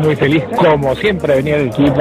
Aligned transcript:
Muy 0.00 0.16
feliz, 0.16 0.42
como 0.56 0.94
siempre, 0.96 1.36
venir 1.36 1.54
al 1.54 1.66
equipo 1.68 2.00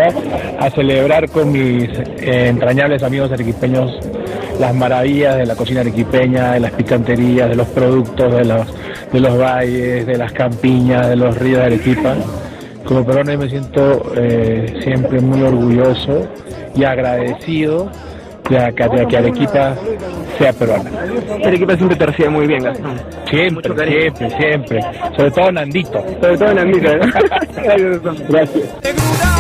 a 0.60 0.70
celebrar 0.72 1.30
con 1.30 1.52
mis 1.52 1.90
eh, 1.90 2.48
entrañables 2.48 3.04
amigos 3.04 3.32
arequipeños 3.32 3.98
las 4.60 4.76
maravillas 4.76 5.38
de 5.38 5.46
la 5.46 5.56
cocina 5.56 5.82
arequipeña, 5.82 6.54
de 6.54 6.60
las 6.60 6.72
picanterías, 6.72 7.50
de 7.50 7.56
los 7.56 7.68
productos, 7.68 8.34
de 8.34 8.44
los, 8.44 8.68
de 9.12 9.20
los 9.20 9.40
valles, 9.40 10.06
de 10.06 10.18
las 10.18 10.34
campiñas, 10.34 11.08
de 11.08 11.16
los 11.16 11.38
ríos 11.38 11.60
de 11.60 11.66
Arequipa. 11.66 12.16
Como 12.86 13.06
peruano 13.06 13.38
me 13.38 13.50
siento 13.50 14.12
eh, 14.18 14.80
siempre 14.84 15.22
muy 15.22 15.42
orgulloso 15.44 16.28
y 16.76 16.84
agradecido 16.84 17.90
de 18.50 18.74
que, 18.74 19.08
que 19.08 19.18
Arequipa 19.18 19.76
sea 20.38 20.54
peruana. 20.54 20.90
Arequipa 21.46 21.76
siempre 21.76 21.98
te 21.98 22.06
recibe 22.06 22.30
muy 22.30 22.48
bien, 22.48 22.64
Gastón. 22.64 23.00
Siempre, 23.30 23.88
siempre, 23.88 24.30
siempre. 24.32 24.82
Sobre 25.16 25.32
todo 25.32 25.52
Nandito. 25.52 26.04
Sobre 26.22 26.38
todo 26.38 26.54
Nandito. 26.54 26.90
¿eh? 26.90 27.00
Gracias. 28.30 29.39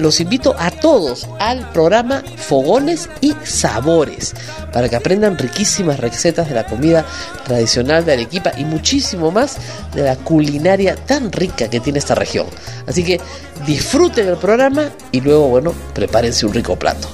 Los 0.00 0.20
invito 0.20 0.54
a 0.58 0.70
todos 0.70 1.28
al 1.38 1.70
programa 1.70 2.22
Fogones 2.36 3.08
y 3.20 3.34
Sabores 3.44 4.34
para 4.72 4.88
que 4.88 4.96
aprendan 4.96 5.38
riquísimas 5.38 6.00
recetas 6.00 6.48
de 6.48 6.54
la 6.54 6.66
comida 6.66 7.04
tradicional 7.44 8.04
de 8.04 8.14
Arequipa 8.14 8.52
y 8.56 8.64
muchísimo 8.64 9.30
más 9.30 9.58
de 9.94 10.02
la 10.02 10.16
culinaria 10.16 10.96
tan 10.96 11.30
rica 11.30 11.68
que 11.68 11.80
tiene 11.80 11.98
esta 11.98 12.14
región. 12.14 12.46
Así 12.86 13.04
que 13.04 13.20
disfruten 13.66 14.28
el 14.28 14.36
programa 14.36 14.90
y 15.12 15.20
luego, 15.20 15.48
bueno, 15.48 15.74
prepárense 15.94 16.46
un 16.46 16.54
rico 16.54 16.76
plato. 16.76 17.08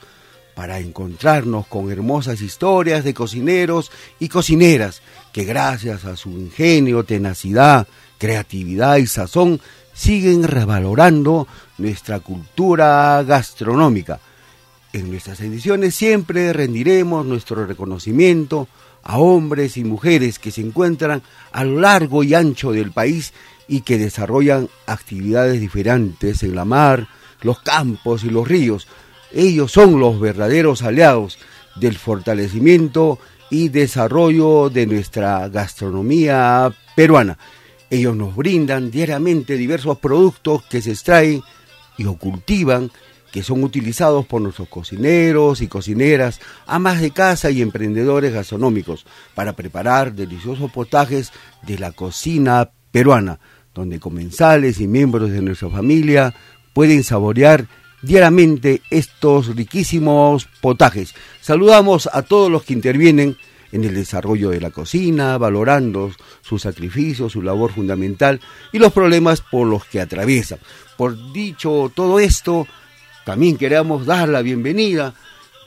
para 0.53 0.77
encontrarnos 0.77 1.65
con 1.65 1.91
hermosas 1.91 2.41
historias 2.41 3.03
de 3.03 3.15
cocineros 3.15 3.91
y 4.19 4.29
cocineras 4.29 5.01
que 5.33 5.45
gracias 5.45 6.05
a 6.05 6.15
su 6.15 6.29
ingenio, 6.29 7.05
tenacidad, 7.05 7.87
creatividad 8.19 8.97
y 8.97 9.07
sazón 9.07 9.59
siguen 9.93 10.43
revalorando 10.43 11.47
nuestra 11.79 12.19
cultura 12.19 13.23
gastronómica 13.23 14.19
en 14.93 15.09
nuestras 15.09 15.39
ediciones 15.41 15.95
siempre 15.95 16.51
rendiremos 16.53 17.25
nuestro 17.25 17.65
reconocimiento 17.65 18.67
a 19.03 19.17
hombres 19.19 19.77
y 19.77 19.83
mujeres 19.83 20.39
que 20.39 20.51
se 20.51 20.61
encuentran 20.61 21.21
a 21.51 21.63
lo 21.63 21.79
largo 21.79 22.23
y 22.23 22.33
ancho 22.33 22.71
del 22.71 22.91
país 22.91 23.33
y 23.67 23.81
que 23.81 23.97
desarrollan 23.97 24.67
actividades 24.87 25.61
diferentes 25.61 26.43
en 26.43 26.55
la 26.55 26.65
mar, 26.65 27.07
los 27.41 27.59
campos 27.59 28.23
y 28.23 28.29
los 28.29 28.47
ríos. 28.47 28.87
Ellos 29.31 29.71
son 29.71 29.99
los 29.99 30.19
verdaderos 30.19 30.81
aliados 30.81 31.37
del 31.75 31.97
fortalecimiento 31.97 33.19
y 33.51 33.69
desarrollo 33.69 34.69
de 34.69 34.87
nuestra 34.87 35.47
gastronomía 35.49 36.73
peruana. 36.95 37.37
Ellos 37.91 38.15
nos 38.15 38.35
brindan 38.35 38.91
diariamente 38.91 39.55
diversos 39.55 39.97
productos 39.99 40.63
que 40.63 40.81
se 40.81 40.91
extraen 40.91 41.41
y 41.97 42.05
o 42.05 42.15
cultivan 42.17 42.91
que 43.31 43.43
son 43.43 43.63
utilizados 43.63 44.25
por 44.25 44.41
nuestros 44.41 44.67
cocineros 44.69 45.61
y 45.61 45.67
cocineras, 45.67 46.39
amas 46.65 47.01
de 47.01 47.11
casa 47.11 47.51
y 47.51 47.61
emprendedores 47.61 48.33
gastronómicos 48.33 49.05
para 49.35 49.53
preparar 49.53 50.13
deliciosos 50.13 50.71
potajes 50.71 51.31
de 51.63 51.77
la 51.77 51.91
cocina 51.91 52.71
peruana, 52.91 53.39
donde 53.73 53.99
comensales 53.99 54.79
y 54.79 54.87
miembros 54.87 55.31
de 55.31 55.41
nuestra 55.41 55.69
familia 55.69 56.33
pueden 56.73 57.03
saborear 57.03 57.67
diariamente 58.01 58.81
estos 58.89 59.55
riquísimos 59.55 60.47
potajes. 60.61 61.13
Saludamos 61.41 62.09
a 62.11 62.21
todos 62.21 62.49
los 62.49 62.63
que 62.63 62.73
intervienen 62.73 63.37
en 63.71 63.83
el 63.83 63.93
desarrollo 63.93 64.49
de 64.49 64.61
la 64.61 64.71
cocina, 64.71 65.37
valorando 65.37 66.11
su 66.41 66.57
sacrificio, 66.57 67.29
su 67.29 67.41
labor 67.41 67.71
fundamental 67.71 68.39
y 68.71 68.79
los 68.79 68.91
problemas 68.91 69.41
por 69.41 69.67
los 69.67 69.85
que 69.85 70.01
atraviesan. 70.01 70.59
Por 70.97 71.31
dicho 71.33 71.91
todo 71.93 72.19
esto, 72.19 72.67
también 73.29 73.57
queremos 73.57 74.07
dar 74.07 74.27
la 74.27 74.41
bienvenida, 74.41 75.13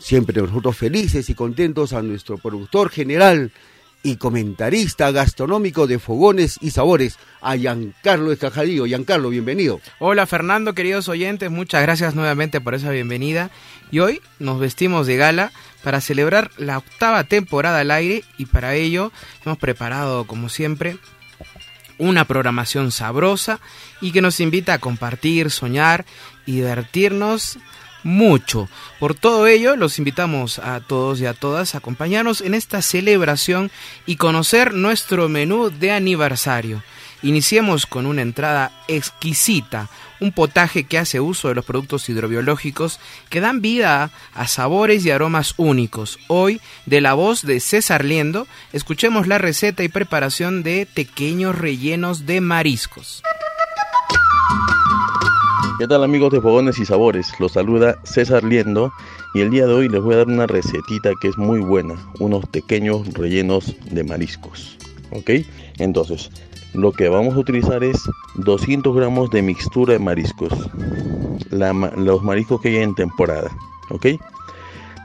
siempre 0.01 0.43
nosotros 0.43 0.77
felices 0.77 1.31
y 1.31 1.35
contentos, 1.37 1.93
a 1.93 2.03
nuestro 2.03 2.37
productor 2.37 2.91
general 2.91 3.53
y 4.03 4.17
comentarista 4.17 5.13
gastronómico 5.13 5.87
de 5.87 6.01
Fogones 6.01 6.59
y 6.61 6.73
Sabores, 6.73 7.21
a 7.41 7.55
Giancarlo 7.55 8.33
Escajadillo. 8.33 8.85
Giancarlo, 8.87 9.29
bienvenido. 9.29 9.81
Hola 10.01 10.27
Fernando, 10.27 10.75
queridos 10.75 11.09
oyentes, 11.09 11.53
muchas 11.53 11.83
gracias 11.83 12.17
nuevamente 12.17 12.61
por 12.61 12.75
esa 12.75 12.91
bienvenida. 12.91 13.53
Y 13.93 14.01
hoy 14.01 14.21
nos 14.41 14.59
vestimos 14.59 15.07
de 15.07 15.17
gala 15.17 15.53
para 15.85 16.01
celebrar 16.01 16.51
la 16.57 16.79
octava 16.79 17.23
temporada 17.23 17.79
al 17.79 17.93
aire 17.93 18.25
y 18.39 18.47
para 18.47 18.75
ello 18.75 19.13
hemos 19.47 19.59
preparado, 19.59 20.27
como 20.27 20.49
siempre, 20.49 20.97
una 21.99 22.25
programación 22.25 22.91
sabrosa 22.91 23.61
y 24.01 24.11
que 24.11 24.21
nos 24.21 24.41
invita 24.41 24.75
a 24.75 24.79
compartir, 24.79 25.53
soñar 25.53 26.05
y 26.47 26.53
divertirnos 26.57 27.59
mucho. 28.05 28.69
Por 28.99 29.15
todo 29.15 29.47
ello, 29.47 29.77
los 29.77 29.99
invitamos 29.99 30.59
a 30.59 30.81
todos 30.81 31.21
y 31.21 31.27
a 31.27 31.35
todas 31.35 31.75
a 31.75 31.79
acompañarnos 31.79 32.41
en 32.41 32.55
esta 32.55 32.83
celebración 32.83 33.71
y 34.07 34.17
conocer 34.17 34.75
nuestro 34.75 35.29
menú 35.29 35.71
de 35.71 35.93
aniversario. 35.93 36.83
Iniciemos 37.23 37.87
con 37.87 38.07
una 38.07 38.23
entrada 38.23 38.73
exquisita, 38.89 39.89
un 40.19 40.33
potaje 40.33 40.85
que 40.85 40.99
hace 40.99 41.21
uso 41.21 41.49
de 41.49 41.55
los 41.55 41.65
productos 41.65 42.09
hidrobiológicos 42.09 42.99
que 43.29 43.41
dan 43.41 43.61
vida 43.61 44.11
a 44.35 44.47
sabores 44.49 45.05
y 45.05 45.11
aromas 45.13 45.55
únicos. 45.57 46.19
Hoy, 46.27 46.61
de 46.87 47.01
la 47.01 47.15
voz 47.15 47.43
de 47.43 47.61
César 47.61 48.05
Liendo, 48.05 48.49
escuchemos 48.73 49.29
la 49.29 49.39
receta 49.39 49.85
y 49.85 49.89
preparación 49.89 50.65
de 50.65 50.89
pequeños 50.93 51.57
rellenos 51.57 52.27
de 52.27 52.41
mariscos. 52.41 53.23
¿Qué 55.79 55.89
tal 55.89 56.05
amigos 56.05 56.33
de 56.33 56.41
Fogones 56.41 56.79
y 56.79 56.85
Sabores? 56.85 57.33
Los 57.41 57.53
saluda 57.53 57.99
César 58.05 58.45
Liendo 58.45 58.93
y 59.35 59.41
el 59.41 59.51
día 59.51 59.67
de 59.67 59.73
hoy 59.73 59.89
les 59.89 60.03
voy 60.03 60.15
a 60.15 60.19
dar 60.19 60.29
una 60.29 60.47
recetita 60.47 61.11
que 61.21 61.29
es 61.29 61.39
muy 61.39 61.61
buena, 61.61 61.95
unos 62.21 62.47
pequeños 62.47 63.13
rellenos 63.15 63.75
de 63.91 64.05
mariscos. 64.05 64.77
¿Ok? 65.11 65.31
Entonces, 65.79 66.31
lo 66.75 66.93
que 66.93 67.09
vamos 67.09 67.35
a 67.35 67.39
utilizar 67.39 67.83
es 67.83 67.99
200 68.37 68.95
gramos 68.95 69.31
de 69.31 69.43
mixtura 69.43 69.95
de 69.95 69.99
mariscos, 69.99 70.53
los 71.51 72.23
mariscos 72.23 72.61
que 72.61 72.69
hay 72.69 72.77
en 72.77 72.95
temporada. 72.95 73.51
¿Ok? 73.91 74.07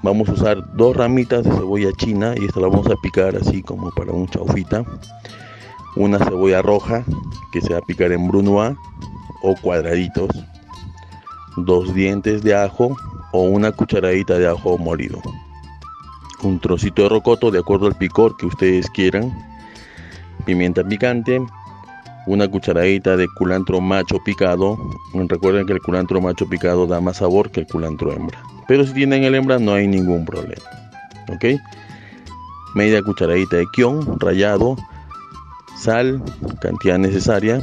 vamos 0.04 0.30
a 0.30 0.34
usar 0.34 0.76
dos 0.76 0.96
ramitas 0.96 1.44
de 1.44 1.52
cebolla 1.52 1.92
china 1.98 2.34
y 2.38 2.46
esta 2.46 2.60
la 2.60 2.68
vamos 2.68 2.88
a 2.88 2.96
picar 2.98 3.36
así 3.36 3.62
como 3.62 3.92
para 3.92 4.12
un 4.12 4.28
chaufita. 4.28 4.86
Una 5.96 6.20
cebolla 6.20 6.62
roja 6.62 7.04
que 7.52 7.62
se 7.62 7.74
va 7.74 7.80
a 7.80 7.82
picar 7.82 8.12
en 8.12 8.28
brunoise 8.28 8.78
o 9.42 9.56
cuadraditos. 9.56 10.30
Dos 11.58 11.94
dientes 11.94 12.44
de 12.44 12.56
ajo 12.56 12.96
o 13.32 13.42
una 13.42 13.72
cucharadita 13.72 14.38
de 14.38 14.48
ajo 14.48 14.78
molido. 14.78 15.20
Un 16.44 16.60
trocito 16.60 17.04
de 17.04 17.10
rocoto 17.10 17.50
de 17.50 17.60
acuerdo 17.60 17.88
al 17.88 17.96
picor 17.96 18.38
que 18.38 18.46
ustedes 18.46 18.88
quieran. 18.92 19.34
Pimienta 20.46 20.84
picante. 20.84 21.42
Una 22.28 22.48
cucharadita 22.48 23.18
de 23.18 23.28
culantro 23.38 23.82
macho 23.82 24.18
picado. 24.24 24.78
Recuerden 25.14 25.66
que 25.66 25.74
el 25.74 25.82
culantro 25.82 26.22
macho 26.22 26.48
picado 26.48 26.86
da 26.86 27.02
más 27.02 27.18
sabor 27.18 27.50
que 27.50 27.62
el 27.62 27.68
culantro 27.68 28.12
hembra. 28.12 28.38
Pero 28.68 28.86
si 28.86 28.94
tienen 28.94 29.24
el 29.24 29.34
hembra 29.34 29.58
no 29.58 29.74
hay 29.74 29.88
ningún 29.88 30.26
problema. 30.26 30.64
¿Ok? 31.30 31.60
Media 32.76 33.02
cucharadita 33.02 33.58
de 33.58 33.66
kion 33.74 34.20
rallado. 34.20 34.76
Sal, 35.76 36.22
cantidad 36.62 36.98
necesaria 36.98 37.62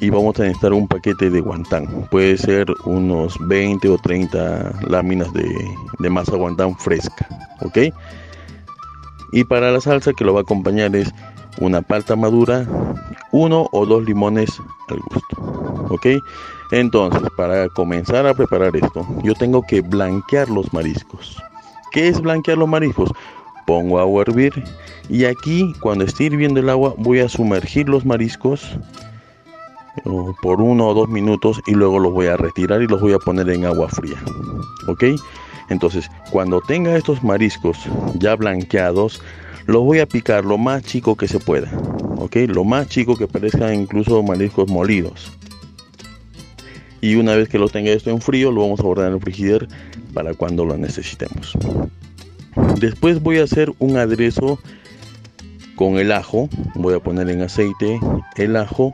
y 0.00 0.08
vamos 0.10 0.38
a 0.40 0.44
necesitar 0.44 0.72
un 0.72 0.88
paquete 0.88 1.30
de 1.30 1.40
guantán. 1.40 1.86
Puede 2.10 2.38
ser 2.38 2.66
unos 2.84 3.36
20 3.48 3.88
o 3.88 3.98
30 3.98 4.80
láminas 4.88 5.32
de, 5.34 5.48
de 5.98 6.10
masa 6.10 6.36
guantán 6.36 6.76
fresca. 6.76 7.28
¿Ok? 7.60 7.78
Y 9.32 9.44
para 9.44 9.70
la 9.70 9.80
salsa 9.80 10.12
que 10.12 10.24
lo 10.24 10.32
va 10.32 10.40
a 10.40 10.42
acompañar 10.42 10.96
es 10.96 11.12
una 11.60 11.82
palta 11.82 12.16
madura, 12.16 12.66
uno 13.30 13.68
o 13.72 13.84
dos 13.84 14.04
limones 14.04 14.50
al 14.88 14.98
gusto. 15.00 15.86
¿Ok? 15.90 16.06
Entonces, 16.72 17.22
para 17.36 17.68
comenzar 17.68 18.26
a 18.26 18.34
preparar 18.34 18.74
esto, 18.76 19.06
yo 19.22 19.34
tengo 19.34 19.62
que 19.62 19.82
blanquear 19.82 20.48
los 20.48 20.72
mariscos. 20.72 21.42
¿Qué 21.92 22.08
es 22.08 22.20
blanquear 22.20 22.58
los 22.58 22.68
mariscos? 22.68 23.10
Pongo 23.66 23.98
agua 23.98 24.22
a 24.22 24.22
hervir 24.22 24.64
y 25.08 25.24
aquí 25.24 25.74
cuando 25.80 26.04
esté 26.04 26.24
hirviendo 26.24 26.60
el 26.60 26.70
agua 26.70 26.94
voy 26.96 27.20
a 27.20 27.28
sumergir 27.28 27.88
los 27.88 28.06
mariscos 28.06 28.78
por 30.42 30.60
uno 30.60 30.88
o 30.88 30.94
dos 30.94 31.08
minutos 31.08 31.60
y 31.66 31.74
luego 31.74 31.98
los 31.98 32.12
voy 32.12 32.26
a 32.26 32.36
retirar 32.36 32.82
y 32.82 32.86
los 32.86 33.00
voy 33.00 33.12
a 33.12 33.18
poner 33.18 33.48
en 33.50 33.64
agua 33.64 33.88
fría. 33.88 34.16
¿Ok? 34.86 35.04
Entonces, 35.68 36.10
cuando 36.30 36.60
tenga 36.60 36.96
estos 36.96 37.22
mariscos 37.22 37.78
ya 38.14 38.34
blanqueados, 38.34 39.22
los 39.66 39.84
voy 39.84 40.00
a 40.00 40.06
picar 40.06 40.44
lo 40.44 40.58
más 40.58 40.82
chico 40.82 41.16
que 41.16 41.28
se 41.28 41.38
pueda. 41.38 41.70
¿Ok? 42.16 42.36
Lo 42.48 42.64
más 42.64 42.88
chico 42.88 43.16
que 43.16 43.28
parezcan 43.28 43.74
incluso 43.74 44.22
mariscos 44.22 44.68
molidos. 44.68 45.32
Y 47.00 47.14
una 47.14 47.34
vez 47.34 47.48
que 47.48 47.58
lo 47.58 47.68
tenga 47.68 47.90
esto 47.92 48.10
en 48.10 48.20
frío, 48.20 48.50
lo 48.50 48.62
vamos 48.62 48.80
a 48.80 48.82
guardar 48.82 49.08
en 49.08 49.14
el 49.14 49.20
frigider 49.20 49.68
para 50.12 50.34
cuando 50.34 50.64
lo 50.64 50.76
necesitemos. 50.76 51.56
Después 52.78 53.22
voy 53.22 53.38
a 53.38 53.44
hacer 53.44 53.72
un 53.78 53.96
aderezo 53.96 54.58
con 55.76 55.98
el 55.98 56.12
ajo. 56.12 56.48
Voy 56.74 56.94
a 56.94 57.00
poner 57.00 57.30
en 57.30 57.42
aceite 57.42 57.98
el 58.36 58.56
ajo 58.56 58.92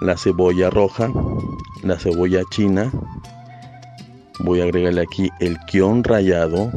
la 0.00 0.16
cebolla 0.16 0.70
roja, 0.70 1.10
la 1.82 1.98
cebolla 1.98 2.42
china. 2.50 2.90
Voy 4.40 4.60
a 4.60 4.64
agregarle 4.64 5.02
aquí 5.02 5.30
el 5.40 5.58
kion 5.66 6.02
rallado. 6.02 6.70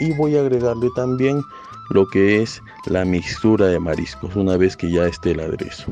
Y 0.00 0.12
voy 0.12 0.36
a 0.36 0.40
agregarle 0.40 0.88
también 0.94 1.42
lo 1.90 2.06
que 2.06 2.42
es 2.42 2.62
la 2.86 3.04
mixtura 3.04 3.66
de 3.66 3.78
mariscos 3.78 4.36
una 4.36 4.56
vez 4.56 4.76
que 4.76 4.90
ya 4.90 5.06
esté 5.06 5.30
el 5.30 5.40
aderezo. 5.40 5.90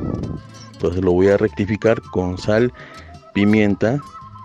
Entonces 0.72 1.02
lo 1.02 1.12
voy 1.12 1.28
a 1.28 1.36
rectificar 1.36 2.02
con 2.12 2.36
sal, 2.36 2.72
pimienta 3.32 3.98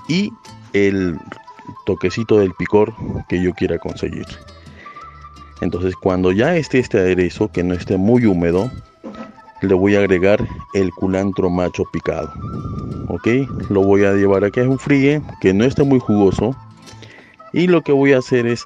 y 0.07 0.31
el 0.73 1.17
toquecito 1.85 2.39
del 2.39 2.53
picor 2.53 2.93
que 3.27 3.43
yo 3.43 3.53
quiera 3.53 3.77
conseguir. 3.79 4.25
Entonces 5.59 5.95
cuando 5.95 6.31
ya 6.31 6.55
esté 6.55 6.79
este 6.79 6.99
aderezo, 6.99 7.51
que 7.51 7.63
no 7.63 7.73
esté 7.73 7.97
muy 7.97 8.25
húmedo, 8.25 8.71
le 9.61 9.73
voy 9.73 9.95
a 9.95 9.99
agregar 9.99 10.47
el 10.73 10.91
culantro 10.91 11.49
macho 11.49 11.83
picado. 11.91 12.31
Ok, 13.07 13.27
lo 13.69 13.81
voy 13.81 14.05
a 14.05 14.13
llevar 14.13 14.43
a 14.43 14.51
que 14.51 14.65
fríe, 14.77 15.21
que 15.39 15.53
no 15.53 15.63
esté 15.63 15.83
muy 15.83 15.99
jugoso. 15.99 16.55
Y 17.53 17.67
lo 17.67 17.81
que 17.81 17.91
voy 17.91 18.13
a 18.13 18.19
hacer 18.19 18.47
es 18.47 18.65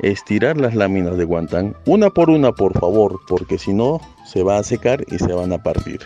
estirar 0.00 0.56
las 0.58 0.74
láminas 0.74 1.16
de 1.16 1.24
guantán 1.24 1.74
una 1.86 2.10
por 2.10 2.30
una, 2.30 2.52
por 2.52 2.78
favor, 2.78 3.20
porque 3.26 3.58
si 3.58 3.72
no 3.72 4.00
se 4.24 4.42
va 4.42 4.58
a 4.58 4.62
secar 4.62 5.04
y 5.08 5.18
se 5.18 5.32
van 5.32 5.52
a 5.52 5.62
partir. 5.62 6.00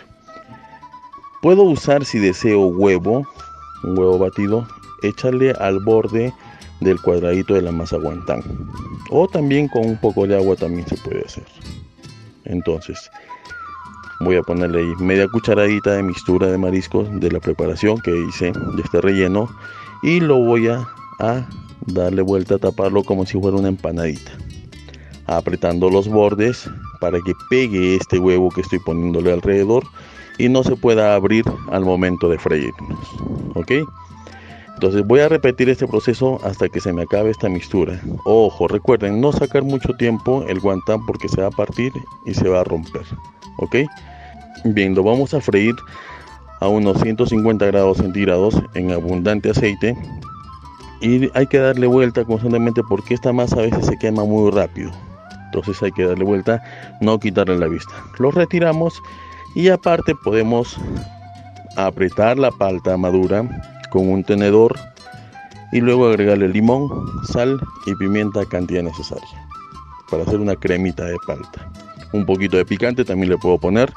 Puedo 1.41 1.63
usar 1.63 2.05
si 2.05 2.19
deseo 2.19 2.67
huevo, 2.67 3.27
un 3.83 3.99
huevo 3.99 4.17
batido, 4.17 4.65
echarle 5.03 5.51
al 5.51 5.79
borde 5.79 6.33
del 6.79 6.99
cuadradito 7.01 7.53
de 7.53 7.61
la 7.61 7.71
masa 7.71 7.97
guantán. 7.97 8.41
O 9.11 9.27
también 9.27 9.67
con 9.67 9.85
un 9.85 9.97
poco 9.97 10.25
de 10.25 10.35
agua 10.37 10.55
también 10.55 10.87
se 10.87 10.97
puede 10.97 11.23
hacer. 11.25 11.45
Entonces, 12.45 13.11
voy 14.23 14.37
a 14.37 14.43
ponerle 14.43 14.79
ahí 14.79 14.93
media 14.99 15.27
cucharadita 15.27 15.91
de 15.91 16.03
mixtura 16.03 16.47
de 16.47 16.57
mariscos 16.57 17.07
de 17.19 17.31
la 17.31 17.39
preparación 17.39 17.99
que 18.01 18.11
hice 18.27 18.51
de 18.51 18.81
este 18.83 19.01
relleno 19.01 19.49
y 20.01 20.19
lo 20.19 20.37
voy 20.37 20.67
a, 20.67 20.85
darle 21.87 22.21
vuelta 22.21 22.55
a 22.55 22.59
taparlo 22.59 23.03
como 23.03 23.25
si 23.25 23.39
fuera 23.39 23.57
una 23.57 23.67
empanadita. 23.67 24.31
Apretando 25.25 25.89
los 25.89 26.07
bordes 26.07 26.69
para 26.99 27.19
que 27.21 27.33
pegue 27.49 27.95
este 27.95 28.19
huevo 28.19 28.49
que 28.49 28.61
estoy 28.61 28.79
poniéndole 28.79 29.31
alrededor 29.31 29.83
y 30.37 30.49
no 30.49 30.63
se 30.63 30.75
pueda 30.75 31.15
abrir 31.15 31.45
al 31.71 31.85
momento 31.85 32.27
de 32.27 32.39
freírnos 32.39 32.99
ok 33.53 33.71
entonces 34.73 35.05
voy 35.05 35.19
a 35.19 35.29
repetir 35.29 35.69
este 35.69 35.87
proceso 35.87 36.39
hasta 36.43 36.67
que 36.67 36.81
se 36.81 36.91
me 36.91 37.03
acabe 37.03 37.29
esta 37.29 37.47
mixtura. 37.47 38.01
Ojo 38.25 38.67
recuerden 38.67 39.21
no 39.21 39.31
sacar 39.31 39.63
mucho 39.63 39.93
tiempo 39.93 40.43
el 40.47 40.59
guantán 40.59 41.05
porque 41.05 41.29
se 41.29 41.41
va 41.41 41.47
a 41.47 41.51
partir 41.51 41.93
y 42.25 42.33
se 42.33 42.49
va 42.49 42.61
a 42.61 42.63
romper 42.63 43.03
ok 43.57 43.75
Bien, 44.63 44.95
lo 44.95 45.03
vamos 45.03 45.33
a 45.33 45.41
freír 45.41 45.75
a 46.61 46.67
unos 46.67 47.01
150 47.01 47.65
grados 47.65 47.97
centígrados 47.97 48.55
en 48.73 48.91
abundante 48.91 49.49
aceite 49.49 49.97
y 51.01 51.29
hay 51.33 51.47
que 51.47 51.59
darle 51.59 51.87
vuelta 51.87 52.23
constantemente 52.23 52.81
porque 52.83 53.13
esta 53.13 53.33
masa 53.33 53.57
a 53.57 53.63
veces 53.63 53.85
se 53.85 53.97
quema 53.97 54.23
muy 54.23 54.49
rápido. 54.51 54.91
Entonces 55.45 55.83
hay 55.83 55.91
que 55.91 56.05
darle 56.05 56.23
vuelta, 56.23 56.63
no 57.01 57.19
quitarle 57.19 57.57
la 57.59 57.67
vista. 57.67 57.91
Lo 58.17 58.31
retiramos 58.31 59.01
y 59.53 59.67
aparte 59.67 60.15
podemos 60.23 60.77
apretar 61.75 62.37
la 62.37 62.51
palta 62.51 62.95
madura 62.97 63.43
con 63.91 64.09
un 64.09 64.23
tenedor 64.23 64.75
y 65.73 65.81
luego 65.81 66.07
agregarle 66.07 66.47
limón, 66.47 66.89
sal 67.25 67.59
y 67.85 67.95
pimienta 67.95 68.45
cantidad 68.45 68.83
necesaria 68.83 69.47
para 70.09 70.23
hacer 70.23 70.39
una 70.39 70.55
cremita 70.55 71.03
de 71.03 71.17
palta. 71.27 71.69
Un 72.13 72.25
poquito 72.25 72.57
de 72.57 72.65
picante 72.65 73.03
también 73.03 73.31
le 73.31 73.37
puedo 73.37 73.57
poner 73.57 73.91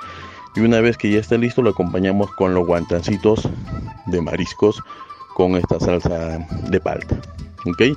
y 0.57 0.61
una 0.61 0.81
vez 0.81 0.97
que 0.97 1.11
ya 1.11 1.21
esté 1.21 1.39
listo 1.39 1.63
lo 1.63 1.71
acompañamos 1.71 2.31
con 2.33 2.55
los 2.55 2.67
guantancitos 2.67 3.49
de 4.07 4.21
mariscos 4.21 4.83
con 5.35 5.55
esta 5.57 5.79
salsa 5.79 6.39
de 6.69 6.81
palta. 6.81 7.21
¿ok? 7.67 7.97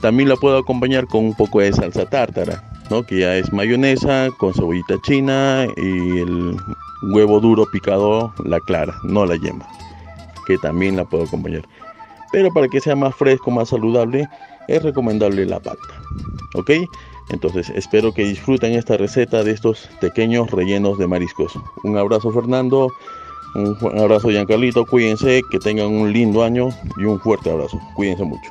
También 0.00 0.28
la 0.28 0.36
puedo 0.36 0.58
acompañar 0.58 1.06
con 1.06 1.24
un 1.24 1.34
poco 1.34 1.60
de 1.60 1.72
salsa 1.72 2.06
tártara, 2.06 2.62
¿no? 2.90 3.04
que 3.04 3.20
ya 3.20 3.36
es 3.36 3.52
mayonesa 3.52 4.28
con 4.38 4.52
cebollita 4.52 4.96
china 5.02 5.66
y 5.76 6.18
el 6.18 6.56
huevo 7.12 7.40
duro 7.40 7.66
picado, 7.70 8.32
la 8.44 8.58
clara, 8.60 8.94
no 9.04 9.24
la 9.24 9.36
yema, 9.36 9.66
que 10.46 10.58
también 10.58 10.96
la 10.96 11.04
puedo 11.04 11.24
acompañar. 11.24 11.62
Pero 12.32 12.52
para 12.52 12.68
que 12.68 12.80
sea 12.80 12.96
más 12.96 13.14
fresco, 13.14 13.50
más 13.50 13.68
saludable, 13.68 14.28
es 14.68 14.82
recomendable 14.82 15.46
la 15.46 15.60
palta. 15.60 15.94
¿Ok? 16.54 16.70
Entonces 17.30 17.70
espero 17.74 18.12
que 18.12 18.24
disfruten 18.24 18.72
esta 18.74 18.96
receta 18.96 19.42
de 19.42 19.52
estos 19.52 19.88
pequeños 20.00 20.50
rellenos 20.50 20.98
de 20.98 21.06
mariscos. 21.06 21.52
Un 21.84 21.96
abrazo 21.96 22.32
Fernando, 22.32 22.92
un 23.54 23.98
abrazo 23.98 24.30
Giancarlito, 24.30 24.84
cuídense, 24.84 25.42
que 25.50 25.58
tengan 25.58 25.86
un 25.86 26.12
lindo 26.12 26.42
año 26.42 26.68
y 26.96 27.04
un 27.04 27.18
fuerte 27.20 27.50
abrazo. 27.50 27.80
Cuídense 27.94 28.24
mucho. 28.24 28.50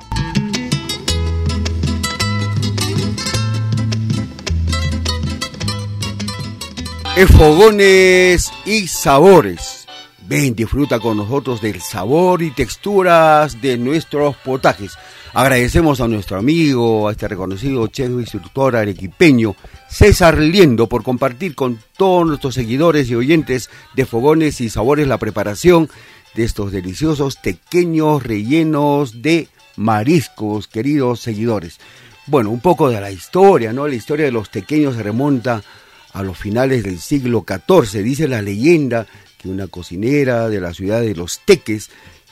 Fogones 7.28 8.52
y 8.66 8.88
sabores. 8.88 9.88
Ven, 10.28 10.56
disfruta 10.56 11.00
con 11.00 11.18
nosotros 11.18 11.62
del 11.62 11.82
sabor 11.82 12.42
y 12.42 12.52
texturas 12.52 13.62
de 13.62 13.78
nuestros 13.78 14.36
potajes. 14.38 14.94
Agradecemos 15.34 16.02
a 16.02 16.08
nuestro 16.08 16.38
amigo, 16.38 17.08
a 17.08 17.12
este 17.12 17.28
reconocido 17.28 17.86
chef 17.88 18.10
instructor 18.10 18.76
arequipeño, 18.76 19.56
César 19.88 20.40
Liendo, 20.40 20.90
por 20.90 21.04
compartir 21.04 21.54
con 21.54 21.80
todos 21.98 22.26
nuestros 22.26 22.56
seguidores 22.56 23.10
y 23.10 23.16
oyentes 23.16 23.70
de 23.96 24.06
Fogones 24.08 24.60
y 24.60 24.70
Sabores 24.70 25.08
la 25.08 25.20
preparación 25.20 25.88
de 26.34 26.46
estos 26.46 26.72
deliciosos 26.72 27.36
pequeños 27.36 28.24
rellenos 28.24 29.22
de 29.22 29.48
mariscos, 29.76 30.68
queridos 30.68 31.20
seguidores. 31.20 31.78
Bueno, 32.26 32.50
un 32.50 32.60
poco 32.60 32.90
de 32.90 33.00
la 33.00 33.12
historia, 33.12 33.72
¿no? 33.72 33.88
La 33.88 33.96
historia 33.96 34.26
de 34.26 34.32
los 34.32 34.50
tequeños 34.50 34.96
se 34.96 35.04
remonta 35.04 35.64
a 36.12 36.24
los 36.24 36.38
finales 36.38 36.84
del 36.84 37.00
siglo 37.00 37.46
XIV. 37.48 38.04
Dice 38.04 38.28
la 38.28 38.42
leyenda 38.42 39.06
que 39.38 39.48
una 39.48 39.68
cocinera 39.68 40.50
de 40.50 40.60
la 40.60 40.74
ciudad 40.74 41.02
de 41.02 41.16
Los 41.16 41.40
Teques 41.46 41.90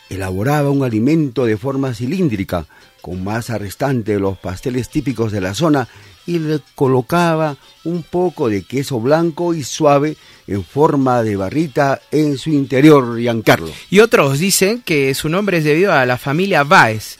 elaboraba 0.09 0.69
un 0.69 0.83
alimento 0.83 1.45
de 1.45 1.57
forma 1.57 1.93
cilíndrica, 1.93 2.65
con 3.01 3.23
masa 3.23 3.57
restante 3.57 4.13
de 4.13 4.19
los 4.19 4.37
pasteles 4.37 4.89
típicos 4.89 5.31
de 5.31 5.41
la 5.41 5.53
zona 5.53 5.87
y 6.25 6.39
le 6.39 6.59
colocaba 6.75 7.55
un 7.85 8.03
poco 8.03 8.49
de 8.49 8.63
queso 8.63 8.99
blanco 8.99 9.53
y 9.53 9.63
suave 9.63 10.17
en 10.45 10.63
forma 10.63 11.23
de 11.23 11.37
barrita 11.37 12.01
en 12.11 12.37
su 12.37 12.49
interior, 12.49 13.17
Giancarlo. 13.17 13.71
Y 13.89 13.99
otros 13.99 14.39
dicen 14.39 14.81
que 14.81 15.13
su 15.15 15.29
nombre 15.29 15.57
es 15.57 15.63
debido 15.63 15.93
a 15.93 16.05
la 16.05 16.17
familia 16.17 16.63
Baez, 16.63 17.17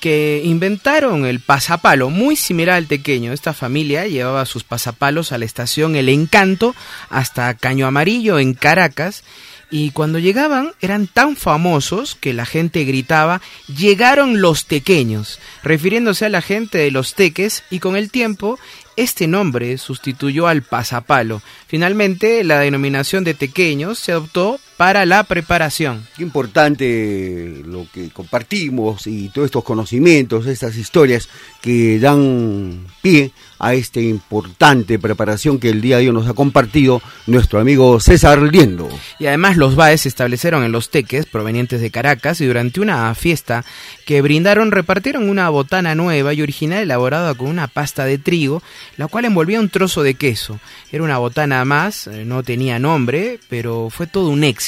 que 0.00 0.42
inventaron 0.44 1.26
el 1.26 1.40
pasapalo, 1.40 2.10
muy 2.10 2.36
similar 2.36 2.76
al 2.76 2.86
tequeño. 2.86 3.32
Esta 3.32 3.52
familia 3.52 4.06
llevaba 4.06 4.46
sus 4.46 4.62
pasapalos 4.62 5.32
a 5.32 5.38
la 5.38 5.44
estación 5.44 5.96
El 5.96 6.08
Encanto 6.08 6.74
hasta 7.10 7.52
Caño 7.54 7.86
Amarillo 7.86 8.38
en 8.38 8.54
Caracas 8.54 9.24
y 9.70 9.90
cuando 9.90 10.18
llegaban 10.18 10.72
eran 10.80 11.06
tan 11.06 11.36
famosos 11.36 12.14
que 12.14 12.32
la 12.32 12.46
gente 12.46 12.84
gritaba 12.84 13.40
llegaron 13.66 14.40
los 14.40 14.66
tequeños, 14.66 15.40
refiriéndose 15.62 16.24
a 16.24 16.30
la 16.30 16.42
gente 16.42 16.78
de 16.78 16.90
los 16.90 17.14
teques 17.14 17.64
y 17.70 17.80
con 17.80 17.96
el 17.96 18.10
tiempo 18.10 18.58
este 18.96 19.26
nombre 19.26 19.76
sustituyó 19.76 20.46
al 20.46 20.62
pasapalo. 20.62 21.42
Finalmente 21.66 22.42
la 22.44 22.60
denominación 22.60 23.24
de 23.24 23.34
tequeños 23.34 23.98
se 23.98 24.12
adoptó 24.12 24.58
para 24.76 25.06
la 25.06 25.24
preparación. 25.24 26.06
Qué 26.16 26.22
importante 26.22 27.62
lo 27.64 27.86
que 27.92 28.10
compartimos 28.10 29.06
y 29.06 29.28
todos 29.30 29.46
estos 29.46 29.64
conocimientos, 29.64 30.46
estas 30.46 30.76
historias 30.76 31.28
que 31.62 31.98
dan 31.98 32.86
pie 33.00 33.32
a 33.58 33.74
esta 33.74 34.00
importante 34.00 34.98
preparación 34.98 35.58
que 35.58 35.70
el 35.70 35.80
día 35.80 35.96
de 35.96 36.08
hoy 36.08 36.14
nos 36.14 36.28
ha 36.28 36.34
compartido 36.34 37.00
nuestro 37.26 37.58
amigo 37.58 38.00
César 38.00 38.42
Liendo. 38.42 38.88
Y 39.18 39.26
además 39.26 39.56
los 39.56 39.76
baes 39.76 40.02
se 40.02 40.08
establecieron 40.08 40.62
en 40.62 40.72
los 40.72 40.90
teques 40.90 41.24
provenientes 41.26 41.80
de 41.80 41.90
Caracas 41.90 42.40
y 42.40 42.46
durante 42.46 42.80
una 42.80 43.14
fiesta 43.14 43.64
que 44.04 44.20
brindaron 44.20 44.72
repartieron 44.72 45.28
una 45.28 45.48
botana 45.48 45.94
nueva 45.94 46.34
y 46.34 46.42
original 46.42 46.82
elaborada 46.82 47.34
con 47.34 47.48
una 47.48 47.66
pasta 47.66 48.04
de 48.04 48.18
trigo, 48.18 48.62
la 48.98 49.08
cual 49.08 49.24
envolvía 49.24 49.60
un 49.60 49.70
trozo 49.70 50.02
de 50.02 50.14
queso. 50.14 50.60
Era 50.92 51.02
una 51.02 51.18
botana 51.18 51.64
más, 51.64 52.06
eh, 52.06 52.24
no 52.24 52.42
tenía 52.42 52.78
nombre, 52.78 53.40
pero 53.48 53.88
fue 53.90 54.06
todo 54.06 54.28
un 54.28 54.44
éxito. 54.44 54.65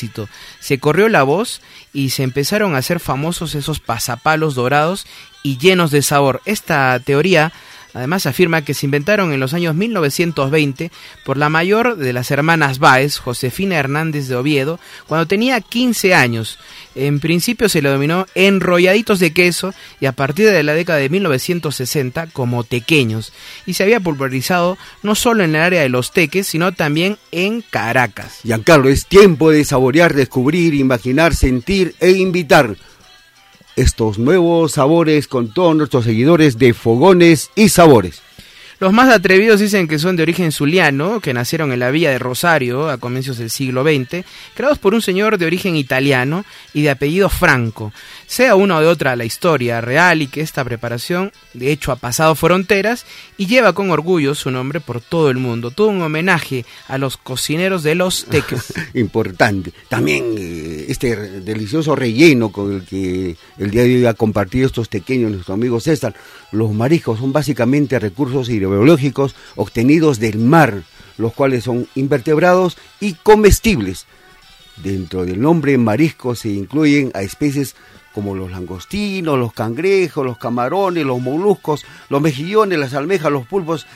Se 0.60 0.78
corrió 0.78 1.08
la 1.08 1.22
voz 1.22 1.60
y 1.92 2.10
se 2.10 2.22
empezaron 2.22 2.74
a 2.74 2.78
hacer 2.78 3.00
famosos 3.00 3.54
esos 3.54 3.80
pasapalos 3.80 4.54
dorados 4.54 5.06
y 5.42 5.58
llenos 5.58 5.90
de 5.90 6.02
sabor. 6.02 6.40
Esta 6.44 6.98
teoría 7.00 7.52
Además 7.98 8.26
afirma 8.26 8.62
que 8.62 8.74
se 8.74 8.86
inventaron 8.86 9.32
en 9.32 9.40
los 9.40 9.54
años 9.54 9.74
1920 9.74 10.92
por 11.24 11.36
la 11.36 11.48
mayor 11.48 11.96
de 11.96 12.12
las 12.12 12.30
hermanas 12.30 12.78
Báez, 12.78 13.18
Josefina 13.18 13.76
Hernández 13.76 14.28
de 14.28 14.36
Oviedo, 14.36 14.78
cuando 15.08 15.26
tenía 15.26 15.60
15 15.60 16.14
años. 16.14 16.60
En 16.94 17.18
principio 17.18 17.68
se 17.68 17.82
le 17.82 17.88
dominó 17.88 18.26
enrolladitos 18.36 19.18
de 19.18 19.32
queso 19.32 19.74
y 19.98 20.06
a 20.06 20.12
partir 20.12 20.48
de 20.48 20.62
la 20.62 20.74
década 20.74 21.00
de 21.00 21.08
1960 21.08 22.28
como 22.28 22.62
tequeños. 22.62 23.32
Y 23.66 23.74
se 23.74 23.82
había 23.82 23.98
pulverizado 23.98 24.78
no 25.02 25.16
solo 25.16 25.42
en 25.42 25.56
el 25.56 25.62
área 25.62 25.82
de 25.82 25.88
los 25.88 26.12
teques, 26.12 26.46
sino 26.46 26.70
también 26.70 27.18
en 27.32 27.62
Caracas. 27.62 28.38
Giancarlo, 28.44 28.90
es 28.90 29.06
tiempo 29.06 29.50
de 29.50 29.64
saborear, 29.64 30.14
descubrir, 30.14 30.72
imaginar, 30.74 31.34
sentir 31.34 31.96
e 31.98 32.12
invitar 32.12 32.76
estos 33.78 34.18
nuevos 34.18 34.72
sabores 34.72 35.28
con 35.28 35.52
todos 35.52 35.76
nuestros 35.76 36.04
seguidores 36.04 36.58
de 36.58 36.74
Fogones 36.74 37.50
y 37.54 37.68
Sabores. 37.68 38.22
Los 38.80 38.92
más 38.92 39.12
atrevidos 39.12 39.58
dicen 39.58 39.88
que 39.88 39.98
son 39.98 40.14
de 40.14 40.22
origen 40.22 40.52
zuliano, 40.52 41.20
que 41.20 41.34
nacieron 41.34 41.72
en 41.72 41.80
la 41.80 41.90
villa 41.90 42.10
de 42.10 42.18
Rosario 42.20 42.88
a 42.88 42.98
comienzos 42.98 43.38
del 43.38 43.50
siglo 43.50 43.82
XX, 43.82 44.24
creados 44.54 44.78
por 44.78 44.94
un 44.94 45.02
señor 45.02 45.36
de 45.38 45.46
origen 45.46 45.74
italiano 45.74 46.44
y 46.74 46.82
de 46.82 46.90
apellido 46.90 47.28
Franco. 47.28 47.92
Sea 48.28 48.56
una 48.56 48.76
o 48.76 48.80
de 48.82 48.86
otra 48.88 49.16
la 49.16 49.24
historia 49.24 49.80
real 49.80 50.20
y 50.20 50.26
que 50.26 50.42
esta 50.42 50.62
preparación 50.62 51.32
de 51.54 51.72
hecho 51.72 51.92
ha 51.92 51.96
pasado 51.96 52.34
fronteras 52.34 53.06
y 53.38 53.46
lleva 53.46 53.72
con 53.72 53.90
orgullo 53.90 54.34
su 54.34 54.50
nombre 54.50 54.80
por 54.80 55.00
todo 55.00 55.30
el 55.30 55.38
mundo. 55.38 55.70
Todo 55.70 55.88
un 55.88 56.02
homenaje 56.02 56.66
a 56.88 56.98
los 56.98 57.16
cocineros 57.16 57.82
de 57.82 57.94
los 57.94 58.26
teques. 58.26 58.74
Importante. 58.94 59.72
También 59.88 60.34
eh, 60.36 60.84
este 60.90 61.16
delicioso 61.40 61.96
relleno 61.96 62.52
con 62.52 62.74
el 62.74 62.82
que 62.82 63.34
el 63.56 63.70
día 63.70 63.84
de 63.84 63.96
hoy 63.96 64.04
ha 64.04 64.12
compartido 64.12 64.66
estos 64.66 64.88
pequeños 64.88 65.32
nuestro 65.32 65.54
amigo 65.54 65.80
César. 65.80 66.14
Los 66.52 66.70
mariscos 66.74 67.20
son 67.20 67.32
básicamente 67.32 67.98
recursos 67.98 68.50
hidrobiológicos 68.50 69.34
obtenidos 69.56 70.20
del 70.20 70.36
mar, 70.36 70.82
los 71.16 71.32
cuales 71.32 71.64
son 71.64 71.88
invertebrados 71.94 72.76
y 73.00 73.14
comestibles. 73.14 74.04
Dentro 74.82 75.24
del 75.24 75.40
nombre 75.40 75.76
marisco 75.78 76.34
se 76.34 76.50
incluyen 76.50 77.10
a 77.14 77.22
especies 77.22 77.74
como 78.18 78.34
los 78.34 78.50
langostinos, 78.50 79.38
los 79.38 79.52
cangrejos, 79.52 80.26
los 80.26 80.38
camarones, 80.38 81.06
los 81.06 81.20
moluscos, 81.20 81.86
los 82.08 82.20
mejillones, 82.20 82.76
las 82.76 82.92
almejas, 82.92 83.30
los 83.30 83.46
pulpos, 83.46 83.86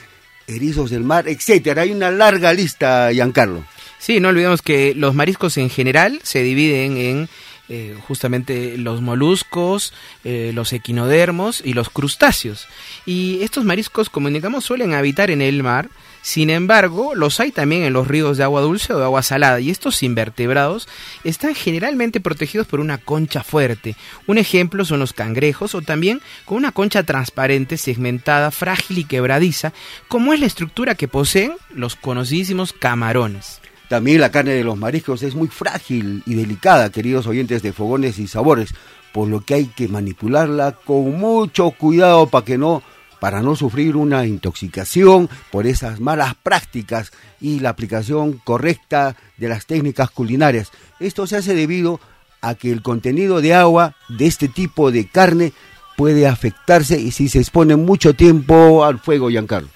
erizos 0.46 0.90
del 0.90 1.02
mar, 1.02 1.26
etcétera. 1.26 1.82
Hay 1.82 1.90
una 1.90 2.12
larga 2.12 2.52
lista, 2.52 3.10
Giancarlo. 3.10 3.64
Sí, 3.98 4.20
no 4.20 4.28
olvidemos 4.28 4.62
que 4.62 4.94
los 4.94 5.12
mariscos 5.16 5.58
en 5.58 5.70
general 5.70 6.20
se 6.22 6.44
dividen 6.44 6.98
en 6.98 7.28
eh, 7.74 7.96
justamente 8.06 8.76
los 8.76 9.00
moluscos, 9.00 9.94
eh, 10.24 10.52
los 10.54 10.74
equinodermos 10.74 11.62
y 11.64 11.72
los 11.72 11.88
crustáceos. 11.88 12.68
Y 13.06 13.40
estos 13.40 13.64
mariscos, 13.64 14.10
como 14.10 14.28
indicamos, 14.28 14.66
suelen 14.66 14.92
habitar 14.92 15.30
en 15.30 15.40
el 15.40 15.62
mar, 15.62 15.88
sin 16.20 16.50
embargo, 16.50 17.14
los 17.14 17.40
hay 17.40 17.50
también 17.50 17.82
en 17.84 17.94
los 17.94 18.06
ríos 18.06 18.36
de 18.36 18.44
agua 18.44 18.60
dulce 18.60 18.92
o 18.92 18.98
de 18.98 19.04
agua 19.04 19.22
salada 19.22 19.58
y 19.58 19.70
estos 19.70 20.02
invertebrados 20.02 20.86
están 21.24 21.54
generalmente 21.54 22.20
protegidos 22.20 22.66
por 22.66 22.78
una 22.78 22.98
concha 22.98 23.42
fuerte. 23.42 23.96
Un 24.26 24.36
ejemplo 24.36 24.84
son 24.84 25.00
los 25.00 25.14
cangrejos 25.14 25.74
o 25.74 25.80
también 25.80 26.20
con 26.44 26.58
una 26.58 26.72
concha 26.72 27.04
transparente, 27.04 27.78
segmentada, 27.78 28.50
frágil 28.50 28.98
y 28.98 29.04
quebradiza, 29.04 29.72
como 30.08 30.34
es 30.34 30.40
la 30.40 30.46
estructura 30.46 30.94
que 30.94 31.08
poseen 31.08 31.54
los 31.74 31.96
conocidísimos 31.96 32.74
camarones. 32.74 33.62
También 33.92 34.22
la 34.22 34.30
carne 34.30 34.52
de 34.52 34.64
los 34.64 34.78
mariscos 34.78 35.22
es 35.22 35.34
muy 35.34 35.49
frágil 35.49 36.22
y 36.25 36.34
delicada, 36.34 36.88
queridos 36.88 37.26
oyentes 37.26 37.61
de 37.61 37.75
fogones 37.75 38.18
y 38.18 38.26
sabores, 38.26 38.70
por 39.12 39.28
lo 39.28 39.42
que 39.42 39.52
hay 39.52 39.66
que 39.66 39.87
manipularla 39.87 40.78
con 40.82 41.18
mucho 41.18 41.72
cuidado 41.72 42.26
para 42.26 42.42
que 42.42 42.56
no 42.56 42.82
para 43.20 43.42
no 43.42 43.54
sufrir 43.54 43.96
una 43.96 44.25
intoxicación 44.25 45.28
por 45.50 45.66
esas 45.66 46.00
malas 46.00 46.34
prácticas 46.42 47.12
y 47.38 47.61
la 47.61 47.68
aplicación 47.68 48.40
correcta 48.42 49.14
de 49.37 49.50
las 49.50 49.66
técnicas 49.66 50.11
culinarias. 50.11 50.70
Esto 50.99 51.26
se 51.26 51.37
hace 51.37 51.54
debido 51.54 52.00
a 52.40 52.54
que 52.54 52.72
el 52.72 52.80
contenido 52.80 53.42
de 53.42 53.52
agua 53.52 53.94
de 54.08 54.25
este 54.25 54.49
tipo 54.49 54.90
de 54.90 55.06
carne 55.06 55.52
puede 55.99 56.26
afectarse 56.26 56.99
y 56.99 57.11
si 57.11 57.28
se 57.28 57.40
expone 57.40 57.76
mucho 57.76 58.14
tiempo 58.14 58.87
al 58.87 59.00
fuego, 59.00 59.28
Giancarlo. 59.28 59.68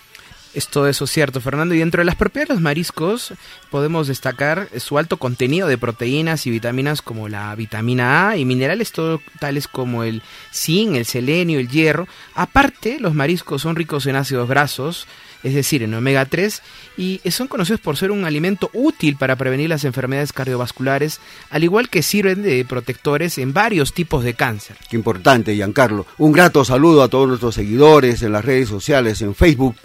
Es 0.57 0.69
todo 0.69 0.89
eso 0.89 1.07
cierto, 1.07 1.43
Fernando. 1.43 1.75
Y 1.75 1.81
dentro 1.81 2.01
de 2.01 2.07
las 2.07 2.15
propiedades 2.15 2.49
de 2.49 2.55
los 2.55 2.63
mariscos 2.63 3.35
podemos 3.71 4.09
destacar 4.09 4.71
su 4.79 4.97
alto 4.97 5.19
contenido 5.19 5.69
de 5.69 5.77
proteínas 5.77 6.47
y 6.47 6.51
vitaminas 6.51 7.03
como 7.03 7.29
la 7.29 7.55
vitamina 7.55 8.31
A 8.31 8.39
y 8.39 8.47
minerales 8.47 8.91
tales 9.39 9.69
como 9.69 10.03
el 10.03 10.23
zinc, 10.55 10.97
el 10.97 11.05
selenio, 11.05 11.61
el 11.61 11.69
hierro. 11.69 12.09
Aparte, 12.35 12.97
los 13.01 13.13
mariscos 13.13 13.61
son 13.61 13.77
ricos 13.77 14.07
en 14.07 14.17
ácidos 14.17 14.49
grasos, 14.49 15.07
es 15.43 15.53
decir, 15.53 15.83
en 15.83 15.93
omega 15.93 16.25
3, 16.25 16.63
y 16.97 17.21
son 17.31 17.49
conocidos 17.49 17.83
por 17.83 17.99
ser 17.99 18.11
un 18.11 18.25
alimento 18.25 18.71
útil 18.73 19.17
para 19.17 19.37
prevenir 19.37 19.69
las 19.69 19.85
enfermedades 19.85 20.33
cardiovasculares, 20.33 21.21
al 21.51 21.65
igual 21.65 21.91
que 21.91 22.03
sirven 22.03 22.43
de 22.43 22.65
protectores 22.65 23.37
en 23.37 23.53
varios 23.53 23.93
tipos 23.93 24.25
de 24.25 24.33
cáncer. 24.33 24.79
Qué 24.89 24.97
importante, 24.97 25.55
Giancarlo. 25.55 26.07
Un 26.17 26.33
grato 26.33 26.65
saludo 26.65 27.03
a 27.03 27.09
todos 27.09 27.29
nuestros 27.29 27.55
seguidores 27.55 28.23
en 28.23 28.33
las 28.33 28.43
redes 28.43 28.71
sociales, 28.71 29.21
en 29.21 29.35
Facebook 29.35 29.77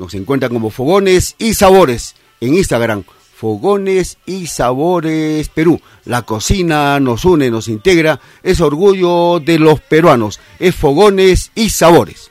nos 0.00 0.14
encuentran 0.14 0.50
como 0.50 0.70
Fogones 0.70 1.36
y 1.38 1.52
Sabores 1.52 2.16
en 2.40 2.54
Instagram. 2.54 3.04
Fogones 3.36 4.16
y 4.24 4.46
Sabores 4.46 5.50
Perú. 5.50 5.78
La 6.06 6.22
cocina 6.22 6.98
nos 7.00 7.26
une, 7.26 7.50
nos 7.50 7.68
integra, 7.68 8.18
es 8.42 8.62
orgullo 8.62 9.40
de 9.40 9.58
los 9.58 9.80
peruanos, 9.80 10.40
es 10.58 10.74
Fogones 10.74 11.52
y 11.54 11.68
Sabores. 11.68 12.30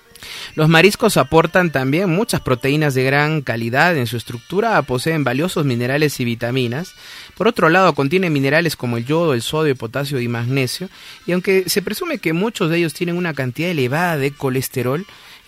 Los 0.56 0.68
mariscos 0.68 1.18
aportan 1.18 1.72
también 1.72 2.10
muchas 2.10 2.42
proteínas 2.42 2.96
de 2.96 3.04
gran 3.04 3.42
calidad 3.42 3.96
en 3.96 4.08
su 4.08 4.18
estructura, 4.18 4.82
poseen 4.82 5.24
valiosos 5.24 5.64
minerales 5.64 6.20
y 6.20 6.26
vitaminas. 6.26 6.94
Por 7.38 7.48
otro 7.48 7.70
lado, 7.70 7.94
contienen 7.94 8.34
minerales 8.34 8.76
como 8.76 8.98
el 8.98 9.06
yodo, 9.06 9.36
el 9.36 9.44
sodio, 9.44 9.72
el 9.72 9.78
potasio 9.78 10.20
y 10.20 10.28
magnesio, 10.28 10.90
y 11.28 11.34
aunque 11.34 11.70
se 11.70 11.84
presume 11.84 12.18
que 12.18 12.34
muchos 12.34 12.72
de 12.72 12.80
ellos 12.80 12.96
tienen 12.96 13.16
una 13.16 13.36
cantidad 13.36 13.70
elevada 13.70 14.18
de 14.18 14.32
colesterol, 14.32 15.06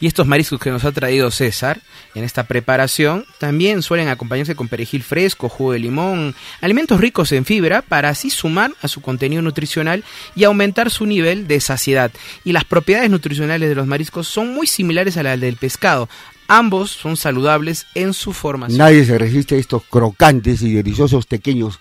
Y 0.00 0.06
estos 0.06 0.26
mariscos 0.26 0.60
que 0.60 0.70
nos 0.70 0.84
ha 0.84 0.92
traído 0.92 1.30
César 1.30 1.80
en 2.14 2.24
esta 2.24 2.44
preparación 2.44 3.24
también 3.38 3.82
suelen 3.82 4.08
acompañarse 4.08 4.54
con 4.54 4.68
perejil 4.68 5.02
fresco, 5.02 5.48
jugo 5.48 5.72
de 5.72 5.78
limón, 5.78 6.34
alimentos 6.60 7.00
ricos 7.00 7.32
en 7.32 7.44
fibra 7.44 7.82
para 7.82 8.08
así 8.08 8.30
sumar 8.30 8.72
a 8.82 8.88
su 8.88 9.00
contenido 9.00 9.42
nutricional 9.42 10.04
y 10.34 10.44
aumentar 10.44 10.90
su 10.90 11.06
nivel 11.06 11.46
de 11.46 11.60
saciedad. 11.60 12.10
Y 12.44 12.52
las 12.52 12.64
propiedades 12.64 13.10
nutricionales 13.10 13.68
de 13.68 13.74
los 13.74 13.86
mariscos 13.86 14.26
son 14.28 14.54
muy 14.54 14.66
similares 14.66 15.16
a 15.16 15.22
las 15.22 15.40
del 15.40 15.56
pescado. 15.56 16.08
Ambos 16.48 16.90
son 16.90 17.16
saludables 17.16 17.86
en 17.94 18.12
su 18.12 18.32
formación. 18.32 18.78
Nadie 18.78 19.04
se 19.04 19.16
resiste 19.16 19.54
a 19.54 19.58
estos 19.58 19.84
crocantes 19.84 20.60
y 20.62 20.72
deliciosos 20.72 21.24
pequeños, 21.26 21.80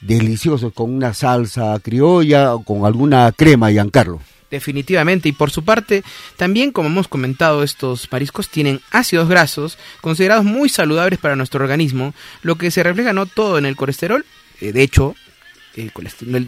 deliciosos 0.00 0.72
con 0.72 0.92
una 0.92 1.14
salsa 1.14 1.78
criolla 1.80 2.54
o 2.54 2.64
con 2.64 2.84
alguna 2.84 3.30
crema, 3.32 3.70
Giancarlo 3.70 4.20
definitivamente. 4.50 5.28
Y 5.28 5.32
por 5.32 5.50
su 5.50 5.64
parte, 5.64 6.02
también 6.36 6.70
como 6.70 6.88
hemos 6.88 7.08
comentado, 7.08 7.62
estos 7.62 8.10
mariscos 8.10 8.48
tienen 8.48 8.80
ácidos 8.90 9.28
grasos 9.28 9.78
considerados 10.00 10.44
muy 10.44 10.68
saludables 10.68 11.18
para 11.18 11.36
nuestro 11.36 11.62
organismo, 11.62 12.14
lo 12.42 12.56
que 12.56 12.70
se 12.70 12.82
refleja 12.82 13.12
no 13.12 13.26
todo 13.26 13.58
en 13.58 13.66
el 13.66 13.76
colesterol, 13.76 14.24
eh, 14.60 14.72
de 14.72 14.82
hecho, 14.82 15.14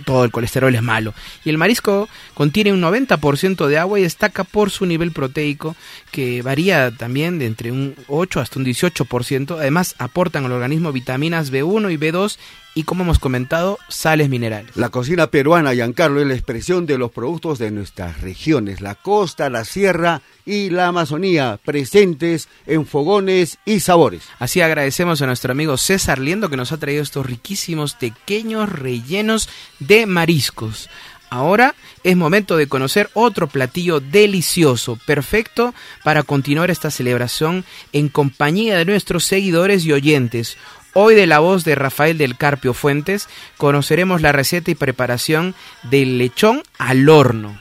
todo 0.05 0.25
el 0.25 0.31
colesterol 0.31 0.75
es 0.75 0.83
malo. 0.83 1.15
Y 1.45 1.51
el 1.51 1.59
marisco 1.59 2.09
contiene 2.35 2.73
un 2.73 2.81
90% 2.81 3.67
de 3.67 3.79
agua 3.79 3.99
y 3.99 4.03
destaca 4.03 4.45
por 4.45 4.71
su 4.71 4.87
nivel 4.87 5.13
proteico, 5.13 5.77
que 6.11 6.43
varía 6.43 6.91
también 6.91 7.39
de 7.39 7.47
entre 7.47 7.71
un 7.71 7.95
8 8.09 8.41
hasta 8.41 8.59
un 8.59 8.65
18%. 8.65 9.59
Además, 9.59 9.95
aportan 9.99 10.45
al 10.45 10.53
organismo 10.53 10.93
vitaminas 10.93 11.53
B1 11.53 11.93
y 11.93 11.97
B2 11.97 12.39
y 12.75 12.85
como 12.85 13.03
hemos 13.03 13.19
comentado, 13.19 13.79
sales 13.89 14.29
minerales. 14.29 14.77
La 14.77 14.91
cocina 14.91 15.29
peruana, 15.29 15.75
Giancarlo, 15.75 16.21
es 16.21 16.27
la 16.27 16.35
expresión 16.35 16.87
de 16.87 16.99
los 16.99 17.11
productos 17.11 17.59
de 17.59 17.71
nuestras 17.71 18.21
regiones, 18.21 18.81
la 18.81 18.95
costa, 18.95 19.51
la 19.51 19.65
sierra 19.65 20.23
y 20.47 20.71
la 20.71 20.89
Amazonía, 20.89 21.59
presentes 21.65 22.49
en 22.67 22.87
fogones 22.87 23.59
y 23.65 23.81
sabores. 23.81 24.23
Así 24.39 24.61
agradecemos 24.61 25.21
a 25.21 25.27
nuestro 25.27 25.53
amigo 25.53 25.77
César 25.77 26.19
Liendo 26.19 26.49
que 26.49 26.57
nos 26.57 26.73
ha 26.73 26.79
traído 26.79 27.03
estos 27.03 27.27
riquísimos 27.27 27.95
pequeños 27.95 28.69
rellenos 28.69 29.49
de 29.81 30.07
mariscos. 30.07 30.89
Ahora 31.31 31.77
es 32.03 32.17
momento 32.17 32.57
de 32.57 32.67
conocer 32.67 33.09
otro 33.15 33.47
platillo 33.47 34.01
delicioso, 34.01 34.99
perfecto 35.07 35.75
para 36.03 36.25
continuar 36.25 36.73
esta 36.73 36.91
celebración 36.91 37.65
en 37.93 38.09
compañía 38.09 38.77
de 38.77 38.85
nuestros 38.85 39.25
seguidores 39.25 39.85
y 39.85 39.93
oyentes. 39.93 40.57
Hoy 40.93 41.15
de 41.15 41.29
la 41.29 41.39
voz 41.39 41.63
de 41.65 41.77
Rafael 41.77 42.19
del 42.19 42.37
Carpio 42.37 42.75
Fuentes 42.75 43.29
conoceremos 43.57 44.23
la 44.23 44.33
receta 44.33 44.73
y 44.73 44.75
preparación 44.75 45.55
del 45.89 46.19
lechón 46.19 46.63
al 46.79 47.09
horno. 47.09 47.61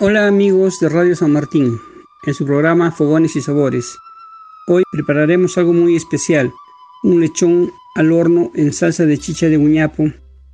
Hola 0.00 0.26
amigos 0.26 0.80
de 0.80 0.90
Radio 0.90 1.16
San 1.16 1.32
Martín, 1.32 1.80
en 2.24 2.34
su 2.34 2.44
programa 2.44 2.92
Fogones 2.92 3.36
y 3.36 3.40
Sabores. 3.40 3.96
Hoy 4.66 4.82
prepararemos 4.92 5.56
algo 5.56 5.72
muy 5.72 5.96
especial, 5.96 6.52
un 7.02 7.20
lechón 7.20 7.72
al 7.94 8.12
horno 8.12 8.52
en 8.54 8.70
salsa 8.74 9.06
de 9.06 9.16
chicha 9.16 9.46
de 9.46 9.56
guñapo. 9.56 10.12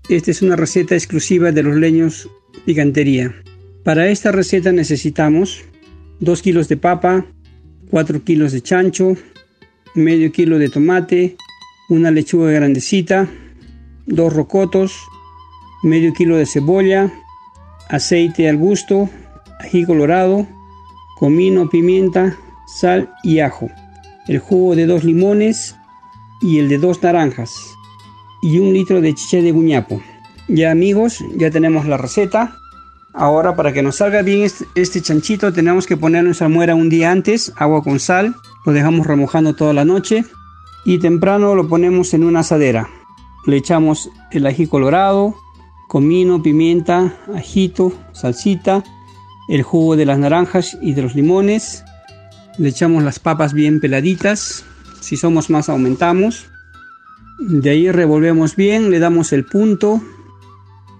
Esta 0.08 0.30
es 0.30 0.42
una 0.42 0.54
receta 0.54 0.94
exclusiva 0.94 1.50
de 1.50 1.64
los 1.64 1.74
leños 1.74 2.28
picantería. 2.64 3.34
Para 3.82 4.08
esta 4.08 4.30
receta 4.30 4.70
necesitamos 4.70 5.64
2 6.20 6.42
kilos 6.42 6.68
de 6.68 6.76
papa, 6.76 7.26
4 7.90 8.24
kilos 8.24 8.52
de 8.52 8.62
chancho, 8.62 9.16
medio 9.94 10.32
kilo 10.32 10.58
de 10.58 10.68
tomate, 10.68 11.36
una 11.88 12.10
lechuga 12.10 12.50
grandecita, 12.50 13.28
dos 14.06 14.32
rocotos, 14.32 14.92
medio 15.82 16.12
kilo 16.12 16.36
de 16.36 16.46
cebolla, 16.46 17.12
aceite 17.88 18.48
al 18.48 18.56
gusto, 18.56 19.08
ají 19.60 19.84
colorado, 19.84 20.46
comino, 21.18 21.68
pimienta, 21.68 22.36
sal 22.66 23.10
y 23.22 23.38
ajo, 23.38 23.70
el 24.28 24.38
jugo 24.38 24.74
de 24.74 24.86
dos 24.86 25.04
limones 25.04 25.76
y 26.42 26.58
el 26.58 26.68
de 26.68 26.78
dos 26.78 27.02
naranjas 27.02 27.76
y 28.42 28.58
un 28.58 28.72
litro 28.72 29.00
de 29.00 29.14
chicha 29.14 29.38
de 29.38 29.52
guñapo. 29.52 30.00
Ya 30.48 30.70
amigos, 30.70 31.24
ya 31.36 31.50
tenemos 31.50 31.86
la 31.86 31.96
receta. 31.96 32.56
Ahora 33.18 33.56
para 33.56 33.72
que 33.72 33.82
nos 33.82 33.96
salga 33.96 34.20
bien 34.20 34.46
este, 34.74 35.00
chanchito 35.00 35.50
tenemos 35.50 35.86
que 35.86 35.96
poner 35.96 36.22
nuestra 36.22 36.50
muera 36.50 36.74
un 36.74 36.90
día 36.90 37.10
antes, 37.10 37.50
agua 37.56 37.82
con 37.82 37.98
sal, 37.98 38.36
lo 38.66 38.72
dejamos 38.72 39.06
remojando 39.06 39.54
toda 39.54 39.72
la 39.72 39.86
noche 39.86 40.26
y 40.84 40.98
temprano 40.98 41.54
lo 41.54 41.66
ponemos 41.66 42.12
en 42.12 42.24
una 42.24 42.40
asadera. 42.40 42.90
Le 43.46 43.56
echamos 43.56 44.10
el 44.32 44.46
ají 44.46 44.66
colorado, 44.66 45.34
comino, 45.88 46.42
pimienta, 46.42 47.16
ajito, 47.34 47.94
salsita, 48.12 48.84
el 49.48 49.62
jugo 49.62 49.96
de 49.96 50.04
las 50.04 50.18
naranjas 50.18 50.76
y 50.82 50.92
de 50.92 51.00
los 51.00 51.14
limones. 51.14 51.84
Le 52.58 52.68
echamos 52.68 53.02
las 53.02 53.18
papas 53.18 53.54
bien 53.54 53.80
peladitas, 53.80 54.62
si 55.00 55.16
somos 55.16 55.48
más 55.48 55.70
aumentamos. 55.70 56.48
De 57.38 57.70
ahí 57.70 57.90
revolvemos 57.90 58.56
bien, 58.56 58.90
le 58.90 58.98
damos 58.98 59.32
el 59.32 59.46
punto 59.46 60.02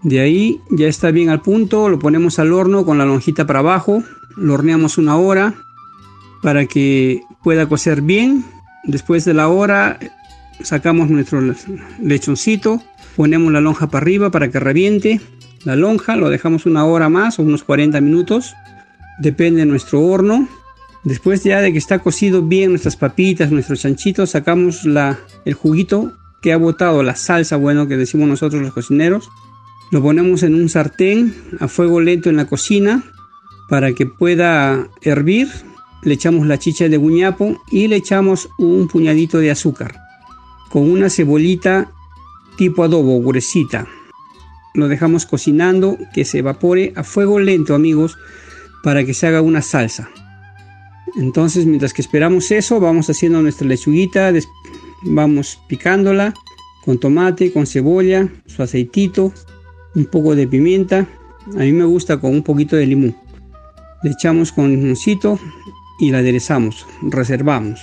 de 0.07 0.21
ahí 0.21 0.61
ya 0.71 0.87
está 0.87 1.11
bien 1.11 1.31
al 1.31 1.43
punto, 1.43 1.89
lo 1.89 1.99
ponemos 1.99 2.39
al 2.39 2.53
horno 2.53 2.85
con 2.85 2.97
la 2.97 3.05
lonjita 3.05 3.45
para 3.45 3.59
abajo, 3.59 4.05
lo 4.37 4.55
horneamos 4.55 4.99
una 4.99 5.17
hora 5.17 5.55
para 6.45 6.67
que 6.67 7.23
pueda 7.43 7.69
cocer 7.69 8.03
bien. 8.03 8.45
Después 8.85 9.25
de 9.25 9.35
la 9.35 9.49
hora 9.49 9.99
sacamos 10.63 11.11
nuestro 11.11 11.41
lechoncito, 12.01 12.81
ponemos 13.17 13.53
la 13.53 13.61
lonja 13.61 13.89
para 13.89 14.05
arriba 14.05 14.31
para 14.31 14.49
que 14.49 14.61
reviente 14.61 15.21
la 15.65 15.75
lonja, 15.75 16.15
lo 16.15 16.31
dejamos 16.31 16.67
una 16.67 16.85
hora 16.85 17.09
más 17.09 17.41
o 17.41 17.43
unos 17.43 17.65
40 17.65 18.01
minutos, 18.01 18.55
depende 19.19 19.63
de 19.63 19.67
nuestro 19.67 20.03
horno. 20.03 20.49
Después 21.03 21.43
ya 21.43 21.61
de 21.61 21.73
que 21.73 21.79
está 21.79 21.99
cocido 21.99 22.43
bien 22.43 22.71
nuestras 22.71 22.95
papitas, 22.95 23.51
nuestros 23.51 23.81
chanchitos, 23.81 24.31
sacamos 24.31 24.85
la, 24.85 25.19
el 25.45 25.55
juguito 25.55 26.13
que 26.41 26.53
ha 26.53 26.59
botado 26.59 27.03
la 27.03 27.17
salsa, 27.17 27.57
bueno, 27.57 27.89
que 27.89 27.97
decimos 27.97 28.29
nosotros 28.29 28.63
los 28.63 28.73
cocineros, 28.73 29.29
lo 29.91 30.03
ponemos 30.03 30.43
en 30.43 30.55
un 30.55 30.69
sartén 30.69 31.35
a 31.61 31.69
fuego 31.69 32.01
lento 32.01 32.29
en 32.29 32.37
la 32.37 32.47
cocina 32.47 33.05
para 33.69 33.93
que 33.93 34.07
pueda 34.07 34.89
hervir. 35.03 35.49
Le 36.03 36.15
echamos 36.15 36.47
la 36.47 36.59
chicha 36.59 36.89
de 36.89 36.97
guñapo 36.97 37.61
y 37.71 37.89
le 37.89 37.97
echamos 37.97 38.49
un 38.59 38.89
puñadito 38.89 39.39
de 39.39 39.51
azúcar 39.51 40.07
con 40.71 40.91
una 40.91 41.11
cebollita 41.11 41.91
tipo 42.57 42.85
adobo, 42.85 43.21
gruesita. 43.23 43.87
Lo 44.75 44.89
dejamos 44.89 45.27
cocinando 45.27 45.97
que 46.15 46.25
se 46.25 46.39
evapore 46.39 46.93
a 46.97 47.03
fuego 47.03 47.39
lento, 47.39 47.75
amigos, 47.75 48.19
para 48.83 49.05
que 49.05 49.15
se 49.15 49.27
haga 49.27 49.41
una 49.41 49.63
salsa. 49.63 50.11
Entonces, 51.17 51.67
mientras 51.67 51.93
que 51.93 52.03
esperamos 52.03 52.51
eso, 52.51 52.79
vamos 52.81 53.09
haciendo 53.09 53.41
nuestra 53.41 53.67
lechuguita, 53.67 54.33
vamos 55.03 55.59
picándola 55.69 56.35
con 56.85 56.99
tomate, 56.99 57.53
con 57.53 57.67
cebolla, 57.67 58.29
su 58.47 58.63
aceitito, 58.63 59.33
un 59.97 60.05
poco 60.05 60.37
de 60.37 60.47
pimienta. 60.47 61.09
A 61.55 61.61
mí 61.61 61.73
me 61.73 61.85
gusta 61.85 62.19
con 62.19 62.31
un 62.31 62.43
poquito 62.43 62.77
de 62.77 62.87
limón. 62.87 63.17
Le 64.03 64.11
echamos 64.11 64.53
con 64.53 64.71
limoncito 64.71 65.41
y 65.99 66.11
la 66.11 66.19
aderezamos, 66.19 66.87
reservamos. 67.03 67.81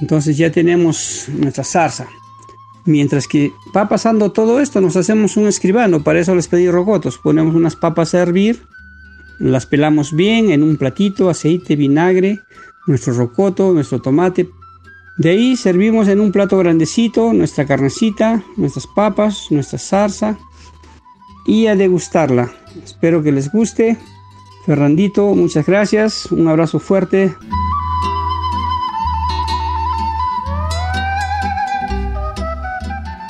Entonces 0.00 0.38
ya 0.38 0.50
tenemos 0.50 1.26
nuestra 1.28 1.64
salsa. 1.64 2.06
Mientras 2.86 3.28
que 3.28 3.52
va 3.76 3.88
pasando 3.88 4.32
todo 4.32 4.60
esto, 4.60 4.80
nos 4.80 4.96
hacemos 4.96 5.36
un 5.36 5.46
escribano. 5.46 6.02
Para 6.02 6.20
eso 6.20 6.34
les 6.34 6.48
pedí 6.48 6.70
rocotos. 6.70 7.18
Ponemos 7.18 7.54
unas 7.54 7.76
papas 7.76 8.14
a 8.14 8.22
hervir, 8.22 8.62
las 9.38 9.66
pelamos 9.66 10.14
bien 10.14 10.50
en 10.50 10.62
un 10.62 10.76
platito, 10.76 11.28
aceite, 11.28 11.76
vinagre, 11.76 12.40
nuestro 12.86 13.12
rocoto, 13.14 13.72
nuestro 13.72 14.00
tomate, 14.00 14.48
De 15.18 15.30
ahí 15.30 15.56
servimos 15.56 16.08
en 16.08 16.20
un 16.20 16.32
plato 16.32 16.56
grandecito 16.56 17.32
nuestra 17.32 17.66
carnecita, 17.66 18.42
nuestras 18.56 18.86
papas, 18.86 19.48
nuestra 19.50 19.78
salsa 19.78 20.38
y 21.46 21.66
a 21.66 21.76
degustarla. 21.76 22.52
Espero 22.84 23.22
que 23.22 23.32
les 23.32 23.50
guste. 23.50 23.96
Fernandito, 24.66 25.34
muchas 25.34 25.66
gracias. 25.66 26.26
Un 26.26 26.48
abrazo 26.48 26.78
fuerte. 26.78 27.34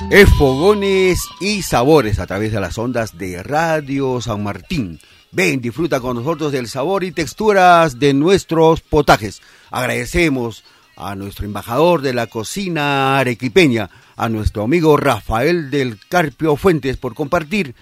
Es 0.09 0.29
fogones 0.35 1.19
y 1.39 1.63
sabores 1.63 2.19
a 2.19 2.27
través 2.27 2.51
de 2.51 2.59
las 2.59 2.77
ondas 2.77 3.17
de 3.17 3.41
Radio 3.41 4.21
San 4.21 4.43
Martín. 4.43 4.99
Ven, 5.31 5.59
disfruta 5.59 5.99
con 5.99 6.15
nosotros 6.15 6.51
del 6.51 6.67
sabor 6.67 7.03
y 7.03 7.11
texturas 7.11 7.97
de 7.97 8.13
nuestros 8.13 8.81
potajes. 8.81 9.41
Agradecemos 9.71 10.63
a 10.95 11.15
nuestro 11.15 11.45
embajador 11.45 12.03
de 12.03 12.13
la 12.13 12.27
cocina 12.27 13.17
arequipeña, 13.17 13.89
a 14.15 14.29
nuestro 14.29 14.65
amigo 14.65 14.97
Rafael 14.97 15.71
del 15.71 15.97
Carpio 16.07 16.55
Fuentes 16.55 16.97
por 16.97 17.15
compartir 17.15 17.73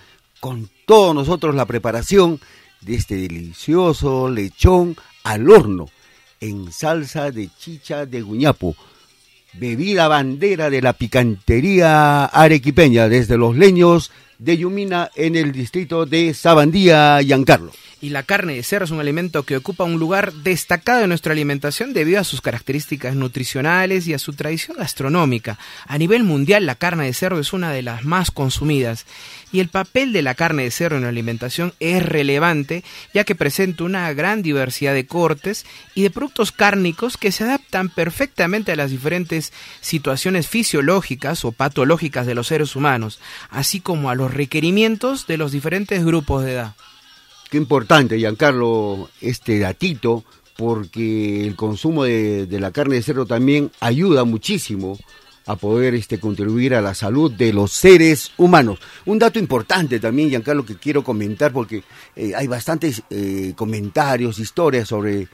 con 0.41 0.69
todos 0.86 1.15
nosotros 1.15 1.56
la 1.56 1.65
preparación 1.65 2.41
de 2.82 2.95
este 2.95 3.15
delicioso 3.15 4.27
lechón 4.27 4.97
al 5.23 5.49
horno 5.49 5.88
en 6.41 6.71
salsa 6.71 7.32
de 7.32 7.49
chicha 7.58 8.06
de 8.08 8.21
guñapo. 8.21 8.75
Bebida 9.54 10.08
bandera 10.08 10.69
de 10.69 10.82
la 10.82 10.93
picantería 10.93 12.25
arequipeña 12.25 13.08
desde 13.08 13.38
los 13.38 13.56
leños 13.56 14.12
de 14.39 14.58
Yumina 14.58 15.12
en 15.15 15.36
el 15.36 15.51
distrito 15.51 16.08
de 16.08 16.34
Sabandía, 16.34 17.21
Giancarlo. 17.21 17.71
Y 18.01 18.10
la 18.10 18.23
carne 18.23 18.56
de 18.56 18.63
cerdo 18.63 18.86
es 18.86 18.91
un 18.91 18.99
alimento 18.99 19.43
que 19.43 19.58
ocupa 19.58 19.84
un 19.84 19.99
lugar 19.99 20.34
destacado 20.34 21.04
en 21.04 21.10
nuestra 21.10 21.34
alimentación 21.34 21.93
debido 21.93 22.19
a 22.19 22.23
sus 22.23 22.41
características 22.41 23.15
nutricionales 23.15 24.08
y 24.08 24.15
a 24.15 24.19
su 24.19 24.34
tradición 24.34 24.77
gastronómica. 24.77 25.60
A 25.86 25.99
nivel 25.99 26.23
mundial 26.23 26.65
la 26.65 26.73
carne 26.73 27.06
de 27.06 27.13
cerdo 27.13 27.39
es 27.39 27.54
una 27.54 27.71
de 27.71 27.84
las 27.84 28.04
más 28.04 28.32
consumidas 28.32 29.06
y 29.52 29.60
el 29.60 29.70
papel 29.70 30.14
de 30.14 30.22
la 30.22 30.36
carne 30.36 30.64
de 30.64 30.72
cerdo 30.72 30.98
en 30.98 31.04
la 31.04 31.10
alimentación 31.10 31.74
es 31.80 32.04
relevante 32.04 32.84
ya 33.14 33.24
que 33.24 33.36
presenta 33.36 33.84
una 33.84 34.12
gran 34.14 34.42
diversidad 34.42 34.94
de 34.94 35.06
cortes 35.06 35.66
y 35.96 36.04
de 36.04 36.12
productos 36.12 36.52
cárnicos 36.52 37.18
que 37.18 37.32
se 37.32 37.44
adaptan 37.44 37.90
perfectamente 37.90 38.72
a 38.72 38.76
las 38.76 38.92
diferentes 38.92 39.54
situaciones 39.82 40.48
fisiológicas 40.48 41.46
o 41.46 41.52
patológicas 41.52 42.26
de 42.26 42.36
los 42.36 42.48
seres 42.48 42.76
humanos, 42.76 43.20
así 43.50 43.80
como 43.80 44.10
a 44.10 44.16
los 44.16 44.34
requerimientos 44.34 45.28
de 45.28 45.38
los 45.38 45.52
diferentes 45.52 46.06
grupos 46.06 46.44
de 46.44 46.54
edad. 46.54 46.76
Qué 47.50 47.58
importante, 47.58 48.18
Giancarlo, 48.18 49.10
este 49.20 49.60
datito, 49.60 50.24
porque 50.58 51.46
el 51.46 51.56
consumo 51.56 52.04
de, 52.04 52.48
la 52.50 52.72
carne 52.72 52.96
de 52.96 53.02
cerdo 53.02 53.26
también 53.26 53.72
ayuda 53.80 54.24
muchísimo 54.24 54.98
a 55.45 55.56
poder 55.56 55.95
este, 55.95 56.19
contribuir 56.19 56.75
a 56.75 56.82
la 56.82 56.93
salud 56.93 57.32
de 57.32 57.54
los 57.54 57.71
seres 57.71 58.32
humanos. 58.38 58.80
Un 59.06 59.19
dato 59.19 59.39
importante 59.39 59.99
también, 59.99 60.30
Giancarlo, 60.30 60.65
que 60.65 60.75
quiero 60.75 61.04
comentar, 61.04 61.51
porque 61.51 61.84
eh, 62.15 62.34
hay 62.36 62.47
bastantes 62.47 63.01
eh, 63.10 63.54
comentarios, 63.56 64.39
historias 64.39 64.88
sobre 64.88 65.27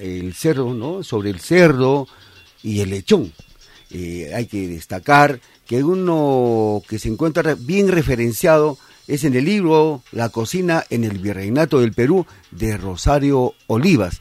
el 0.00 0.34
cerdo, 0.34 0.72
¿no? 0.72 1.02
Sobre 1.02 1.30
el 1.30 1.40
cerdo 1.40 2.06
y 2.62 2.80
el 2.80 2.90
lechón. 2.90 3.32
Eh, 3.90 4.30
hay 4.34 4.46
que 4.46 4.68
destacar 4.68 5.40
que 5.66 5.82
uno 5.82 6.82
que 6.88 6.98
se 6.98 7.08
encuentra 7.08 7.54
bien 7.54 7.88
referenciado 7.88 8.78
es 9.06 9.24
en 9.24 9.34
el 9.34 9.46
libro 9.46 10.02
La 10.12 10.28
cocina 10.28 10.84
en 10.90 11.04
el 11.04 11.18
Virreinato 11.18 11.80
del 11.80 11.94
Perú 11.94 12.26
de 12.50 12.76
Rosario 12.76 13.54
Olivas, 13.66 14.20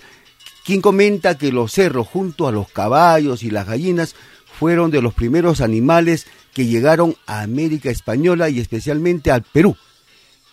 quien 0.66 0.82
comenta 0.82 1.38
que 1.38 1.52
los 1.52 1.74
cerros 1.74 2.08
junto 2.08 2.48
a 2.48 2.54
los 2.54 2.70
caballos 2.70 3.44
y 3.44 3.50
las 3.50 3.68
gallinas 3.68 4.16
fueron 4.58 4.90
de 4.90 5.02
los 5.02 5.14
primeros 5.14 5.62
animales 5.62 6.26
que 6.54 6.66
llegaron 6.66 7.16
a 7.28 7.42
América 7.42 7.92
Española 7.92 8.50
y 8.50 8.60
especialmente 8.60 9.30
al 9.30 9.44
Perú. 9.44 9.76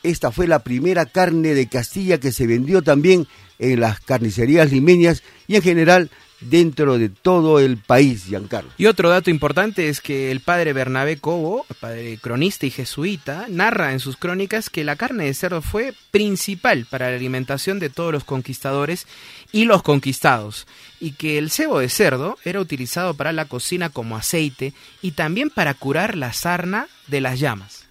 Esta 0.02 0.30
fue 0.30 0.46
la 0.46 0.58
primera 0.58 1.06
carne 1.06 1.54
de 1.54 1.66
Castilla 1.66 2.20
que 2.20 2.30
se 2.30 2.46
vendió 2.46 2.82
también 2.82 3.26
en 3.58 3.80
las 3.80 4.00
carnicerías 4.00 4.70
limeñas 4.70 5.22
y 5.46 5.56
en 5.56 5.62
general 5.62 6.10
dentro 6.48 6.98
de 6.98 7.08
todo 7.08 7.58
el 7.60 7.76
país, 7.76 8.24
Giancarlo. 8.26 8.70
Y 8.76 8.86
otro 8.86 9.10
dato 9.10 9.30
importante 9.30 9.88
es 9.88 10.00
que 10.00 10.30
el 10.30 10.40
padre 10.40 10.72
Bernabé 10.72 11.18
Cobo, 11.18 11.66
padre 11.80 12.18
cronista 12.20 12.66
y 12.66 12.70
jesuita, 12.70 13.46
narra 13.48 13.92
en 13.92 14.00
sus 14.00 14.16
crónicas 14.16 14.70
que 14.70 14.84
la 14.84 14.96
carne 14.96 15.24
de 15.24 15.34
cerdo 15.34 15.62
fue 15.62 15.94
principal 16.10 16.86
para 16.88 17.10
la 17.10 17.16
alimentación 17.16 17.78
de 17.78 17.90
todos 17.90 18.12
los 18.12 18.24
conquistadores 18.24 19.06
y 19.52 19.64
los 19.64 19.82
conquistados, 19.82 20.66
y 21.00 21.12
que 21.12 21.38
el 21.38 21.50
cebo 21.50 21.78
de 21.78 21.88
cerdo 21.88 22.38
era 22.44 22.60
utilizado 22.60 23.14
para 23.14 23.32
la 23.32 23.46
cocina 23.46 23.90
como 23.90 24.16
aceite 24.16 24.72
y 25.02 25.12
también 25.12 25.50
para 25.50 25.74
curar 25.74 26.16
la 26.16 26.32
sarna 26.32 26.88
de 27.08 27.20
las 27.20 27.38
llamas 27.40 27.83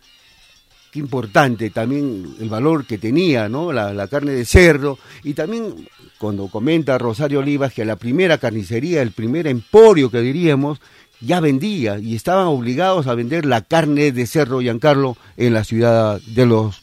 qué 0.93 0.99
importante 0.99 1.71
también 1.71 2.35
el 2.39 2.49
valor 2.49 2.85
que 2.85 2.99
tenía 2.99 3.49
¿no? 3.49 3.73
la, 3.73 4.07
carne 4.07 4.33
de 4.33 4.45
cerdo 4.45 4.99
y 5.23 5.33
también 5.33 5.87
cuando 6.19 6.49
comenta 6.49 6.99
Rosario 6.99 7.39
Olivas 7.39 7.73
que 7.73 7.83
la 7.83 7.95
primera 7.95 8.37
carnicería, 8.37 9.01
el 9.01 9.11
primer 9.11 9.47
emporio 9.47 10.11
que 10.11 10.21
diríamos, 10.21 10.79
ya 11.19 11.39
vendía 11.39 11.97
y 11.97 12.15
estaban 12.15 12.45
obligados 12.45 13.07
a 13.07 13.15
vender 13.15 13.43
la 13.43 13.61
carne 13.61 14.11
de 14.11 14.27
cerdo 14.27 14.61
Giancarlo 14.61 15.17
en 15.35 15.53
la 15.53 15.63
ciudad 15.63 16.21
de 16.21 16.45
los 16.45 16.82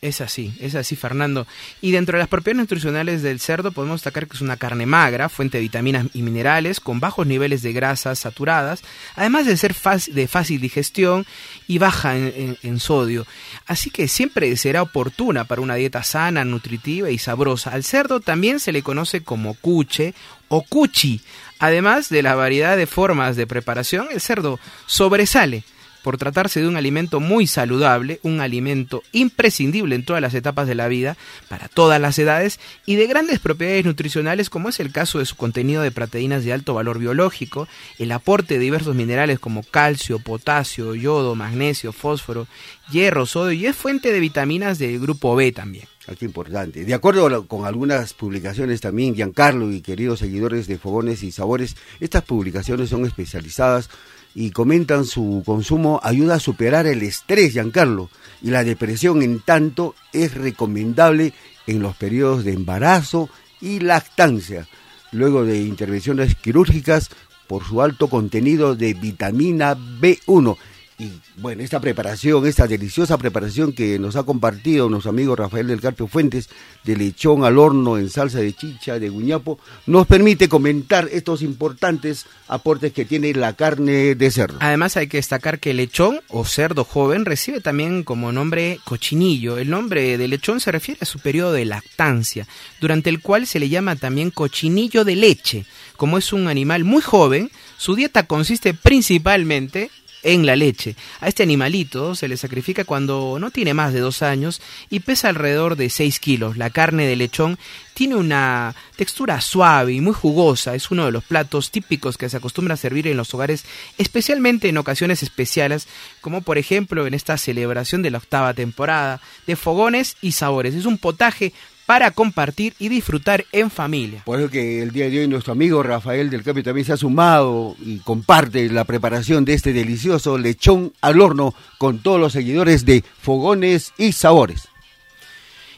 Es 0.00 0.20
así, 0.20 0.52
es 0.60 0.74
así 0.74 0.96
Fernando. 0.96 1.46
Y 1.80 1.92
dentro 1.92 2.16
de 2.16 2.18
las 2.18 2.28
propiedades 2.28 2.62
nutricionales 2.62 3.22
del 3.22 3.38
cerdo 3.38 3.70
podemos 3.70 4.00
destacar 4.00 4.26
que 4.26 4.34
es 4.34 4.40
una 4.40 4.56
carne 4.56 4.84
magra, 4.84 5.28
fuente 5.28 5.58
de 5.58 5.62
vitaminas 5.62 6.06
y 6.12 6.22
minerales, 6.22 6.80
con 6.80 6.98
bajos 6.98 7.26
niveles 7.26 7.62
de 7.62 7.72
grasas 7.72 8.18
saturadas, 8.18 8.82
además 9.14 9.46
de 9.46 9.56
ser 9.56 9.76
de 10.08 10.28
fácil 10.28 10.60
digestión 10.60 11.24
y 11.68 11.78
baja 11.78 12.16
en, 12.16 12.80
sodio. 12.80 13.26
Así 13.66 13.90
que 13.90 14.08
siempre 14.08 14.56
será 14.56 14.82
oportuna 14.82 15.44
para 15.44 15.62
una 15.62 15.76
dieta 15.76 16.02
sana, 16.02 16.44
nutritiva 16.44 17.10
y 17.10 17.18
sabrosa. 17.18 17.70
Al 17.70 17.84
cerdo 17.84 18.18
también 18.18 18.58
se 18.58 18.72
le 18.72 18.82
conoce 18.82 19.22
como 19.22 19.54
cuche 19.54 20.14
o 20.48 20.62
cuchi. 20.62 21.20
Además 21.60 22.08
de 22.08 22.22
la 22.22 22.34
variedad 22.34 22.76
de 22.76 22.86
formas 22.86 23.36
de 23.36 23.46
preparación, 23.46 24.08
el 24.10 24.20
cerdo 24.20 24.58
sobresale 24.86 25.62
por 26.08 26.16
tratarse 26.16 26.62
de 26.62 26.68
un 26.68 26.78
alimento 26.78 27.20
muy 27.20 27.46
saludable, 27.46 28.18
un 28.22 28.40
alimento 28.40 29.02
imprescindible 29.12 29.94
en 29.94 30.06
todas 30.06 30.22
las 30.22 30.32
etapas 30.32 30.66
de 30.66 30.74
la 30.74 30.88
vida, 30.88 31.18
para 31.50 31.68
todas 31.68 32.00
las 32.00 32.18
edades, 32.18 32.60
y 32.86 32.96
de 32.96 33.06
grandes 33.06 33.40
propiedades 33.40 33.84
nutricionales 33.84 34.48
como 34.48 34.70
es 34.70 34.80
el 34.80 34.90
caso 34.90 35.18
de 35.18 35.26
su 35.26 35.36
contenido 35.36 35.82
de 35.82 35.90
proteínas 35.90 36.46
de 36.46 36.54
alto 36.54 36.72
valor 36.72 36.98
biológico, 36.98 37.68
el 37.98 38.10
aporte 38.12 38.54
de 38.54 38.60
diversos 38.60 38.96
minerales 38.96 39.38
como 39.38 39.62
calcio, 39.62 40.18
potasio, 40.18 40.94
yodo, 40.94 41.34
magnesio, 41.34 41.92
fósforo, 41.92 42.46
hierro, 42.90 43.26
sodio 43.26 43.52
y 43.52 43.66
es 43.66 43.76
fuente 43.76 44.10
de 44.10 44.20
vitaminas 44.20 44.78
del 44.78 44.98
grupo 45.00 45.36
B 45.36 45.52
también. 45.52 45.84
Aquí 46.06 46.24
importante. 46.24 46.86
De 46.86 46.94
acuerdo 46.94 47.46
con 47.46 47.66
algunas 47.66 48.14
publicaciones 48.14 48.80
también, 48.80 49.14
Giancarlo 49.14 49.70
y 49.70 49.82
queridos 49.82 50.20
seguidores 50.20 50.66
de 50.68 50.78
Fogones 50.78 51.22
y 51.22 51.32
Sabores, 51.32 51.76
estas 52.00 52.24
publicaciones 52.24 52.88
son 52.88 53.04
especializadas 53.04 53.90
y 54.34 54.50
comentan 54.50 55.04
su 55.04 55.42
consumo 55.44 56.00
ayuda 56.02 56.36
a 56.36 56.40
superar 56.40 56.86
el 56.86 57.02
estrés, 57.02 57.52
Giancarlo, 57.52 58.10
y 58.42 58.50
la 58.50 58.64
depresión 58.64 59.22
en 59.22 59.40
tanto 59.40 59.94
es 60.12 60.34
recomendable 60.34 61.32
en 61.66 61.82
los 61.82 61.96
periodos 61.96 62.44
de 62.44 62.52
embarazo 62.52 63.28
y 63.60 63.80
lactancia, 63.80 64.68
luego 65.12 65.44
de 65.44 65.62
intervenciones 65.62 66.34
quirúrgicas 66.34 67.10
por 67.46 67.64
su 67.64 67.82
alto 67.82 68.08
contenido 68.08 68.76
de 68.76 68.94
vitamina 68.94 69.74
B1 69.74 70.56
y 70.98 71.12
bueno, 71.36 71.62
esta 71.62 71.78
preparación, 71.78 72.44
esta 72.44 72.66
deliciosa 72.66 73.16
preparación 73.18 73.72
que 73.72 74.00
nos 74.00 74.16
ha 74.16 74.24
compartido 74.24 74.88
nuestro 74.88 75.10
amigo 75.10 75.36
Rafael 75.36 75.68
del 75.68 75.80
Carpio 75.80 76.08
Fuentes, 76.08 76.48
de 76.82 76.96
lechón 76.96 77.44
al 77.44 77.56
horno 77.56 77.98
en 77.98 78.10
salsa 78.10 78.40
de 78.40 78.52
chicha, 78.52 78.98
de 78.98 79.08
guñapo, 79.08 79.60
nos 79.86 80.08
permite 80.08 80.48
comentar 80.48 81.08
estos 81.12 81.42
importantes 81.42 82.26
aportes 82.48 82.92
que 82.92 83.04
tiene 83.04 83.32
la 83.32 83.52
carne 83.52 84.16
de 84.16 84.30
cerdo. 84.32 84.58
Además 84.60 84.96
hay 84.96 85.06
que 85.06 85.18
destacar 85.18 85.60
que 85.60 85.72
lechón 85.72 86.20
o 86.28 86.44
cerdo 86.44 86.82
joven 86.82 87.24
recibe 87.24 87.60
también 87.60 88.02
como 88.02 88.32
nombre 88.32 88.80
cochinillo. 88.84 89.58
El 89.58 89.70
nombre 89.70 90.18
de 90.18 90.26
lechón 90.26 90.58
se 90.58 90.72
refiere 90.72 90.98
a 91.02 91.06
su 91.06 91.20
periodo 91.20 91.52
de 91.52 91.64
lactancia, 91.64 92.48
durante 92.80 93.08
el 93.08 93.20
cual 93.20 93.46
se 93.46 93.60
le 93.60 93.68
llama 93.68 93.94
también 93.94 94.32
cochinillo 94.32 95.04
de 95.04 95.14
leche. 95.14 95.64
Como 95.96 96.18
es 96.18 96.32
un 96.32 96.48
animal 96.48 96.82
muy 96.82 97.02
joven, 97.02 97.52
su 97.76 97.94
dieta 97.94 98.26
consiste 98.26 98.74
principalmente 98.74 99.90
en 100.22 100.46
la 100.46 100.56
leche. 100.56 100.96
A 101.20 101.28
este 101.28 101.42
animalito 101.42 102.14
se 102.14 102.28
le 102.28 102.36
sacrifica 102.36 102.84
cuando 102.84 103.38
no 103.38 103.50
tiene 103.50 103.74
más 103.74 103.92
de 103.92 104.00
dos 104.00 104.22
años 104.22 104.60
y 104.90 105.00
pesa 105.00 105.28
alrededor 105.28 105.76
de 105.76 105.90
6 105.90 106.20
kilos. 106.20 106.56
La 106.56 106.70
carne 106.70 107.06
de 107.06 107.16
lechón 107.16 107.58
tiene 107.94 108.14
una 108.14 108.74
textura 108.96 109.40
suave 109.40 109.92
y 109.92 110.00
muy 110.00 110.12
jugosa. 110.12 110.74
Es 110.74 110.90
uno 110.90 111.06
de 111.06 111.12
los 111.12 111.24
platos 111.24 111.70
típicos 111.70 112.16
que 112.16 112.28
se 112.28 112.36
acostumbra 112.36 112.74
a 112.74 112.76
servir 112.76 113.08
en 113.08 113.16
los 113.16 113.32
hogares, 113.34 113.64
especialmente 113.98 114.68
en 114.68 114.78
ocasiones 114.78 115.22
especiales, 115.22 115.88
como 116.20 116.42
por 116.42 116.58
ejemplo 116.58 117.06
en 117.06 117.14
esta 117.14 117.36
celebración 117.36 118.02
de 118.02 118.10
la 118.10 118.18
octava 118.18 118.54
temporada 118.54 119.20
de 119.46 119.56
Fogones 119.56 120.16
y 120.20 120.32
Sabores. 120.32 120.74
Es 120.74 120.86
un 120.86 120.98
potaje 120.98 121.52
para 121.88 122.10
compartir 122.10 122.74
y 122.78 122.90
disfrutar 122.90 123.46
en 123.50 123.70
familia. 123.70 124.20
Por 124.26 124.38
eso 124.38 124.50
que 124.50 124.82
el 124.82 124.90
día 124.90 125.08
de 125.08 125.20
hoy 125.20 125.26
nuestro 125.26 125.54
amigo 125.54 125.82
Rafael 125.82 126.28
del 126.28 126.42
Capi 126.42 126.62
también 126.62 126.84
se 126.84 126.92
ha 126.92 126.98
sumado 126.98 127.76
y 127.82 128.00
comparte 128.00 128.68
la 128.68 128.84
preparación 128.84 129.46
de 129.46 129.54
este 129.54 129.72
delicioso 129.72 130.36
lechón 130.36 130.92
al 131.00 131.18
horno 131.18 131.54
con 131.78 132.00
todos 132.00 132.20
los 132.20 132.34
seguidores 132.34 132.84
de 132.84 133.02
Fogones 133.22 133.94
y 133.96 134.12
Sabores. 134.12 134.68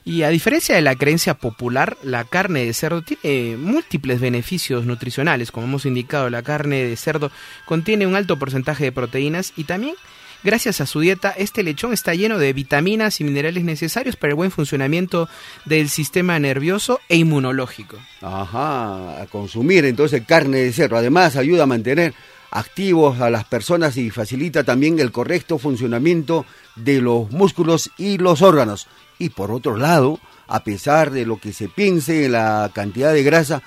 Y 0.05 0.25
a 0.25 0.31
diferencia 0.31 0.75
de 0.75 0.83
la 0.83 0.97
creencia 0.97 1.35
popular, 1.35 1.97
la 2.03 2.25
carne 2.25 2.65
de 2.65 2.75
cerdo 2.75 3.03
tiene 3.03 3.57
múltiples 3.57 4.19
beneficios 4.19 4.87
nutricionales. 4.87 5.53
Como 5.53 5.69
hemos 5.69 5.87
indicado, 5.87 6.29
la 6.29 6.43
carne 6.43 6.87
de 6.87 6.97
cerdo 6.97 7.31
contiene 7.67 8.09
un 8.09 8.17
alto 8.17 8.37
porcentaje 8.37 8.83
de 8.83 8.91
proteínas 8.91 9.53
y 9.57 9.63
también 9.63 9.95
Gracias 10.43 10.81
a 10.81 10.87
su 10.87 11.01
dieta, 11.01 11.35
este 11.37 11.63
lechón 11.63 11.93
está 11.93 12.15
lleno 12.15 12.39
de 12.39 12.55
vitaminas 12.55 13.21
y 13.21 13.25
minerales 13.25 13.63
necesarios 13.63 14.17
para 14.17 14.31
el 14.31 14.37
buen 14.37 14.51
funcionamiento 14.51 15.29
del 15.67 15.91
sistema 15.91 16.39
nervioso 16.39 16.99
e 17.11 17.17
inmunológico. 17.17 17.99
Ajá, 18.23 19.21
a 19.21 19.27
consumir 19.27 19.85
entonces 19.85 20.23
carne 20.27 20.59
de 20.59 20.73
cerdo. 20.73 20.97
Además, 20.97 21.37
ayuda 21.37 21.65
a 21.65 21.67
mantener 21.67 22.15
activos 22.51 23.21
a 23.21 23.29
las 23.29 23.45
personas 23.45 23.99
y 23.99 24.09
facilita 24.09 24.65
también 24.65 24.99
el 24.99 25.13
correcto 25.13 25.59
funcionamiento 25.59 26.47
de 26.75 27.03
los 27.03 27.31
músculos 27.31 27.91
y 27.99 28.17
los 28.17 28.41
órganos. 28.41 28.89
Y 29.19 29.29
por 29.29 29.51
otro 29.51 29.77
lado, 29.77 30.21
a 30.49 30.65
pesar 30.65 31.11
de 31.11 31.27
lo 31.27 31.39
que 31.39 31.53
se 31.53 31.69
piense 31.69 32.25
en 32.25 32.33
la 32.33 32.71
cantidad 32.73 33.13
de 33.13 33.23
grasa, 33.23 33.63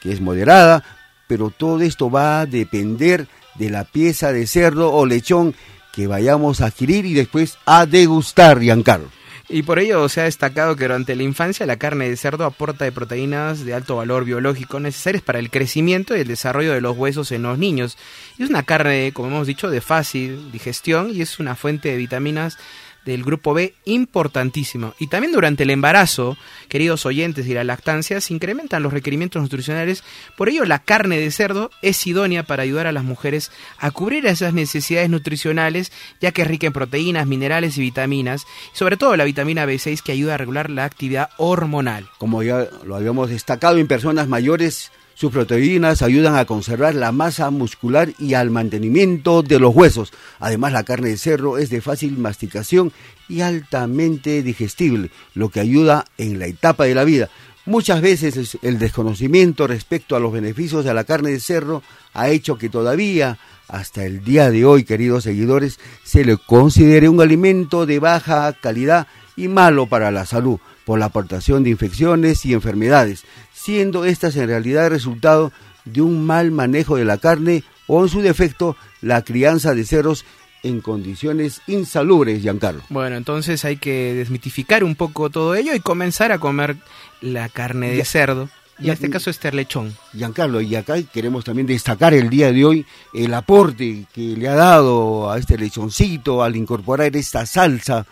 que 0.00 0.12
es 0.12 0.20
moderada, 0.20 0.84
pero 1.26 1.50
todo 1.50 1.80
esto 1.80 2.10
va 2.10 2.42
a 2.42 2.46
depender 2.46 3.26
de 3.56 3.70
la 3.70 3.84
pieza 3.84 4.32
de 4.32 4.46
cerdo 4.46 4.92
o 4.92 5.04
lechón 5.04 5.54
que 5.92 6.06
vayamos 6.06 6.60
a 6.60 6.66
adquirir 6.66 7.04
y 7.04 7.14
después 7.14 7.58
a 7.66 7.86
degustar, 7.86 8.60
Giancarlo. 8.60 9.10
Y 9.48 9.64
por 9.64 9.78
ello 9.78 10.08
se 10.08 10.22
ha 10.22 10.24
destacado 10.24 10.76
que 10.76 10.84
durante 10.84 11.14
la 11.14 11.24
infancia 11.24 11.66
la 11.66 11.76
carne 11.76 12.08
de 12.08 12.16
cerdo 12.16 12.46
aporta 12.46 12.86
de 12.86 12.92
proteínas 12.92 13.66
de 13.66 13.74
alto 13.74 13.96
valor 13.96 14.24
biológico 14.24 14.80
necesarias 14.80 15.22
para 15.22 15.40
el 15.40 15.50
crecimiento 15.50 16.16
y 16.16 16.20
el 16.20 16.28
desarrollo 16.28 16.72
de 16.72 16.80
los 16.80 16.96
huesos 16.96 17.32
en 17.32 17.42
los 17.42 17.58
niños. 17.58 17.98
Y 18.38 18.44
es 18.44 18.48
una 18.48 18.62
carne, 18.62 19.12
como 19.12 19.28
hemos 19.28 19.46
dicho, 19.46 19.68
de 19.68 19.82
fácil 19.82 20.50
digestión 20.52 21.10
y 21.12 21.20
es 21.20 21.38
una 21.38 21.54
fuente 21.54 21.90
de 21.90 21.98
vitaminas 21.98 22.56
del 23.04 23.24
grupo 23.24 23.54
B 23.54 23.74
importantísimo. 23.84 24.94
Y 24.98 25.08
también 25.08 25.32
durante 25.32 25.64
el 25.64 25.70
embarazo, 25.70 26.36
queridos 26.68 27.06
oyentes, 27.06 27.46
y 27.46 27.54
la 27.54 27.64
lactancia, 27.64 28.20
se 28.20 28.34
incrementan 28.34 28.82
los 28.82 28.92
requerimientos 28.92 29.42
nutricionales. 29.42 30.04
Por 30.36 30.48
ello, 30.48 30.64
la 30.64 30.78
carne 30.78 31.18
de 31.18 31.30
cerdo 31.30 31.70
es 31.82 32.06
idónea 32.06 32.42
para 32.44 32.62
ayudar 32.62 32.86
a 32.86 32.92
las 32.92 33.04
mujeres 33.04 33.50
a 33.78 33.90
cubrir 33.90 34.26
esas 34.26 34.54
necesidades 34.54 35.10
nutricionales, 35.10 35.92
ya 36.20 36.32
que 36.32 36.42
es 36.42 36.48
rica 36.48 36.66
en 36.66 36.72
proteínas, 36.72 37.26
minerales 37.26 37.78
y 37.78 37.80
vitaminas, 37.80 38.46
sobre 38.72 38.96
todo 38.96 39.16
la 39.16 39.24
vitamina 39.24 39.66
B6 39.66 40.02
que 40.02 40.12
ayuda 40.12 40.34
a 40.34 40.38
regular 40.38 40.70
la 40.70 40.84
actividad 40.84 41.30
hormonal. 41.36 42.08
Como 42.18 42.42
ya 42.42 42.66
lo 42.84 42.96
habíamos 42.96 43.30
destacado 43.30 43.78
en 43.78 43.86
personas 43.86 44.28
mayores, 44.28 44.92
sus 45.14 45.32
proteínas 45.32 46.02
ayudan 46.02 46.36
a 46.36 46.44
conservar 46.44 46.94
la 46.94 47.12
masa 47.12 47.50
muscular 47.50 48.12
y 48.18 48.34
al 48.34 48.50
mantenimiento 48.50 49.42
de 49.42 49.58
los 49.58 49.74
huesos. 49.74 50.12
Además, 50.40 50.72
la 50.72 50.84
carne 50.84 51.10
de 51.10 51.18
cerdo 51.18 51.58
es 51.58 51.70
de 51.70 51.80
fácil 51.80 52.18
masticación 52.18 52.92
y 53.28 53.40
altamente 53.40 54.42
digestible, 54.42 55.10
lo 55.34 55.48
que 55.48 55.60
ayuda 55.60 56.04
en 56.18 56.38
la 56.38 56.46
etapa 56.46 56.84
de 56.84 56.94
la 56.94 57.04
vida. 57.04 57.30
Muchas 57.64 58.00
veces 58.00 58.58
el 58.62 58.78
desconocimiento 58.80 59.68
respecto 59.68 60.16
a 60.16 60.20
los 60.20 60.32
beneficios 60.32 60.84
de 60.84 60.92
la 60.94 61.04
carne 61.04 61.30
de 61.30 61.38
cerdo 61.38 61.82
ha 62.12 62.28
hecho 62.28 62.58
que 62.58 62.68
todavía, 62.68 63.38
hasta 63.68 64.04
el 64.04 64.24
día 64.24 64.50
de 64.50 64.64
hoy, 64.64 64.82
queridos 64.82 65.22
seguidores, 65.24 65.78
se 66.02 66.24
le 66.24 66.36
considere 66.36 67.08
un 67.08 67.20
alimento 67.20 67.86
de 67.86 68.00
baja 68.00 68.52
calidad 68.52 69.06
y 69.36 69.46
malo 69.46 69.86
para 69.86 70.10
la 70.10 70.26
salud 70.26 70.58
por 70.84 70.98
la 70.98 71.06
aportación 71.06 71.62
de 71.62 71.70
infecciones 71.70 72.44
y 72.44 72.52
enfermedades, 72.52 73.24
siendo 73.62 74.04
estas 74.04 74.36
en 74.36 74.48
realidad 74.48 74.90
resultado 74.90 75.52
de 75.84 76.02
un 76.02 76.26
mal 76.26 76.50
manejo 76.50 76.96
de 76.96 77.04
la 77.04 77.18
carne 77.18 77.64
o 77.86 78.02
en 78.02 78.08
su 78.08 78.20
defecto 78.20 78.76
la 79.00 79.22
crianza 79.22 79.74
de 79.74 79.84
cerdos 79.84 80.24
en 80.62 80.80
condiciones 80.80 81.60
insalubres, 81.66 82.40
Giancarlo. 82.40 82.82
Bueno, 82.88 83.16
entonces 83.16 83.64
hay 83.64 83.76
que 83.76 84.14
desmitificar 84.14 84.84
un 84.84 84.94
poco 84.94 85.30
todo 85.30 85.54
ello 85.54 85.74
y 85.74 85.80
comenzar 85.80 86.32
a 86.32 86.38
comer 86.38 86.76
la 87.20 87.48
carne 87.48 87.90
de 87.90 88.04
cerdo. 88.04 88.48
Y 88.78 88.86
en 88.86 88.94
este 88.94 89.10
caso 89.10 89.30
este 89.30 89.52
lechón. 89.52 89.94
Giancarlo, 90.12 90.60
y 90.60 90.74
acá 90.74 91.00
queremos 91.02 91.44
también 91.44 91.66
destacar 91.66 92.14
el 92.14 92.30
día 92.30 92.52
de 92.52 92.64
hoy 92.64 92.86
el 93.12 93.32
aporte 93.34 94.06
que 94.12 94.36
le 94.36 94.48
ha 94.48 94.54
dado 94.54 95.30
a 95.30 95.38
este 95.38 95.56
lechoncito 95.58 96.42
al 96.42 96.56
incorporar 96.56 97.14
esta 97.16 97.46
salsa 97.46 98.06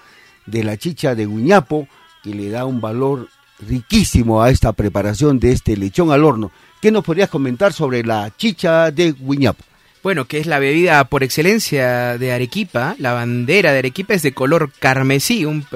de 0.47 0.63
la 0.63 0.77
chicha 0.77 1.15
de 1.15 1.27
guñapo, 1.27 1.89
que 2.23 2.35
le 2.35 2.51
da 2.51 2.67
un 2.67 2.81
valor 2.81 3.29
riquísimo 3.67 4.43
a 4.43 4.51
esta 4.51 4.73
preparación 4.73 5.39
de 5.39 5.53
este 5.53 5.77
lechón 5.77 6.13
al 6.13 6.25
horno. 6.25 6.51
¿Qué 6.81 6.91
nos 6.91 7.05
podrías 7.05 7.29
comentar 7.29 7.73
sobre 7.73 8.03
la 8.03 8.33
chicha 8.37 8.91
de 8.91 9.13
guiñapo? 9.13 9.65
Bueno, 10.03 10.25
que 10.25 10.39
es 10.39 10.47
la 10.47 10.59
bebida 10.59 11.05
por 11.05 11.23
excelencia 11.23 12.17
de 12.17 12.33
Arequipa, 12.33 12.97
la 12.99 13.13
bandera 13.13 13.71
de 13.73 13.81
Arequipa 13.81 14.15
es 14.15 14.23
de 14.23 14.33
color 14.33 14.73
carmesí, 14.79 15.45
un 15.45 15.67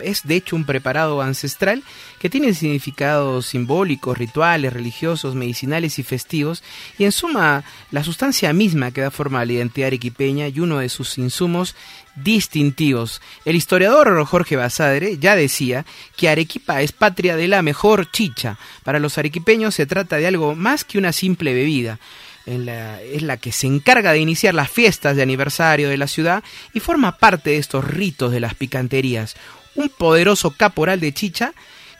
es 0.00 0.22
de 0.22 0.36
hecho 0.36 0.56
un 0.56 0.64
preparado 0.64 1.20
ancestral 1.20 1.82
que 2.18 2.30
tiene 2.30 2.54
significados 2.54 3.44
simbólicos, 3.44 4.16
rituales, 4.16 4.72
religiosos, 4.72 5.34
medicinales 5.34 5.98
y 5.98 6.04
festivos, 6.04 6.62
y 6.96 7.04
en 7.04 7.12
suma 7.12 7.64
la 7.90 8.02
sustancia 8.02 8.50
misma 8.54 8.92
que 8.92 9.02
da 9.02 9.10
forma 9.10 9.40
a 9.40 9.44
la 9.44 9.52
identidad 9.52 9.88
arequipeña 9.88 10.48
y 10.48 10.60
uno 10.60 10.78
de 10.78 10.88
sus 10.88 11.18
insumos 11.18 11.74
distintivos. 12.16 13.20
El 13.44 13.56
historiador 13.56 14.24
Jorge 14.24 14.56
Basadre 14.56 15.18
ya 15.18 15.36
decía 15.36 15.86
que 16.16 16.28
Arequipa 16.28 16.82
es 16.82 16.92
patria 16.92 17.36
de 17.36 17.48
la 17.48 17.62
mejor 17.62 18.10
chicha. 18.10 18.58
Para 18.82 18.98
los 18.98 19.18
arequipeños 19.18 19.74
se 19.74 19.86
trata 19.86 20.16
de 20.16 20.26
algo 20.26 20.54
más 20.54 20.84
que 20.84 20.98
una 20.98 21.12
simple 21.12 21.54
bebida 21.54 21.98
es 22.46 23.22
la 23.22 23.36
que 23.36 23.52
se 23.52 23.66
encarga 23.66 24.12
de 24.12 24.20
iniciar 24.20 24.54
las 24.54 24.70
fiestas 24.70 25.16
de 25.16 25.22
aniversario 25.22 25.88
de 25.88 25.96
la 25.96 26.06
ciudad 26.06 26.44
y 26.72 26.80
forma 26.80 27.18
parte 27.18 27.50
de 27.50 27.58
estos 27.58 27.84
ritos 27.84 28.30
de 28.30 28.40
las 28.40 28.54
picanterías. 28.54 29.36
Un 29.74 29.88
poderoso 29.88 30.52
caporal 30.52 31.00
de 31.00 31.12
chicha, 31.12 31.52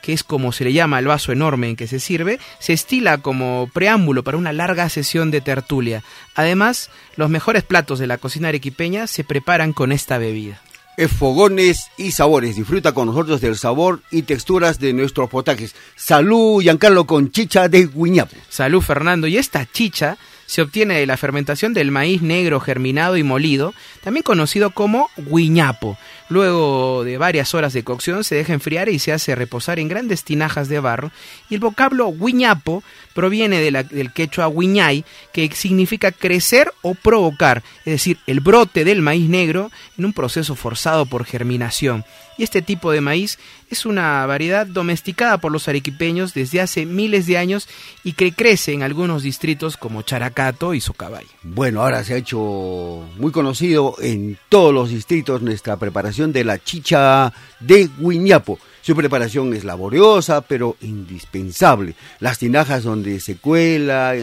que 0.07 0.13
es 0.13 0.23
como 0.23 0.53
se 0.53 0.63
le 0.63 0.71
llama 0.71 0.99
al 0.99 1.07
vaso 1.07 1.33
enorme 1.33 1.67
en 1.67 1.75
que 1.75 1.85
se 1.85 1.99
sirve, 1.99 2.39
se 2.59 2.71
estila 2.71 3.17
como 3.17 3.69
preámbulo 3.73 4.23
para 4.23 4.37
una 4.37 4.53
larga 4.53 4.87
sesión 4.87 5.31
de 5.31 5.41
tertulia. 5.41 6.01
Además, 6.33 6.89
los 7.17 7.29
mejores 7.29 7.63
platos 7.63 7.99
de 7.99 8.07
la 8.07 8.17
cocina 8.17 8.47
arequipeña 8.47 9.07
se 9.07 9.25
preparan 9.25 9.73
con 9.73 9.91
esta 9.91 10.17
bebida 10.17 10.61
es 10.95 11.11
Fogones 11.11 11.91
y 11.97 12.11
Sabores. 12.11 12.55
Disfruta 12.55 12.93
con 12.93 13.05
nosotros 13.07 13.39
del 13.39 13.55
sabor 13.55 14.01
y 14.09 14.23
texturas 14.23 14.79
de 14.79 14.93
nuestros 14.93 15.29
potajes. 15.29 15.75
Salud, 15.95 16.59
Giancarlo, 16.59 17.05
con 17.05 17.29
chicha 17.29 17.69
de 17.69 17.85
guiñapo. 17.85 18.35
Salud, 18.49 18.81
Fernando. 18.81 19.27
Y 19.27 19.37
esta 19.37 19.67
chicha 19.71 20.17
se 20.47 20.63
obtiene 20.63 20.97
de 20.97 21.05
la 21.05 21.17
fermentación 21.17 21.73
del 21.73 21.91
maíz 21.91 22.23
negro 22.23 22.59
germinado 22.59 23.15
y 23.15 23.21
molido, 23.21 23.75
también 24.03 24.23
conocido 24.23 24.71
como 24.71 25.11
guiñapo. 25.17 25.99
Luego 26.29 27.03
de 27.03 27.17
varias 27.17 27.53
horas 27.53 27.73
de 27.73 27.83
cocción 27.83 28.23
se 28.23 28.35
deja 28.35 28.53
enfriar 28.53 28.89
y 28.89 28.99
se 28.99 29.13
hace 29.13 29.35
reposar 29.35 29.79
en 29.79 29.87
grandes 29.87 30.23
tinajas 30.23 30.67
de 30.67 30.79
barro. 30.79 31.11
Y 31.49 31.55
el 31.55 31.61
vocablo 31.61 32.11
guiñapo 32.11 32.83
proviene 33.13 33.59
del 33.59 34.11
quechua 34.13 34.49
guiñay, 34.49 35.05
que 35.31 35.49
significa 35.53 36.11
crecer 36.11 36.71
o 36.81 36.95
provocar, 36.95 37.63
es 37.79 37.93
decir, 37.93 38.17
el 38.27 38.41
brote 38.41 38.83
del 38.83 39.01
maíz 39.01 39.29
negro 39.29 39.71
en 39.97 40.05
un 40.05 40.13
proceso 40.13 40.55
forzado 40.55 41.05
por 41.05 41.25
germinación 41.25 42.03
y 42.37 42.43
este 42.43 42.61
tipo 42.61 42.91
de 42.91 43.01
maíz 43.01 43.39
es 43.69 43.85
una 43.85 44.25
variedad 44.25 44.65
domesticada 44.65 45.39
por 45.39 45.51
los 45.51 45.67
arequipeños 45.67 46.33
desde 46.33 46.61
hace 46.61 46.85
miles 46.85 47.25
de 47.25 47.37
años 47.37 47.67
y 48.03 48.13
que 48.13 48.31
crece 48.31 48.73
en 48.73 48.83
algunos 48.83 49.23
distritos 49.23 49.75
como 49.75 50.03
Characato 50.03 50.73
y 50.73 50.79
Socabay. 50.79 51.25
Bueno, 51.43 51.81
ahora 51.81 52.03
se 52.03 52.13
ha 52.13 52.17
hecho 52.17 53.03
muy 53.17 53.31
conocido 53.31 53.95
en 53.99 54.37
todos 54.49 54.73
los 54.73 54.89
distritos 54.89 55.41
nuestra 55.41 55.77
preparación 55.77 56.16
de 56.17 56.43
la 56.43 56.57
chicha 56.57 57.31
de 57.59 57.89
Guiñapo. 57.99 58.59
Su 58.81 58.95
preparación 58.95 59.53
es 59.53 59.63
laboriosa, 59.63 60.41
pero 60.41 60.77
indispensable. 60.81 61.95
Las 62.19 62.39
tinajas 62.39 62.83
donde 62.83 63.19
se 63.19 63.37
cuela 63.37 64.15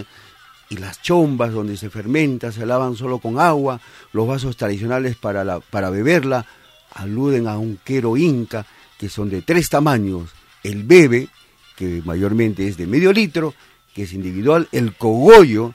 y 0.68 0.76
las 0.76 1.00
chombas 1.02 1.52
donde 1.52 1.76
se 1.76 1.90
fermenta 1.90 2.50
se 2.50 2.66
lavan 2.66 2.96
solo 2.96 3.18
con 3.18 3.38
agua, 3.38 3.80
los 4.12 4.26
vasos 4.26 4.56
tradicionales 4.56 5.16
para, 5.16 5.44
la, 5.44 5.60
para 5.60 5.90
beberla, 5.90 6.46
aluden 6.94 7.46
a 7.46 7.58
un 7.58 7.78
quero 7.84 8.16
inca, 8.16 8.66
que 8.98 9.08
son 9.08 9.30
de 9.30 9.42
tres 9.42 9.68
tamaños, 9.68 10.30
el 10.62 10.82
bebe, 10.82 11.28
que 11.76 12.02
mayormente 12.04 12.66
es 12.66 12.76
de 12.76 12.86
medio 12.86 13.12
litro, 13.12 13.54
que 13.94 14.04
es 14.04 14.12
individual, 14.12 14.68
el 14.72 14.94
cogollo, 14.94 15.74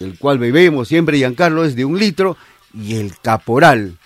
el 0.00 0.18
cual 0.18 0.38
bebemos 0.38 0.88
siempre, 0.88 1.16
Giancarlo, 1.16 1.64
es 1.64 1.76
de 1.76 1.84
un 1.84 1.98
litro, 1.98 2.36
y 2.74 2.96
el 2.96 3.18
caporal, 3.18 3.96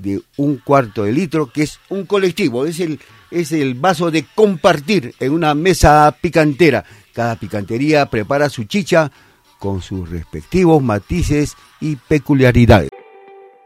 de 0.00 0.20
un 0.36 0.56
cuarto 0.56 1.04
de 1.04 1.12
litro, 1.12 1.50
que 1.50 1.62
es 1.62 1.78
un 1.88 2.06
colectivo, 2.06 2.66
es 2.66 2.80
el, 2.80 2.98
es 3.30 3.52
el 3.52 3.74
vaso 3.74 4.10
de 4.10 4.24
compartir 4.34 5.14
en 5.20 5.32
una 5.32 5.54
mesa 5.54 6.14
picantera. 6.20 6.84
Cada 7.12 7.36
picantería 7.36 8.06
prepara 8.06 8.48
su 8.48 8.64
chicha 8.64 9.10
con 9.58 9.82
sus 9.82 10.08
respectivos 10.08 10.82
matices 10.82 11.56
y 11.80 11.96
peculiaridades. 11.96 12.90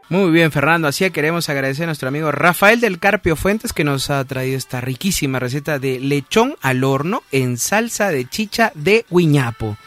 Muy 0.09 0.29
bien, 0.29 0.51
Fernando. 0.51 0.87
Así 0.87 1.03
que 1.05 1.11
queremos 1.11 1.49
agradecer 1.49 1.83
a 1.83 1.87
nuestro 1.87 2.09
amigo 2.09 2.31
Rafael 2.31 2.79
del 2.79 2.99
Carpio 2.99 3.35
Fuentes 3.35 3.73
que 3.73 3.83
nos 3.83 4.11
ha 4.11 4.23
traído 4.25 4.57
esta 4.57 4.79
riquísima 4.79 5.39
receta 5.39 5.79
de 5.79 5.99
lechón 5.99 6.55
al 6.61 6.83
horno 6.83 7.23
en 7.31 7.57
salsa 7.57 8.11
de 8.11 8.25
chicha 8.29 8.71
de 8.75 9.05
guiñapo. 9.09 9.77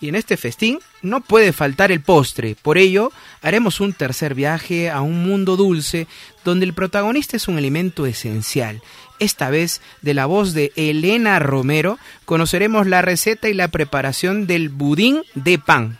Y 0.00 0.08
en 0.08 0.14
este 0.14 0.36
festín 0.36 0.78
no 1.02 1.20
puede 1.20 1.52
faltar 1.52 1.90
el 1.90 2.00
postre. 2.00 2.56
Por 2.60 2.78
ello, 2.78 3.10
haremos 3.42 3.80
un 3.80 3.92
tercer 3.92 4.34
viaje 4.34 4.90
a 4.90 5.00
un 5.00 5.24
mundo 5.24 5.56
dulce 5.56 6.06
donde 6.44 6.66
el 6.66 6.72
protagonista 6.72 7.36
es 7.36 7.48
un 7.48 7.58
elemento 7.58 8.06
esencial. 8.06 8.80
Esta 9.18 9.50
vez, 9.50 9.80
de 10.02 10.14
la 10.14 10.26
voz 10.26 10.54
de 10.54 10.72
Elena 10.76 11.40
Romero, 11.40 11.98
conoceremos 12.24 12.86
la 12.86 13.02
receta 13.02 13.48
y 13.48 13.54
la 13.54 13.68
preparación 13.68 14.46
del 14.46 14.68
budín 14.68 15.22
de 15.34 15.58
pan. 15.58 15.98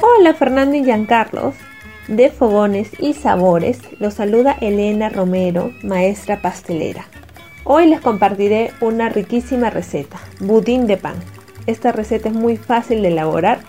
Hola 0.00 0.34
Fernando 0.34 0.76
y 0.76 0.84
Giancarlos, 0.84 1.54
de 2.06 2.30
Fogones 2.30 2.90
y 3.00 3.14
Sabores, 3.14 3.80
los 3.98 4.14
saluda 4.14 4.56
Elena 4.60 5.08
Romero, 5.08 5.74
maestra 5.82 6.40
pastelera. 6.40 7.08
Hoy 7.66 7.86
les 7.86 8.02
compartiré 8.02 8.72
una 8.82 9.08
riquísima 9.08 9.70
receta, 9.70 10.18
budín 10.38 10.86
de 10.86 10.98
pan. 10.98 11.14
Esta 11.66 11.92
receta 11.92 12.28
es 12.28 12.34
muy 12.34 12.58
fácil 12.58 13.00
de 13.00 13.08
elaborar, 13.08 13.60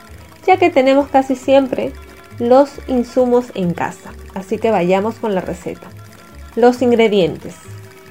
ya 0.46 0.58
que 0.58 0.70
tenemos 0.70 1.08
casi 1.08 1.38
siempre 1.38 1.94
los 2.38 2.72
insumos 2.90 3.54
en 3.56 3.74
casa, 3.74 4.12
así 4.34 4.58
que 4.58 4.70
vayamos 4.70 5.16
con 5.16 5.34
la 5.34 5.40
receta. 5.40 5.88
Los 6.58 6.82
ingredientes. 6.82 7.56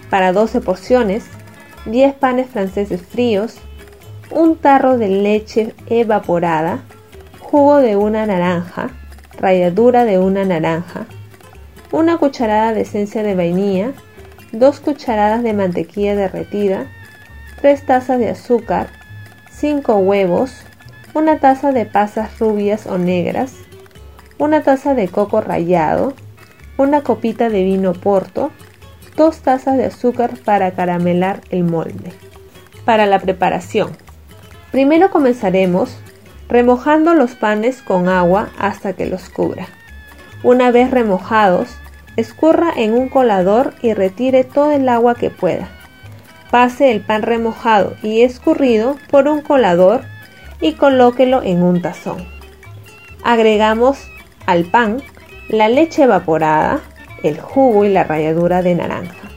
Para 0.08 0.32
12 0.32 0.62
porciones, 0.62 1.26
10 1.84 2.14
panes 2.14 2.48
franceses 2.48 3.02
fríos, 3.02 3.56
un 4.30 4.56
tarro 4.56 4.96
de 4.96 5.08
leche 5.08 5.74
evaporada, 5.86 6.78
jugo 7.40 7.76
de 7.76 7.96
una 7.96 8.24
naranja, 8.24 8.88
ralladura 9.38 10.06
de 10.06 10.18
una 10.18 10.46
naranja, 10.46 11.04
una 11.92 12.16
cucharada 12.16 12.72
de 12.72 12.80
esencia 12.80 13.22
de 13.22 13.34
vainilla, 13.34 13.92
2 14.54 14.80
cucharadas 14.80 15.42
de 15.42 15.52
mantequilla 15.52 16.14
derretida, 16.14 16.86
3 17.60 17.86
tazas 17.86 18.18
de 18.18 18.30
azúcar, 18.30 18.88
5 19.50 19.96
huevos, 19.96 20.62
una 21.12 21.38
taza 21.38 21.72
de 21.72 21.86
pasas 21.86 22.38
rubias 22.38 22.86
o 22.86 22.98
negras, 22.98 23.54
una 24.38 24.62
taza 24.62 24.94
de 24.94 25.08
coco 25.08 25.40
rallado, 25.40 26.14
una 26.76 27.02
copita 27.02 27.48
de 27.48 27.64
vino 27.64 27.92
porto, 27.92 28.50
2 29.16 29.38
tazas 29.38 29.76
de 29.76 29.86
azúcar 29.86 30.36
para 30.44 30.72
caramelar 30.72 31.40
el 31.50 31.64
molde. 31.64 32.12
Para 32.84 33.06
la 33.06 33.18
preparación. 33.18 33.96
Primero 34.70 35.10
comenzaremos 35.10 35.96
remojando 36.48 37.14
los 37.14 37.34
panes 37.34 37.80
con 37.80 38.08
agua 38.08 38.50
hasta 38.58 38.92
que 38.92 39.06
los 39.06 39.28
cubra. 39.30 39.66
Una 40.42 40.70
vez 40.70 40.90
remojados, 40.90 41.76
Escurra 42.16 42.72
en 42.76 42.94
un 42.94 43.08
colador 43.08 43.74
y 43.82 43.92
retire 43.92 44.44
todo 44.44 44.70
el 44.70 44.88
agua 44.88 45.14
que 45.14 45.30
pueda. 45.30 45.68
Pase 46.50 46.92
el 46.92 47.00
pan 47.00 47.22
remojado 47.22 47.94
y 48.02 48.22
escurrido 48.22 48.96
por 49.10 49.26
un 49.26 49.40
colador 49.40 50.02
y 50.60 50.74
colóquelo 50.74 51.42
en 51.42 51.62
un 51.62 51.82
tazón. 51.82 52.24
Agregamos 53.24 53.98
al 54.46 54.64
pan 54.64 55.02
la 55.48 55.68
leche 55.68 56.04
evaporada, 56.04 56.80
el 57.22 57.40
jugo 57.40 57.84
y 57.84 57.88
la 57.88 58.04
ralladura 58.04 58.62
de 58.62 58.74
naranja, 58.74 59.30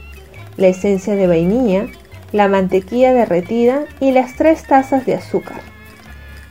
la 0.56 0.68
esencia 0.68 1.16
de 1.16 1.26
vainilla, 1.26 1.86
la 2.32 2.48
mantequilla 2.48 3.12
derretida 3.12 3.86
y 3.98 4.12
las 4.12 4.36
tres 4.36 4.64
tazas 4.66 5.04
de 5.04 5.14
azúcar. 5.14 5.60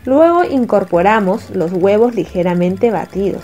Luego 0.04 0.44
incorporamos 0.44 1.50
los 1.52 1.72
huevos 1.72 2.16
ligeramente 2.16 2.92
batidos. 2.92 3.44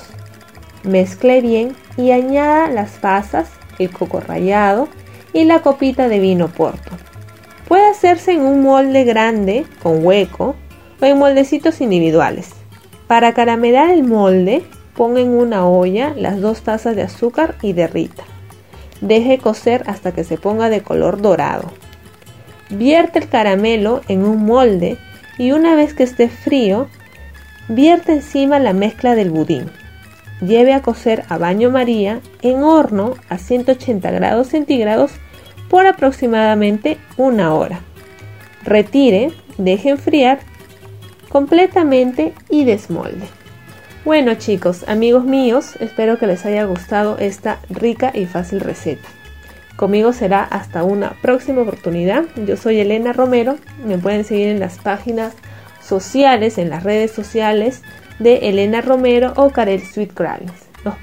Mezcle 0.84 1.42
bien 1.42 1.76
y 1.98 2.12
añada 2.12 2.68
las 2.70 2.92
pasas, 2.92 3.50
el 3.80 3.90
coco 3.90 4.20
rallado 4.20 4.90
y 5.32 5.46
la 5.46 5.62
copita 5.62 6.10
de 6.10 6.20
vino 6.20 6.50
porto. 6.50 6.92
Puede 7.68 7.90
hacerse 7.90 8.34
en 8.34 8.42
un 8.42 8.62
molde 8.62 9.06
grande 9.06 9.66
con 9.82 10.06
hueco 10.06 10.56
o 11.02 11.06
en 11.06 11.18
moldecitos 11.18 11.80
individuales. 11.82 12.50
Para 13.08 13.34
caramelar 13.34 13.90
el 13.92 14.04
molde, 14.04 14.64
ponga 14.96 15.22
en 15.22 15.30
una 15.30 15.68
olla 15.68 16.14
las 16.16 16.42
dos 16.42 16.62
tazas 16.62 16.96
de 16.96 17.04
azúcar 17.04 17.56
y 17.62 17.74
derrita. 17.74 18.24
Deje 19.02 19.38
cocer 19.38 19.84
hasta 19.88 20.12
que 20.12 20.24
se 20.24 20.38
ponga 20.38 20.70
de 20.70 20.82
color 20.82 21.22
dorado. 21.22 21.72
Vierte 22.70 23.20
el 23.20 23.30
caramelo 23.30 24.02
en 24.08 24.24
un 24.24 24.46
molde 24.46 24.98
y 25.38 25.52
una 25.52 25.76
vez 25.76 25.94
que 25.94 26.04
esté 26.04 26.30
frío, 26.30 26.88
vierte 27.68 28.14
encima 28.14 28.60
la 28.60 28.74
mezcla 28.74 29.16
del 29.16 29.30
budín. 29.30 29.72
Lleve 30.42 30.74
a 30.74 30.82
cocer 30.82 31.24
a 31.30 31.38
baño 31.38 31.70
María 31.70 32.20
en 32.42 32.64
horno 32.64 33.16
a 33.30 33.38
180 33.38 34.12
grados 34.12 34.48
centígrados 34.48 35.12
por 35.70 35.86
aproximadamente 35.88 36.98
una 37.18 37.54
hora. 37.54 37.82
Retire, 38.64 39.32
deje 39.58 39.90
enfriar 39.90 40.40
completamente 41.30 42.34
y 42.50 42.66
desmolde. 42.66 43.28
Bueno 44.06 44.36
chicos, 44.36 44.84
amigos 44.88 45.24
míos, 45.24 45.78
espero 45.80 46.20
que 46.20 46.28
les 46.28 46.46
haya 46.46 46.66
gustado 46.66 47.18
esta 47.20 47.60
rica 47.70 48.12
y 48.14 48.26
fácil 48.26 48.60
receta. 48.60 49.08
Conmigo 49.76 50.14
será 50.14 50.44
hasta 50.44 50.84
una 50.84 51.14
próxima 51.22 51.62
oportunidad. 51.62 52.26
Yo 52.46 52.58
soy 52.58 52.80
Elena 52.80 53.12
Romero. 53.14 53.58
Me 53.84 53.98
pueden 53.98 54.24
seguir 54.24 54.50
en 54.50 54.60
las 54.60 54.78
páginas 54.78 55.34
sociales, 55.82 56.58
en 56.58 56.70
las 56.70 56.84
redes 56.84 57.12
sociales 57.12 57.82
de 58.24 58.50
Elena 58.50 58.82
Romero 58.82 59.34
o 59.36 59.50
Karel 59.50 59.82
Sweet 59.82 60.14
Nos 60.86 60.96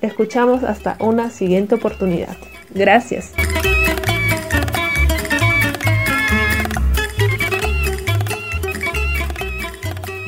escuchamos 0.00 0.62
hasta 0.62 0.96
una 1.00 1.28
siguiente 1.28 1.74
oportunidad. 1.74 2.36
Gracias. 2.70 3.32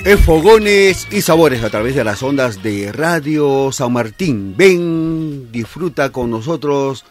En 0.04 0.18
Fogones 0.18 1.06
y 1.12 1.20
Sabores 1.22 1.62
a 1.62 1.70
través 1.70 1.94
de 1.94 2.04
las 2.04 2.22
ondas 2.22 2.62
de 2.62 2.90
Radio 2.90 3.70
San 3.70 3.92
Martín. 3.92 4.54
Ven, 4.56 5.52
disfruta 5.52 6.10
con 6.10 6.30
nosotros 6.30 7.04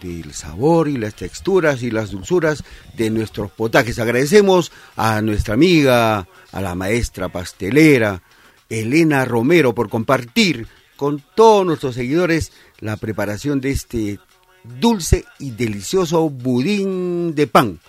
del 0.00 0.32
sabor 0.32 0.88
y 0.88 0.96
las 0.96 1.14
texturas 1.14 1.82
y 1.82 1.90
las 1.90 2.12
dulzuras 2.12 2.62
de 2.96 3.10
nuestros 3.10 3.50
potajes. 3.50 3.98
Agradecemos 3.98 4.72
a 4.96 5.20
nuestra 5.20 5.54
amiga, 5.54 6.28
a 6.52 6.60
la 6.60 6.74
maestra 6.74 7.28
pastelera, 7.28 8.22
Elena 8.70 9.24
Romero 9.24 9.74
por 9.74 9.90
compartir 9.90 10.66
con 10.96 11.22
todos 11.34 11.66
nuestros 11.66 11.94
seguidores 11.96 12.52
la 12.78 12.96
preparación 12.96 13.60
de 13.60 13.70
este 13.70 14.18
dulce 14.64 15.24
y 15.38 15.50
delicioso 15.50 16.30
budín 16.30 17.34
de 17.34 17.46
pan. 17.46 17.80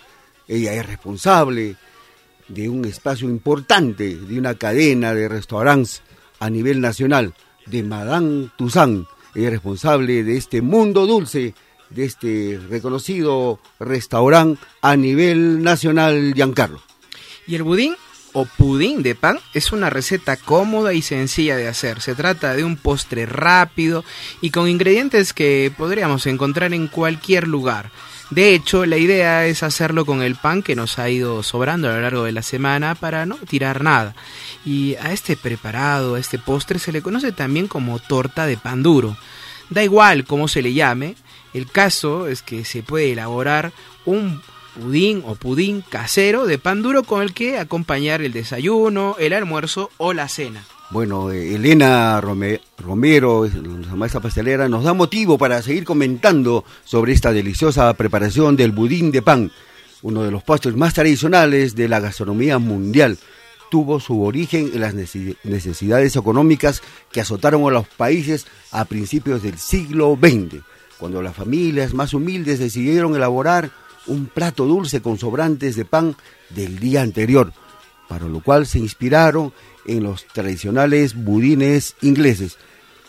Ella 0.48 0.74
es 0.74 0.86
responsable 0.86 1.76
de 2.48 2.68
un 2.68 2.84
espacio 2.84 3.28
importante, 3.28 4.16
de 4.16 4.38
una 4.38 4.56
cadena 4.56 5.14
de 5.14 5.28
restaurantes 5.28 6.02
a 6.40 6.50
nivel 6.50 6.80
nacional, 6.80 7.34
de 7.66 7.82
Madame 7.82 8.50
Toussaint. 8.58 9.06
Ella 9.34 9.46
es 9.46 9.52
responsable 9.52 10.24
de 10.24 10.36
este 10.36 10.60
mundo 10.60 11.06
dulce, 11.06 11.54
de 11.90 12.04
este 12.04 12.60
reconocido 12.68 13.60
restaurante 13.78 14.60
a 14.80 14.96
nivel 14.96 15.62
nacional, 15.62 16.34
Giancarlo. 16.34 16.82
Y 17.46 17.54
el 17.54 17.62
budín 17.62 17.94
o 18.32 18.44
pudín 18.44 19.02
de 19.02 19.14
pan 19.14 19.38
es 19.54 19.72
una 19.72 19.90
receta 19.90 20.36
cómoda 20.36 20.92
y 20.92 21.02
sencilla 21.02 21.56
de 21.56 21.68
hacer. 21.68 22.00
Se 22.00 22.14
trata 22.14 22.54
de 22.54 22.64
un 22.64 22.76
postre 22.76 23.26
rápido 23.26 24.04
y 24.40 24.50
con 24.50 24.68
ingredientes 24.68 25.32
que 25.32 25.72
podríamos 25.76 26.26
encontrar 26.26 26.72
en 26.74 26.88
cualquier 26.88 27.46
lugar. 27.46 27.90
De 28.30 28.54
hecho, 28.54 28.86
la 28.86 28.96
idea 28.96 29.44
es 29.44 29.62
hacerlo 29.62 30.06
con 30.06 30.22
el 30.22 30.36
pan 30.36 30.62
que 30.62 30.74
nos 30.74 30.98
ha 30.98 31.10
ido 31.10 31.42
sobrando 31.42 31.90
a 31.90 31.92
lo 31.92 32.00
largo 32.00 32.24
de 32.24 32.32
la 32.32 32.42
semana 32.42 32.94
para 32.94 33.26
no 33.26 33.36
tirar 33.36 33.82
nada. 33.82 34.14
Y 34.64 34.94
a 34.94 35.12
este 35.12 35.36
preparado, 35.36 36.14
a 36.14 36.18
este 36.18 36.38
postre, 36.38 36.78
se 36.78 36.92
le 36.92 37.02
conoce 37.02 37.32
también 37.32 37.68
como 37.68 37.98
torta 37.98 38.46
de 38.46 38.56
pan 38.56 38.82
duro. 38.82 39.18
Da 39.68 39.84
igual 39.84 40.24
cómo 40.24 40.48
se 40.48 40.62
le 40.62 40.72
llame, 40.72 41.16
el 41.52 41.70
caso 41.70 42.26
es 42.26 42.40
que 42.40 42.64
se 42.64 42.82
puede 42.82 43.12
elaborar 43.12 43.72
un 44.06 44.40
pudín 44.74 45.22
o 45.26 45.34
pudín 45.34 45.82
casero 45.88 46.46
de 46.46 46.58
pan 46.58 46.82
duro 46.82 47.02
con 47.02 47.22
el 47.22 47.34
que 47.34 47.58
acompañar 47.58 48.22
el 48.22 48.32
desayuno, 48.32 49.16
el 49.18 49.32
almuerzo 49.32 49.90
o 49.98 50.12
la 50.12 50.28
cena. 50.28 50.64
Bueno, 50.90 51.30
eh, 51.30 51.54
Elena 51.54 52.20
Romero, 52.20 53.46
la 53.46 53.96
maestra 53.96 54.20
pastelera, 54.20 54.68
nos 54.68 54.84
da 54.84 54.92
motivo 54.92 55.38
para 55.38 55.62
seguir 55.62 55.84
comentando 55.84 56.64
sobre 56.84 57.14
esta 57.14 57.32
deliciosa 57.32 57.92
preparación 57.94 58.56
del 58.56 58.72
budín 58.72 59.10
de 59.10 59.22
pan, 59.22 59.50
uno 60.02 60.22
de 60.22 60.30
los 60.30 60.42
postres 60.42 60.76
más 60.76 60.92
tradicionales 60.92 61.74
de 61.74 61.88
la 61.88 62.00
gastronomía 62.00 62.58
mundial. 62.58 63.16
Tuvo 63.70 64.00
su 64.00 64.22
origen 64.22 64.70
en 64.74 64.82
las 64.82 64.92
necesidades 64.92 66.14
económicas 66.14 66.82
que 67.10 67.22
azotaron 67.22 67.66
a 67.66 67.70
los 67.70 67.88
países 67.88 68.46
a 68.70 68.84
principios 68.84 69.42
del 69.42 69.56
siglo 69.56 70.18
XX, 70.20 70.60
cuando 70.98 71.22
las 71.22 71.34
familias 71.34 71.94
más 71.94 72.12
humildes 72.12 72.58
decidieron 72.58 73.16
elaborar 73.16 73.70
un 74.06 74.26
plato 74.26 74.64
dulce 74.64 75.00
con 75.02 75.18
sobrantes 75.18 75.76
de 75.76 75.84
pan 75.84 76.16
del 76.50 76.78
día 76.78 77.02
anterior, 77.02 77.52
para 78.08 78.26
lo 78.26 78.40
cual 78.42 78.66
se 78.66 78.78
inspiraron 78.78 79.52
en 79.86 80.02
los 80.02 80.26
tradicionales 80.26 81.14
budines 81.14 81.96
ingleses. 82.02 82.58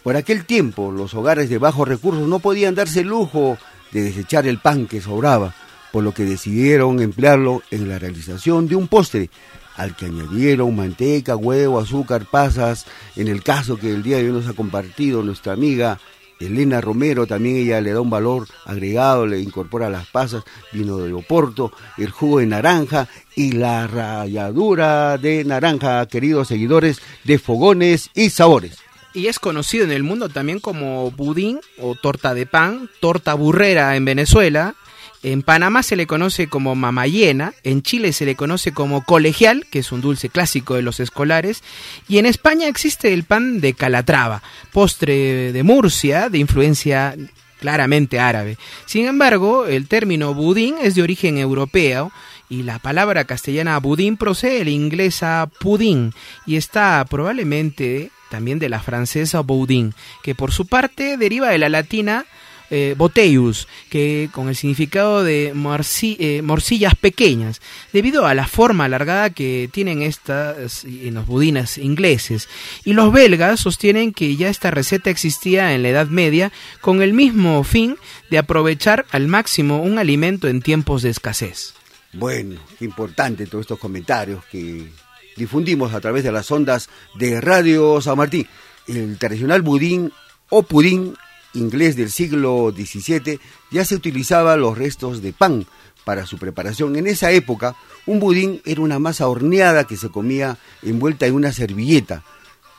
Por 0.04 0.16
aquel 0.16 0.46
tiempo, 0.46 0.92
los 0.92 1.14
hogares 1.14 1.50
de 1.50 1.58
bajos 1.58 1.88
recursos 1.88 2.28
no 2.28 2.40
podían 2.40 2.76
darse 2.76 3.02
el 3.02 3.08
lujo 3.08 3.58
de 3.92 4.02
desechar 4.02 4.48
el 4.48 4.60
pan 4.60 4.88
que 4.88 5.02
sobraba, 5.02 5.56
por 5.92 6.04
lo 6.04 6.14
que 6.14 6.26
decidieron 6.26 7.00
emplearlo 7.02 7.62
en 7.72 7.88
la 7.88 8.00
realización 8.00 8.68
de 8.68 8.76
un 8.76 8.88
postre, 8.88 9.30
al 9.76 9.96
que 9.96 10.06
añadieron 10.06 10.76
manteca, 10.76 11.36
huevo, 11.36 11.80
azúcar, 11.80 12.26
pasas. 12.30 12.86
En 13.16 13.28
el 13.28 13.44
caso 13.44 13.78
que 13.78 13.92
el 13.92 14.04
día 14.04 14.18
de 14.18 14.26
hoy 14.26 14.32
nos 14.32 14.48
ha 14.48 14.54
compartido 14.54 15.24
nuestra 15.24 15.54
amiga 15.54 16.00
Elena 16.40 16.82
Romero, 16.82 17.28
también 17.28 17.58
ella 17.58 17.82
le 17.82 17.94
da 17.94 18.02
un 18.02 18.10
valor 18.10 18.48
agregado, 18.66 19.26
le 19.26 19.40
incorpora 19.40 19.90
las 19.90 20.08
pasas, 20.08 20.44
vino 20.72 20.98
de 20.98 21.14
Oporto, 21.14 21.72
el 21.98 22.12
jugo 22.12 22.40
de 22.40 22.48
naranja 22.48 23.08
y 23.36 23.54
la 23.54 23.88
ralladura 23.88 25.18
de 25.18 25.44
naranja, 25.44 26.06
queridos 26.08 26.48
seguidores 26.48 27.02
de 27.24 27.40
Fogones 27.40 28.10
y 28.14 28.30
Sabores 28.30 28.84
y 29.14 29.28
es 29.28 29.40
conocido 29.40 29.84
en 29.84 29.92
el 29.92 30.04
mundo 30.04 30.28
también 30.28 30.60
como 30.60 31.12
budín 31.12 31.62
o 31.80 31.96
torta 31.96 32.34
de 32.34 32.46
pan, 32.46 32.90
torta 33.00 33.36
burrera 33.36 33.96
en 33.96 34.06
Venezuela. 34.06 34.76
En 35.24 35.42
Panamá 35.42 35.84
se 35.84 35.96
le 35.96 36.06
conoce 36.06 36.48
como 36.48 36.76
mamayena, 36.76 37.54
en 37.64 37.82
Chile 37.82 38.12
se 38.12 38.26
le 38.26 38.36
conoce 38.36 38.74
como 38.74 39.06
colegial, 39.06 39.66
que 39.72 39.80
es 39.80 39.94
un 39.94 40.02
dulce 40.02 40.28
clásico 40.28 40.76
de 40.76 40.82
los 40.82 41.00
escolares, 41.00 41.64
y 42.10 42.18
en 42.18 42.26
España 42.26 42.68
existe 42.68 43.14
el 43.14 43.24
pan 43.24 43.62
de 43.62 43.74
calatrava, 43.74 44.44
postre 44.74 45.54
de 45.54 45.64
Murcia, 45.64 46.30
de 46.30 46.40
influencia 46.40 47.16
claramente 47.62 48.20
árabe. 48.20 48.58
Sin 48.86 49.06
embargo, 49.08 49.66
el 49.66 49.88
término 49.88 50.34
budín 50.34 50.76
es 50.82 50.96
de 50.96 51.04
origen 51.04 51.38
europeo, 51.38 52.12
y 52.50 52.64
la 52.64 52.78
palabra 52.80 53.24
castellana 53.24 53.80
budín 53.80 54.18
procede 54.18 54.60
de 54.60 54.66
la 54.66 54.72
inglesa 54.72 55.50
pudín 55.60 56.14
y 56.46 56.58
está 56.58 57.04
probablemente 57.10 58.12
también 58.30 58.60
de 58.60 58.70
la 58.70 58.80
francesa 58.80 59.42
boudin, 59.42 59.94
que 60.24 60.36
por 60.36 60.52
su 60.52 60.68
parte 60.68 61.18
deriva 61.18 61.50
de 61.50 61.58
la 61.58 61.70
latina 61.70 62.26
eh, 62.70 62.96
boteus, 62.98 63.68
que 63.90 64.30
con 64.32 64.50
el 64.50 64.56
significado 64.56 65.24
de 65.24 65.48
eh, 65.48 66.42
morcillas 66.44 66.96
pequeñas, 66.96 67.62
debido 67.92 68.26
a 68.26 68.34
la 68.34 68.48
forma 68.48 68.86
alargada 68.86 69.30
que 69.30 69.70
tienen 69.72 70.02
estas 70.02 70.84
en 70.86 71.14
los 71.14 71.26
budines 71.26 71.78
ingleses. 71.78 72.50
Y 72.84 72.94
los 72.94 73.12
belgas 73.12 73.60
sostienen 73.60 74.14
que 74.14 74.36
ya 74.36 74.50
esta 74.50 74.72
receta 74.72 75.10
existía 75.10 75.74
en 75.74 75.84
la 75.84 75.90
Edad 75.90 76.08
Media 76.08 76.52
con 76.82 77.02
el 77.02 77.14
mismo 77.14 77.64
fin 77.64 77.98
de 78.30 78.38
aprovechar 78.38 79.06
al 79.12 79.28
máximo 79.28 79.82
un 79.82 79.98
alimento 79.98 80.48
en 80.48 80.62
tiempos 80.62 81.02
de 81.02 81.10
escasez. 81.10 81.74
Bueno, 82.14 82.60
qué 82.78 82.86
importante 82.86 83.48
todos 83.48 83.64
estos 83.64 83.80
comentarios 83.80 84.46
que 84.46 84.88
difundimos 85.36 85.94
a 85.94 86.02
través 86.02 86.24
de 86.24 86.32
las 86.32 86.50
ondas 86.52 86.90
de 87.16 87.42
Radio 87.42 88.00
San 88.02 88.18
Martín. 88.18 88.48
El 88.88 89.18
tradicional 89.18 89.62
budín 89.62 90.12
o 90.50 90.64
pudín 90.64 91.16
inglés 91.54 91.96
del 91.96 92.12
siglo 92.12 92.74
XVII 92.76 93.40
ya 93.72 93.86
se 93.86 93.96
utilizaba 93.96 94.58
los 94.58 94.78
restos 94.78 95.22
de 95.22 95.34
pan 95.34 95.66
para 96.04 96.26
su 96.26 96.38
preparación. 96.38 96.96
En 96.96 97.08
esa 97.08 97.32
época, 97.32 97.76
un 98.06 98.20
budín 98.20 98.62
era 98.66 98.82
una 98.82 99.00
masa 99.00 99.28
horneada 99.28 99.86
que 99.86 99.98
se 99.98 100.10
comía 100.10 100.58
envuelta 100.82 101.26
en 101.26 101.36
una 101.36 101.52
servilleta. 101.52 102.24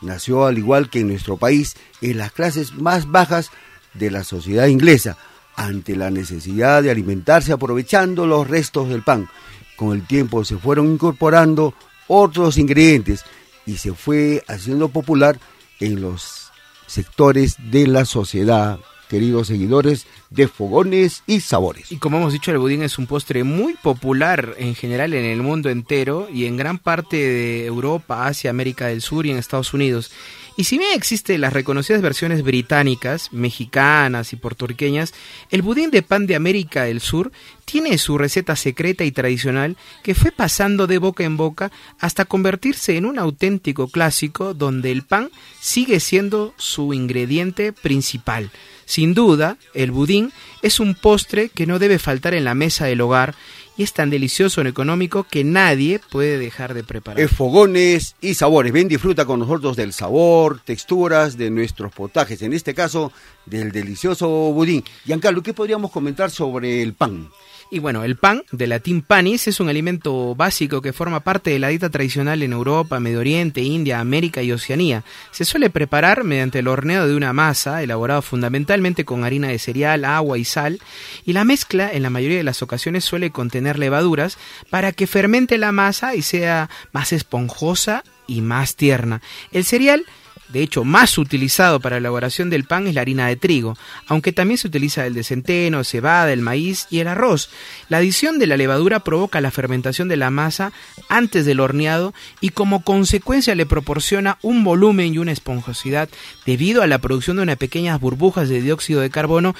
Nació, 0.02 0.44
al 0.44 0.58
igual 0.58 0.90
que 0.90 1.00
en 1.00 1.08
nuestro 1.08 1.36
país, 1.36 1.76
en 2.02 2.18
las 2.18 2.32
clases 2.32 2.74
más 2.74 3.10
bajas 3.10 3.50
de 3.94 4.10
la 4.10 4.24
sociedad 4.24 4.66
inglesa, 4.66 5.16
ante 5.56 5.96
la 5.96 6.10
necesidad 6.10 6.82
de 6.82 6.90
alimentarse 6.90 7.52
aprovechando 7.52 8.26
los 8.26 8.46
restos 8.46 8.88
del 8.88 9.02
pan. 9.02 9.28
Con 9.76 9.92
el 9.92 10.06
tiempo 10.06 10.44
se 10.44 10.56
fueron 10.56 10.92
incorporando 10.92 11.74
otros 12.08 12.58
ingredientes 12.58 13.24
y 13.66 13.76
se 13.76 13.94
fue 13.94 14.42
haciendo 14.46 14.88
popular 14.88 15.38
en 15.80 16.00
los 16.00 16.43
sectores 16.87 17.57
de 17.70 17.87
la 17.87 18.05
sociedad, 18.05 18.78
queridos 19.09 19.49
seguidores 19.49 20.07
de 20.35 20.49
fogones 20.49 21.22
y 21.26 21.41
sabores. 21.41 21.93
Y 21.93 21.97
como 21.97 22.18
hemos 22.18 22.32
dicho, 22.32 22.51
el 22.51 22.59
budín 22.59 22.82
es 22.82 22.99
un 22.99 23.07
postre 23.07 23.45
muy 23.45 23.74
popular 23.74 24.55
en 24.59 24.74
general 24.74 25.14
en 25.14 25.24
el 25.24 25.43
mundo 25.43 25.70
entero 25.70 26.28
y 26.32 26.47
en 26.47 26.57
gran 26.57 26.78
parte 26.78 27.16
de 27.16 27.66
Europa, 27.66 28.26
Asia, 28.26 28.51
América 28.51 28.87
del 28.87 29.01
Sur 29.01 29.26
y 29.26 29.30
en 29.30 29.39
Estados 29.39 29.72
Unidos. 29.74 30.11
Y 30.57 30.64
si 30.64 30.78
bien 30.78 30.91
existen 30.95 31.41
las 31.41 31.53
reconocidas 31.53 32.01
versiones 32.01 32.43
británicas, 32.45 33.32
mexicanas 33.32 34.32
y 34.32 34.37
puertorriqueñas, 34.37 35.12
el 35.51 35.62
budín 35.62 35.91
de 35.91 36.03
pan 36.03 36.26
de 36.26 36.37
América 36.37 36.85
del 36.85 37.01
Sur 37.01 37.32
tiene 37.64 37.99
su 37.99 38.18
receta 38.18 38.55
secreta 38.55 39.05
y 39.05 39.11
tradicional 39.11 39.76
que 40.05 40.14
fue 40.14 40.30
pasando 40.30 40.87
de 40.87 40.99
boca 40.99 41.24
en 41.24 41.37
boca 41.37 41.72
hasta 41.99 42.24
convertirse 42.24 42.97
en 42.97 43.05
un 43.05 43.18
auténtico 43.18 43.89
clásico 43.89 44.55
donde 44.55 44.93
el 44.93 45.03
pan 45.03 45.30
sigue 45.61 45.99
siendo 45.99 46.55
su 46.57 46.95
ingrediente 46.95 47.72
principal. 47.72 48.51
Sin 48.85 49.14
duda, 49.14 49.57
el 49.72 49.91
budín 49.91 50.23
es 50.62 50.80
un 50.80 50.94
postre 50.94 51.48
que 51.48 51.66
no 51.66 51.78
debe 51.78 51.98
faltar 51.98 52.34
en 52.34 52.44
la 52.44 52.54
mesa 52.54 52.86
del 52.86 53.00
hogar 53.00 53.34
y 53.76 53.82
es 53.82 53.92
tan 53.92 54.10
delicioso 54.10 54.62
y 54.62 54.68
económico 54.68 55.24
que 55.24 55.42
nadie 55.42 56.00
puede 56.10 56.38
dejar 56.38 56.74
de 56.74 56.84
preparar. 56.84 57.20
Es 57.20 57.30
fogones 57.30 58.14
y 58.20 58.34
sabores. 58.34 58.72
Ven, 58.72 58.88
disfruta 58.88 59.24
con 59.24 59.40
nosotros 59.40 59.76
del 59.76 59.92
sabor, 59.92 60.60
texturas 60.64 61.36
de 61.36 61.50
nuestros 61.50 61.92
potajes, 61.92 62.42
en 62.42 62.52
este 62.52 62.74
caso 62.74 63.12
del 63.46 63.72
delicioso 63.72 64.28
budín. 64.28 64.84
Giancarlo, 65.04 65.42
¿qué 65.42 65.54
podríamos 65.54 65.90
comentar 65.90 66.30
sobre 66.30 66.82
el 66.82 66.94
pan? 66.94 67.28
Y 67.74 67.80
bueno, 67.80 68.04
el 68.04 68.14
pan, 68.14 68.44
de 68.52 68.68
latín 68.68 69.02
panis, 69.02 69.48
es 69.48 69.58
un 69.58 69.68
alimento 69.68 70.36
básico 70.36 70.80
que 70.80 70.92
forma 70.92 71.24
parte 71.24 71.50
de 71.50 71.58
la 71.58 71.70
dieta 71.70 71.90
tradicional 71.90 72.40
en 72.44 72.52
Europa, 72.52 73.00
Medio 73.00 73.18
Oriente, 73.18 73.62
India, 73.62 73.98
América 73.98 74.44
y 74.44 74.52
Oceanía. 74.52 75.02
Se 75.32 75.44
suele 75.44 75.70
preparar 75.70 76.22
mediante 76.22 76.60
el 76.60 76.68
horneo 76.68 77.08
de 77.08 77.16
una 77.16 77.32
masa, 77.32 77.82
elaborado 77.82 78.22
fundamentalmente 78.22 79.04
con 79.04 79.24
harina 79.24 79.48
de 79.48 79.58
cereal, 79.58 80.04
agua 80.04 80.38
y 80.38 80.44
sal, 80.44 80.78
y 81.26 81.32
la 81.32 81.42
mezcla 81.42 81.90
en 81.92 82.04
la 82.04 82.10
mayoría 82.10 82.36
de 82.36 82.44
las 82.44 82.62
ocasiones 82.62 83.04
suele 83.04 83.30
contener 83.30 83.76
levaduras 83.76 84.38
para 84.70 84.92
que 84.92 85.08
fermente 85.08 85.58
la 85.58 85.72
masa 85.72 86.14
y 86.14 86.22
sea 86.22 86.70
más 86.92 87.12
esponjosa 87.12 88.04
y 88.28 88.40
más 88.40 88.76
tierna. 88.76 89.20
El 89.50 89.64
cereal 89.64 90.06
de 90.49 90.62
hecho 90.62 90.84
más 90.84 91.18
utilizado 91.18 91.80
para 91.80 91.97
la 91.97 92.01
elaboración 92.01 92.51
del 92.51 92.64
pan 92.64 92.86
es 92.86 92.95
la 92.95 93.01
harina 93.01 93.26
de 93.28 93.36
trigo, 93.36 93.76
aunque 94.07 94.32
también 94.32 94.59
se 94.59 94.68
utiliza 94.68 95.07
el 95.07 95.14
de 95.14 95.24
centeno, 95.24 95.84
cebada, 95.84 96.32
el 96.32 96.40
maíz 96.40 96.86
y 96.90 97.01
el 97.01 97.09
arroz. 97.09 97.51
La 97.88 97.99
adición 97.99 98.38
de 98.38 98.47
la 98.47 98.57
levadura 98.57 99.01
provoca 99.01 99.40
la 99.40 99.51
fermentación 99.51 100.09
de 100.09 100.16
la 100.16 100.30
masa 100.30 100.72
antes 101.09 101.47
del 101.47 101.61
horneado 101.61 102.14
y 102.40 102.51
como 102.51 102.82
consecuencia 102.82 103.55
le 103.55 103.66
proporciona 103.66 104.38
un 104.42 104.64
volumen 104.64 105.14
y 105.14 105.18
una 105.18 105.32
esponjosidad 105.32 106.09
debido 106.47 106.82
a 106.82 106.86
la 106.86 106.99
producción 106.99 107.36
de 107.36 107.42
unas 107.42 107.57
pequeñas 107.57 108.01
burbujas 108.01 108.49
de 108.49 108.61
dióxido 108.61 109.01
de 109.01 109.11
carbono 109.11 109.55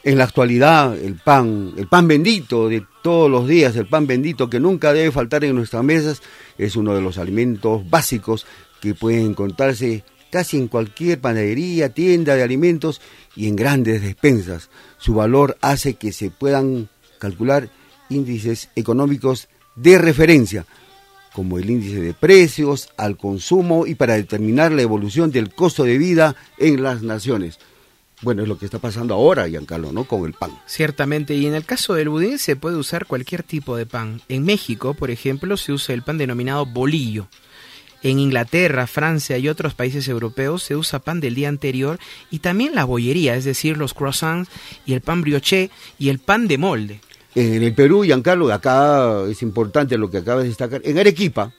En 0.03 0.17
la 0.17 0.23
actualidad, 0.23 0.97
el 0.97 1.15
pan, 1.15 1.73
el 1.77 1.87
pan 1.87 2.07
bendito 2.07 2.67
de 2.67 2.83
todos 3.01 3.29
los 3.29 3.47
días, 3.47 3.75
el 3.75 3.87
pan 3.87 4.07
bendito 4.07 4.49
que 4.49 4.59
nunca 4.59 4.93
debe 4.93 5.11
faltar 5.11 5.43
en 5.43 5.55
nuestras 5.55 5.83
mesas, 5.83 6.21
es 6.57 6.75
uno 6.75 6.93
de 6.93 7.01
los 7.01 7.17
alimentos 7.17 7.89
básicos 7.89 8.45
que 8.81 8.93
pueden 8.93 9.27
encontrarse 9.27 10.03
casi 10.31 10.57
en 10.57 10.67
cualquier 10.67 11.19
panadería, 11.19 11.89
tienda 11.89 12.35
de 12.35 12.43
alimentos 12.43 13.01
y 13.35 13.47
en 13.47 13.55
grandes 13.55 14.01
despensas. 14.01 14.69
Su 14.97 15.13
valor 15.13 15.57
hace 15.61 15.95
que 15.95 16.11
se 16.11 16.31
puedan 16.31 16.89
calcular 17.19 17.69
índices 18.09 18.69
económicos 18.75 19.49
de 19.75 19.97
referencia, 19.97 20.65
como 21.33 21.57
el 21.57 21.69
índice 21.69 22.01
de 22.01 22.13
precios 22.13 22.89
al 22.97 23.17
consumo 23.17 23.85
y 23.85 23.95
para 23.95 24.15
determinar 24.15 24.71
la 24.71 24.81
evolución 24.81 25.31
del 25.31 25.53
costo 25.53 25.83
de 25.83 25.97
vida 25.97 26.35
en 26.57 26.83
las 26.83 27.03
naciones. 27.03 27.59
Bueno, 28.21 28.43
es 28.43 28.47
lo 28.47 28.57
que 28.57 28.65
está 28.65 28.77
pasando 28.77 29.15
ahora, 29.15 29.47
Giancarlo, 29.47 29.91
¿no? 29.91 30.03
Con 30.03 30.25
el 30.25 30.33
pan. 30.33 30.51
Ciertamente, 30.67 31.33
y 31.33 31.47
en 31.47 31.55
el 31.55 31.65
caso 31.65 31.95
del 31.95 32.09
budín 32.09 32.37
se 32.37 32.55
puede 32.55 32.77
usar 32.77 33.07
cualquier 33.07 33.41
tipo 33.41 33.75
de 33.75 33.87
pan. 33.87 34.21
En 34.29 34.43
México, 34.43 34.93
por 34.93 35.09
ejemplo, 35.09 35.57
se 35.57 35.73
usa 35.73 35.95
el 35.95 36.03
pan 36.03 36.19
denominado 36.19 36.65
bolillo. 36.65 37.27
En 38.03 38.19
Inglaterra, 38.19 38.87
Francia 38.87 39.37
y 39.37 39.47
otros 39.47 39.73
países 39.73 40.07
europeos 40.07 40.63
se 40.63 40.75
usa 40.75 40.99
pan 40.99 41.19
del 41.19 41.35
día 41.35 41.49
anterior 41.49 41.99
y 42.31 42.39
también 42.39 42.73
la 42.73 42.83
bollería, 42.83 43.35
es 43.35 43.45
decir, 43.45 43.77
los 43.77 43.93
croissants 43.93 44.49
y 44.85 44.93
el 44.93 45.01
pan 45.01 45.21
brioché 45.21 45.69
y 45.99 46.09
el 46.09 46.19
pan 46.19 46.47
de 46.47 46.57
molde. 46.57 46.99
En 47.35 47.63
el 47.63 47.73
Perú, 47.73 48.03
Giancarlo, 48.03 48.51
acá 48.51 49.23
es 49.29 49.41
importante 49.41 49.97
lo 49.97 50.09
que 50.09 50.17
acabas 50.17 50.43
de 50.43 50.49
destacar. 50.49 50.81
En 50.83 50.97
Arequipa, 50.97 51.53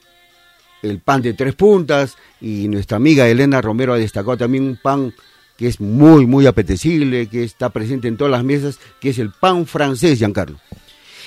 el 0.81 0.99
pan 0.99 1.21
de 1.21 1.33
tres 1.33 1.55
puntas 1.55 2.15
y 2.41 2.67
nuestra 2.67 2.97
amiga 2.97 3.27
Elena 3.27 3.61
Romero 3.61 3.93
ha 3.93 3.97
destacado 3.97 4.37
también 4.37 4.65
un 4.65 4.79
pan 4.81 5.13
que 5.57 5.67
es 5.67 5.79
muy, 5.79 6.25
muy 6.25 6.45
apetecible, 6.45 7.27
que 7.27 7.43
está 7.43 7.69
presente 7.69 8.07
en 8.07 8.17
todas 8.17 8.31
las 8.31 8.43
mesas, 8.43 8.79
que 8.99 9.09
es 9.09 9.19
el 9.19 9.31
pan 9.31 9.65
francés, 9.65 10.19
Giancarlo. 10.19 10.59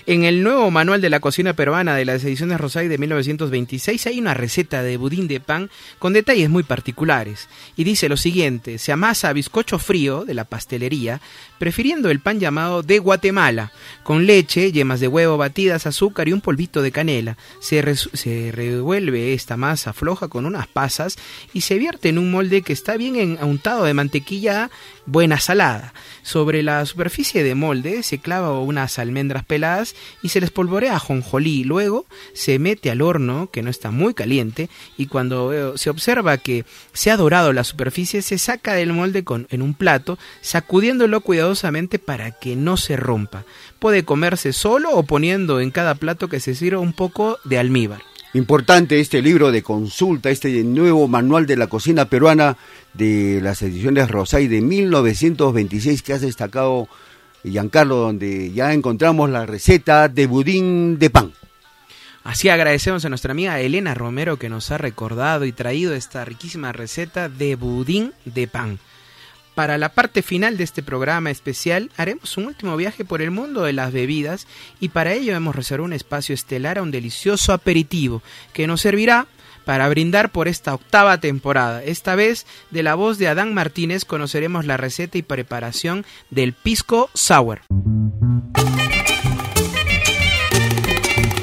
En 0.08 0.22
el 0.22 0.44
nuevo 0.44 0.70
manual 0.70 1.00
de 1.00 1.10
la 1.10 1.18
cocina 1.18 1.54
peruana 1.54 1.96
de 1.96 2.04
las 2.04 2.22
ediciones 2.22 2.60
Rosay 2.60 2.86
de 2.86 2.96
1926 2.96 4.06
hay 4.06 4.20
una 4.20 4.34
receta 4.34 4.84
de 4.84 4.96
budín 4.96 5.26
de 5.26 5.40
pan 5.40 5.68
con 5.98 6.12
detalles 6.12 6.48
muy 6.48 6.62
particulares. 6.62 7.48
Y 7.76 7.82
dice 7.82 8.08
lo 8.08 8.16
siguiente, 8.16 8.78
se 8.78 8.92
amasa 8.92 9.32
bizcocho 9.32 9.80
frío 9.80 10.24
de 10.24 10.34
la 10.34 10.44
pastelería, 10.44 11.20
prefiriendo 11.58 12.08
el 12.08 12.20
pan 12.20 12.38
llamado 12.38 12.84
de 12.84 13.00
Guatemala, 13.00 13.72
con 14.04 14.26
leche, 14.26 14.70
yemas 14.70 15.00
de 15.00 15.08
huevo 15.08 15.38
batidas, 15.38 15.88
azúcar 15.88 16.28
y 16.28 16.32
un 16.32 16.40
polvito 16.40 16.82
de 16.82 16.92
canela. 16.92 17.36
Se, 17.58 17.82
revuelve 17.82 19.34
esta 19.34 19.56
masa 19.56 19.92
floja 19.92 20.28
con 20.28 20.46
unas 20.46 20.68
pasas 20.68 21.16
y 21.52 21.62
se 21.62 21.78
vierte 21.78 22.10
en 22.10 22.18
un 22.18 22.30
molde 22.30 22.62
que 22.62 22.72
está 22.72 22.96
bien 22.96 23.38
untado 23.42 23.82
de 23.82 23.94
mantequilla 23.94 24.70
buena 25.04 25.40
salada. 25.40 25.92
Sobre 26.22 26.62
la 26.62 26.86
superficie 26.86 27.42
de 27.42 27.56
molde 27.56 28.04
se 28.04 28.18
clava 28.18 28.60
unas 28.60 29.00
almendras 29.00 29.44
peladas 29.44 29.95
y 30.22 30.28
se 30.28 30.40
les 30.40 30.50
polvorea 30.50 30.98
jonjolí. 30.98 31.64
Luego 31.64 32.06
se 32.32 32.58
mete 32.58 32.90
al 32.90 33.02
horno, 33.02 33.50
que 33.50 33.62
no 33.62 33.70
está 33.70 33.90
muy 33.90 34.14
caliente, 34.14 34.68
y 34.96 35.06
cuando 35.06 35.52
eh, 35.52 35.78
se 35.78 35.90
observa 35.90 36.38
que 36.38 36.64
se 36.92 37.10
ha 37.10 37.16
dorado 37.16 37.52
la 37.52 37.64
superficie, 37.64 38.22
se 38.22 38.38
saca 38.38 38.74
del 38.74 38.92
molde 38.92 39.24
con, 39.24 39.46
en 39.50 39.62
un 39.62 39.74
plato, 39.74 40.18
sacudiéndolo 40.40 41.20
cuidadosamente 41.20 41.98
para 41.98 42.30
que 42.32 42.56
no 42.56 42.76
se 42.76 42.96
rompa. 42.96 43.44
Puede 43.78 44.04
comerse 44.04 44.52
solo 44.52 44.90
o 44.92 45.02
poniendo 45.02 45.60
en 45.60 45.70
cada 45.70 45.94
plato 45.94 46.28
que 46.28 46.40
se 46.40 46.54
sirva 46.54 46.80
un 46.80 46.92
poco 46.92 47.38
de 47.44 47.58
almíbar. 47.58 48.02
Importante 48.36 49.00
este 49.00 49.22
libro 49.22 49.50
de 49.50 49.62
consulta, 49.62 50.28
este 50.28 50.62
nuevo 50.62 51.08
manual 51.08 51.46
de 51.46 51.56
la 51.56 51.68
cocina 51.68 52.10
peruana 52.10 52.58
de 52.92 53.40
las 53.42 53.62
ediciones 53.62 54.10
Rosay 54.10 54.46
de 54.46 54.60
1926 54.60 56.02
que 56.02 56.12
has 56.12 56.20
destacado 56.20 56.86
Giancarlo, 57.50 57.96
donde 57.96 58.52
ya 58.52 58.72
encontramos 58.72 59.30
la 59.30 59.46
receta 59.46 60.08
de 60.08 60.26
budín 60.26 60.98
de 60.98 61.10
pan. 61.10 61.32
Así 62.24 62.48
agradecemos 62.48 63.04
a 63.04 63.08
nuestra 63.08 63.30
amiga 63.30 63.60
Elena 63.60 63.94
Romero 63.94 64.36
que 64.36 64.48
nos 64.48 64.72
ha 64.72 64.78
recordado 64.78 65.44
y 65.44 65.52
traído 65.52 65.94
esta 65.94 66.24
riquísima 66.24 66.72
receta 66.72 67.28
de 67.28 67.54
budín 67.54 68.12
de 68.24 68.48
pan. 68.48 68.80
Para 69.54 69.78
la 69.78 69.90
parte 69.90 70.22
final 70.22 70.58
de 70.58 70.64
este 70.64 70.82
programa 70.82 71.30
especial 71.30 71.90
haremos 71.96 72.36
un 72.36 72.46
último 72.46 72.76
viaje 72.76 73.04
por 73.04 73.22
el 73.22 73.30
mundo 73.30 73.62
de 73.62 73.72
las 73.72 73.92
bebidas 73.92 74.46
y 74.80 74.90
para 74.90 75.14
ello 75.14 75.34
hemos 75.34 75.54
reservado 75.56 75.86
un 75.86 75.92
espacio 75.92 76.34
estelar 76.34 76.78
a 76.78 76.82
un 76.82 76.90
delicioso 76.90 77.52
aperitivo 77.52 78.22
que 78.52 78.66
nos 78.66 78.82
servirá 78.82 79.28
para 79.66 79.88
brindar 79.88 80.30
por 80.30 80.46
esta 80.46 80.72
octava 80.72 81.18
temporada. 81.18 81.82
Esta 81.82 82.14
vez, 82.14 82.46
de 82.70 82.84
la 82.84 82.94
voz 82.94 83.18
de 83.18 83.26
Adán 83.26 83.52
Martínez, 83.52 84.04
conoceremos 84.04 84.64
la 84.64 84.76
receta 84.76 85.18
y 85.18 85.22
preparación 85.22 86.06
del 86.30 86.52
pisco 86.54 87.10
sour. 87.14 87.62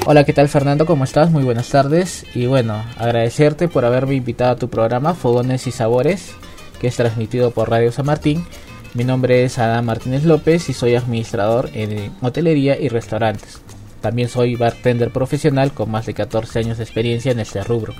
Hola, 0.06 0.24
¿qué 0.24 0.32
tal 0.32 0.48
Fernando? 0.48 0.86
¿Cómo 0.86 1.04
estás? 1.04 1.30
Muy 1.30 1.44
buenas 1.44 1.68
tardes. 1.68 2.24
Y 2.34 2.46
bueno, 2.46 2.82
agradecerte 2.96 3.68
por 3.68 3.84
haberme 3.84 4.14
invitado 4.14 4.52
a 4.52 4.56
tu 4.56 4.70
programa 4.70 5.14
Fogones 5.14 5.66
y 5.66 5.70
Sabores, 5.70 6.32
que 6.80 6.86
es 6.86 6.96
transmitido 6.96 7.50
por 7.50 7.68
Radio 7.68 7.92
San 7.92 8.06
Martín. 8.06 8.46
Mi 8.94 9.04
nombre 9.04 9.44
es 9.44 9.58
Adán 9.58 9.84
Martínez 9.84 10.24
López 10.24 10.70
y 10.70 10.72
soy 10.72 10.94
administrador 10.94 11.68
en 11.74 12.10
hotelería 12.22 12.80
y 12.80 12.88
restaurantes. 12.88 13.63
También 14.04 14.28
soy 14.28 14.54
bartender 14.54 15.10
profesional 15.10 15.72
con 15.72 15.90
más 15.90 16.04
de 16.04 16.12
14 16.12 16.58
años 16.58 16.76
de 16.76 16.84
experiencia 16.84 17.32
en 17.32 17.40
este 17.40 17.64
rubro. 17.64 17.94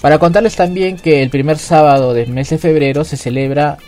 Para 0.00 0.18
contarles 0.18 0.56
también 0.56 0.96
que 0.96 1.22
el 1.22 1.30
primer 1.30 1.56
sábado 1.58 2.14
del 2.14 2.30
mes 2.30 2.50
de 2.50 2.58
febrero 2.58 3.04
se 3.04 3.16
celebra 3.16 3.78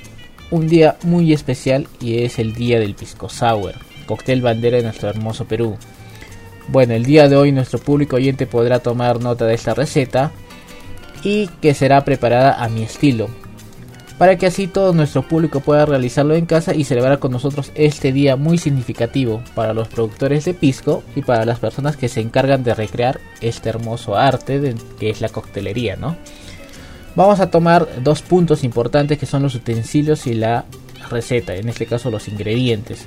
un 0.53 0.69
día 0.69 0.99
muy 1.03 1.33
especial 1.33 1.89
y 2.01 2.23
es 2.23 2.39
el 2.39 2.55
día 2.55 2.79
del 2.79 2.95
pisco 2.95 3.29
sour, 3.29 3.73
cóctel 4.07 4.41
bandera 4.41 4.77
de 4.77 4.85
nuestro 4.85 5.09
hermoso 5.09 5.47
Perú. 5.47 5.77
Bueno, 6.69 6.95
el 6.95 7.05
día 7.05 7.29
de 7.29 7.35
hoy 7.35 7.51
nuestro 7.51 7.81
público 7.81 8.15
oyente 8.15 8.47
podrá 8.47 8.79
tomar 8.79 9.21
nota 9.21 9.45
de 9.45 9.55
esta 9.55 9.75
receta 9.75 10.31
y 11.25 11.49
que 11.61 11.75
será 11.75 12.05
preparada 12.05 12.63
a 12.63 12.69
mi 12.69 12.85
estilo, 12.85 13.29
para 14.19 14.37
que 14.37 14.47
así 14.47 14.67
todo 14.67 14.93
nuestro 14.93 15.23
público 15.23 15.61
pueda 15.61 15.87
realizarlo 15.87 16.35
en 16.35 16.45
casa 16.45 16.75
y 16.75 16.85
celebrar 16.85 17.21
con 17.21 17.31
nosotros 17.31 17.71
este 17.77 18.13
día 18.13 18.37
muy 18.37 18.59
significativo 18.59 19.41
para 19.55 19.73
los 19.73 19.87
productores 19.89 20.45
de 20.45 20.55
pisco 20.55 21.05
y 21.15 21.23
para 21.23 21.45
las 21.45 21.61
personas 21.61 21.97
que 21.97 22.09
se 22.09 22.21
encargan 22.21 22.65
de 22.65 22.75
recrear 22.75 23.21
este 23.41 23.69
hermoso 23.69 24.17
arte 24.17 24.75
que 24.99 25.11
es 25.11 25.21
la 25.21 25.29
coctelería, 25.29 25.97
¿no? 25.97 26.17
Vamos 27.15 27.41
a 27.41 27.51
tomar 27.51 27.89
dos 28.03 28.23
puntos 28.23 28.65
importantes 28.65 29.19
que 29.19 29.27
son 29.27 29.43
los 29.43 29.55
utensilios 29.55 30.27
y 30.27 30.35
la 30.35 30.65
receta, 31.11 31.55
en 31.55 31.69
este 31.69 31.87
caso 31.87 32.11
los 32.11 32.29
ingredientes. 32.29 33.07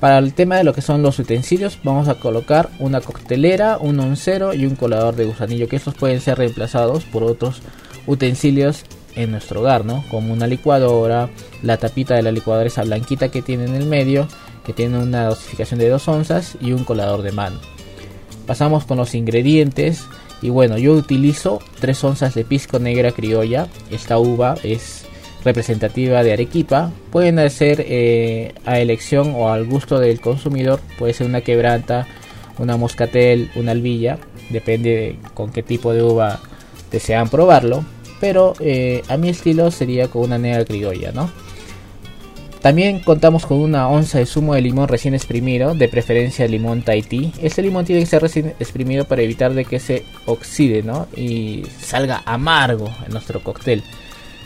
Para 0.00 0.18
el 0.18 0.32
tema 0.32 0.56
de 0.56 0.64
lo 0.64 0.74
que 0.74 0.82
son 0.82 1.02
los 1.02 1.18
utensilios, 1.18 1.78
vamos 1.82 2.08
a 2.08 2.16
colocar 2.16 2.68
una 2.78 3.00
coctelera, 3.00 3.78
un 3.78 3.98
oncero 3.98 4.54
y 4.54 4.64
un 4.64 4.76
colador 4.76 5.16
de 5.16 5.24
gusanillo, 5.24 5.68
que 5.68 5.76
estos 5.76 5.94
pueden 5.94 6.20
ser 6.20 6.38
reemplazados 6.38 7.04
por 7.04 7.24
otros 7.24 7.62
utensilios 8.06 8.84
en 9.18 9.32
nuestro 9.32 9.60
hogar, 9.60 9.84
¿no? 9.84 10.04
Como 10.10 10.32
una 10.32 10.46
licuadora, 10.46 11.28
la 11.62 11.76
tapita 11.76 12.14
de 12.14 12.22
la 12.22 12.30
licuadora 12.30 12.68
esa 12.68 12.84
blanquita 12.84 13.30
que 13.30 13.42
tiene 13.42 13.64
en 13.64 13.74
el 13.74 13.86
medio, 13.86 14.28
que 14.64 14.72
tiene 14.72 14.98
una 14.98 15.26
dosificación 15.26 15.80
de 15.80 15.88
2 15.88 16.08
onzas 16.08 16.56
y 16.60 16.72
un 16.72 16.84
colador 16.84 17.22
de 17.22 17.32
mano. 17.32 17.58
Pasamos 18.46 18.84
con 18.84 18.96
los 18.96 19.14
ingredientes 19.14 20.04
y 20.40 20.50
bueno, 20.50 20.78
yo 20.78 20.92
utilizo 20.92 21.60
3 21.80 22.04
onzas 22.04 22.34
de 22.34 22.44
pisco 22.44 22.78
negra 22.78 23.10
criolla. 23.10 23.66
Esta 23.90 24.18
uva 24.18 24.54
es 24.62 25.04
representativa 25.44 26.22
de 26.22 26.32
Arequipa. 26.32 26.92
Pueden 27.10 27.50
ser 27.50 27.84
eh, 27.86 28.54
a 28.64 28.78
elección 28.78 29.34
o 29.34 29.50
al 29.50 29.66
gusto 29.66 29.98
del 29.98 30.20
consumidor. 30.20 30.80
Puede 30.96 31.12
ser 31.12 31.26
una 31.26 31.40
quebranta, 31.40 32.06
una 32.58 32.76
moscatel, 32.76 33.50
una 33.56 33.72
albilla. 33.72 34.18
Depende 34.48 35.18
con 35.34 35.50
qué 35.50 35.64
tipo 35.64 35.92
de 35.92 36.04
uva 36.04 36.40
desean 36.90 37.28
probarlo 37.28 37.84
pero 38.20 38.54
eh, 38.60 39.02
a 39.08 39.16
mi 39.16 39.28
estilo 39.28 39.70
sería 39.70 40.08
con 40.08 40.22
una 40.22 40.38
negra 40.38 40.64
criolla, 40.64 41.12
¿no? 41.12 41.30
También 42.60 42.98
contamos 43.00 43.46
con 43.46 43.58
una 43.58 43.88
onza 43.88 44.18
de 44.18 44.26
zumo 44.26 44.54
de 44.54 44.60
limón 44.60 44.88
recién 44.88 45.14
exprimido, 45.14 45.74
de 45.74 45.88
preferencia 45.88 46.46
limón 46.48 46.82
Tahiti. 46.82 47.32
Este 47.40 47.62
limón 47.62 47.84
tiene 47.84 48.02
que 48.02 48.06
ser 48.06 48.20
recién 48.20 48.54
exprimido 48.58 49.04
para 49.04 49.22
evitar 49.22 49.54
de 49.54 49.64
que 49.64 49.78
se 49.78 50.04
oxide, 50.26 50.82
¿no? 50.82 51.06
Y 51.16 51.62
salga 51.80 52.22
amargo 52.24 52.90
en 53.06 53.12
nuestro 53.12 53.40
cóctel. 53.44 53.84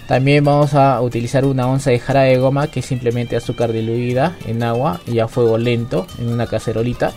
También 0.06 0.44
vamos 0.44 0.74
a 0.74 1.00
utilizar 1.00 1.46
una 1.46 1.66
onza 1.66 1.90
de 1.90 1.98
jarabe 1.98 2.30
de 2.30 2.38
goma 2.38 2.66
que 2.66 2.80
es 2.80 2.86
simplemente 2.86 3.34
azúcar 3.34 3.72
diluida 3.72 4.36
en 4.46 4.62
agua 4.62 5.00
y 5.06 5.20
a 5.20 5.28
fuego 5.28 5.56
lento 5.56 6.06
en 6.18 6.28
una 6.28 6.46
cacerolita. 6.46 7.12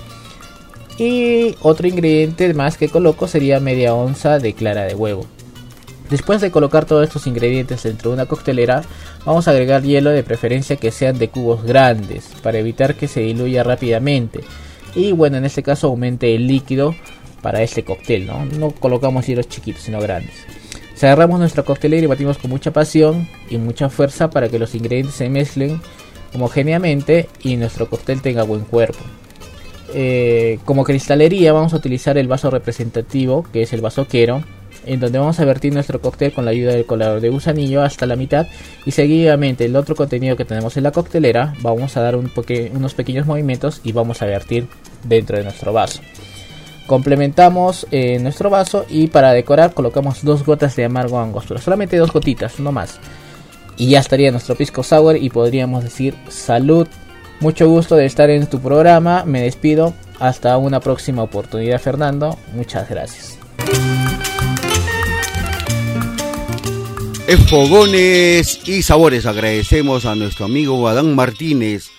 Y 0.97 1.55
otro 1.61 1.89
ingrediente 1.89 2.53
más 2.53 2.77
que 2.77 2.87
coloco 2.87 3.27
sería 3.27 3.59
media 3.59 3.93
onza 3.93 4.39
de 4.39 4.53
clara 4.53 4.83
de 4.83 4.95
huevo. 4.95 5.25
Después 6.09 6.39
de 6.39 6.51
colocar 6.51 6.85
todos 6.85 7.03
estos 7.03 7.25
ingredientes 7.25 7.81
dentro 7.83 8.11
de 8.11 8.15
una 8.15 8.25
coctelera, 8.27 8.83
vamos 9.25 9.47
a 9.47 9.51
agregar 9.51 9.81
hielo 9.81 10.11
de 10.11 10.23
preferencia 10.23 10.75
que 10.75 10.91
sean 10.91 11.17
de 11.17 11.29
cubos 11.29 11.63
grandes 11.63 12.25
para 12.43 12.59
evitar 12.59 12.95
que 12.95 13.07
se 13.07 13.21
diluya 13.21 13.63
rápidamente. 13.63 14.41
Y 14.93 15.13
bueno, 15.13 15.37
en 15.37 15.45
este 15.45 15.63
caso 15.63 15.87
aumente 15.87 16.35
el 16.35 16.47
líquido 16.47 16.93
para 17.41 17.63
este 17.63 17.83
cóctel, 17.83 18.27
¿no? 18.27 18.45
No 18.45 18.71
colocamos 18.71 19.25
hielos 19.25 19.49
chiquitos, 19.49 19.81
sino 19.81 19.99
grandes. 19.99 20.35
Cerramos 20.95 21.39
nuestra 21.39 21.63
coctelera 21.63 22.03
y 22.03 22.07
batimos 22.07 22.37
con 22.37 22.51
mucha 22.51 22.71
pasión 22.71 23.27
y 23.49 23.57
mucha 23.57 23.89
fuerza 23.89 24.29
para 24.29 24.47
que 24.47 24.59
los 24.59 24.75
ingredientes 24.75 25.15
se 25.15 25.29
mezclen 25.29 25.81
homogéneamente 26.33 27.27
y 27.41 27.55
nuestro 27.57 27.89
cóctel 27.89 28.21
tenga 28.21 28.43
buen 28.43 28.61
cuerpo. 28.61 28.99
Eh, 29.93 30.59
como 30.65 30.83
cristalería 30.83 31.53
vamos 31.53 31.73
a 31.73 31.77
utilizar 31.77 32.17
el 32.17 32.27
vaso 32.27 32.51
representativo, 32.51 33.43
que 33.51 33.63
es 33.63 33.73
el 33.73 33.81
vaso 33.81 34.07
quero 34.07 34.43
en 34.85 34.99
donde 34.99 35.19
vamos 35.19 35.39
a 35.39 35.45
vertir 35.45 35.73
nuestro 35.73 36.01
cóctel 36.01 36.33
con 36.33 36.45
la 36.45 36.51
ayuda 36.51 36.73
del 36.73 36.85
colador 36.85 37.21
de 37.21 37.29
gusanillo 37.29 37.83
hasta 37.83 38.05
la 38.05 38.15
mitad 38.15 38.47
y 38.85 38.91
seguidamente 38.91 39.65
el 39.65 39.75
otro 39.75 39.95
contenido 39.95 40.35
que 40.35 40.45
tenemos 40.45 40.77
en 40.77 40.83
la 40.83 40.91
coctelera 40.91 41.53
vamos 41.61 41.97
a 41.97 42.01
dar 42.01 42.15
unos 42.15 42.93
pequeños 42.93 43.25
movimientos 43.25 43.81
y 43.83 43.91
vamos 43.91 44.21
a 44.21 44.25
vertir 44.25 44.67
dentro 45.03 45.37
de 45.37 45.43
nuestro 45.43 45.73
vaso. 45.73 46.01
Complementamos 46.87 47.87
eh, 47.89 48.19
nuestro 48.19 48.49
vaso 48.49 48.85
y 48.87 49.07
para 49.07 49.33
decorar 49.33 49.73
colocamos 49.73 50.23
dos 50.23 50.45
gotas 50.45 50.75
de 50.75 50.85
amargo 50.85 51.19
angostura, 51.19 51.59
solamente 51.59 51.97
dos 51.97 52.11
gotitas, 52.11 52.59
no 52.59 52.71
más. 52.71 52.99
Y 53.77 53.89
ya 53.89 53.99
estaría 53.99 54.31
nuestro 54.31 54.55
pisco 54.55 54.83
sour 54.83 55.17
y 55.17 55.29
podríamos 55.29 55.83
decir 55.83 56.15
salud. 56.29 56.87
Mucho 57.39 57.67
gusto 57.67 57.95
de 57.95 58.05
estar 58.05 58.29
en 58.29 58.47
tu 58.47 58.61
programa, 58.61 59.25
me 59.25 59.41
despido, 59.41 59.93
hasta 60.19 60.57
una 60.57 60.79
próxima 60.79 61.23
oportunidad 61.23 61.81
Fernando, 61.81 62.37
muchas 62.53 62.87
gracias. 62.87 63.39
Fogones 67.33 68.59
y 68.67 68.83
Sabores. 68.83 69.25
Agradecemos 69.25 70.05
a 70.05 70.15
nuestro 70.15 70.45
amigo 70.45 70.87
Adán 70.87 71.15
Martínez, 71.15 71.89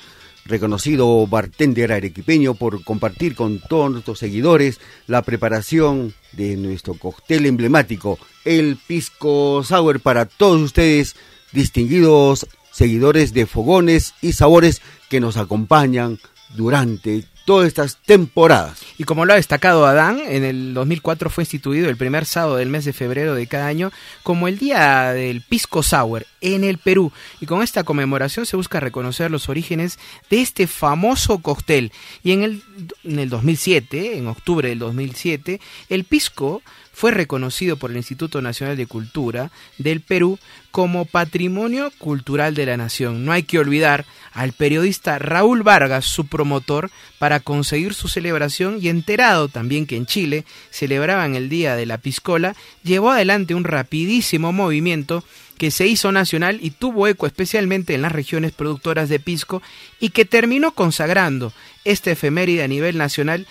reconocido 0.44 1.26
bartender 1.26 1.92
arequipeño, 1.92 2.54
por 2.54 2.84
compartir 2.84 3.34
con 3.34 3.60
todos 3.60 3.90
nuestros 3.90 4.20
seguidores 4.20 4.80
la 5.06 5.22
preparación 5.22 6.14
de 6.32 6.56
nuestro 6.56 6.94
cóctel 6.94 7.46
emblemático, 7.46 8.18
el 8.44 8.78
Pisco 8.86 9.62
Sour, 9.64 10.00
para 10.00 10.26
todos 10.26 10.60
ustedes, 10.60 11.16
distinguidos 11.52 12.46
seguidores 12.70 13.34
de 13.34 13.46
Fogones 13.46 14.14
y 14.22 14.32
Sabores 14.32 14.80
que 15.10 15.20
nos 15.20 15.36
acompañan 15.36 16.18
durante 16.54 17.24
todas 17.46 17.68
estas 17.68 17.96
temporadas. 18.04 18.82
Y 18.98 19.04
como 19.04 19.24
lo 19.24 19.32
ha 19.32 19.36
destacado 19.36 19.86
Adán, 19.86 20.20
en 20.26 20.44
el 20.44 20.74
2004 20.74 21.30
fue 21.30 21.42
instituido 21.42 21.88
el 21.88 21.96
primer 21.96 22.26
sábado 22.26 22.56
del 22.56 22.68
mes 22.68 22.84
de 22.84 22.92
febrero 22.92 23.34
de 23.34 23.46
cada 23.46 23.68
año 23.68 23.92
como 24.22 24.48
el 24.48 24.58
Día 24.58 25.12
del 25.12 25.40
Pisco 25.40 25.82
Sour 25.82 26.26
en 26.40 26.64
el 26.64 26.78
Perú. 26.78 27.12
Y 27.40 27.46
con 27.46 27.62
esta 27.62 27.84
conmemoración 27.84 28.44
se 28.46 28.56
busca 28.56 28.80
reconocer 28.80 29.30
los 29.30 29.48
orígenes 29.48 29.98
de 30.28 30.42
este 30.42 30.66
famoso 30.66 31.38
cóctel. 31.38 31.92
Y 32.22 32.32
en 32.32 32.42
el, 32.42 32.62
en 33.04 33.18
el 33.20 33.30
2007, 33.30 34.18
en 34.18 34.26
octubre 34.26 34.68
del 34.68 34.80
2007, 34.80 35.60
el 35.88 36.04
pisco 36.04 36.62
fue 36.96 37.10
reconocido 37.10 37.76
por 37.76 37.90
el 37.90 37.98
Instituto 37.98 38.40
Nacional 38.40 38.74
de 38.78 38.86
Cultura 38.86 39.50
del 39.76 40.00
Perú 40.00 40.38
como 40.70 41.04
Patrimonio 41.04 41.92
Cultural 41.98 42.54
de 42.54 42.64
la 42.64 42.78
Nación. 42.78 43.26
No 43.26 43.32
hay 43.32 43.42
que 43.42 43.58
olvidar 43.58 44.06
al 44.32 44.54
periodista 44.54 45.18
Raúl 45.18 45.62
Vargas, 45.62 46.06
su 46.06 46.26
promotor, 46.26 46.90
para 47.18 47.40
conseguir 47.40 47.92
su 47.92 48.08
celebración 48.08 48.78
y 48.80 48.88
enterado 48.88 49.48
también 49.48 49.84
que 49.84 49.98
en 49.98 50.06
Chile 50.06 50.46
celebraban 50.70 51.34
el 51.34 51.50
Día 51.50 51.76
de 51.76 51.84
la 51.84 51.98
Piscola, 51.98 52.56
llevó 52.82 53.10
adelante 53.10 53.54
un 53.54 53.64
rapidísimo 53.64 54.54
movimiento 54.54 55.22
que 55.58 55.70
se 55.70 55.86
hizo 55.86 56.12
nacional 56.12 56.60
y 56.62 56.70
tuvo 56.70 57.08
eco 57.08 57.26
especialmente 57.26 57.92
en 57.92 58.00
las 58.00 58.12
regiones 58.12 58.52
productoras 58.52 59.10
de 59.10 59.20
pisco 59.20 59.60
y 60.00 60.10
que 60.10 60.24
terminó 60.24 60.70
consagrando 60.70 61.52
este 61.84 62.12
efeméride 62.12 62.62
a 62.62 62.68
nivel 62.68 62.96
nacional 62.96 63.46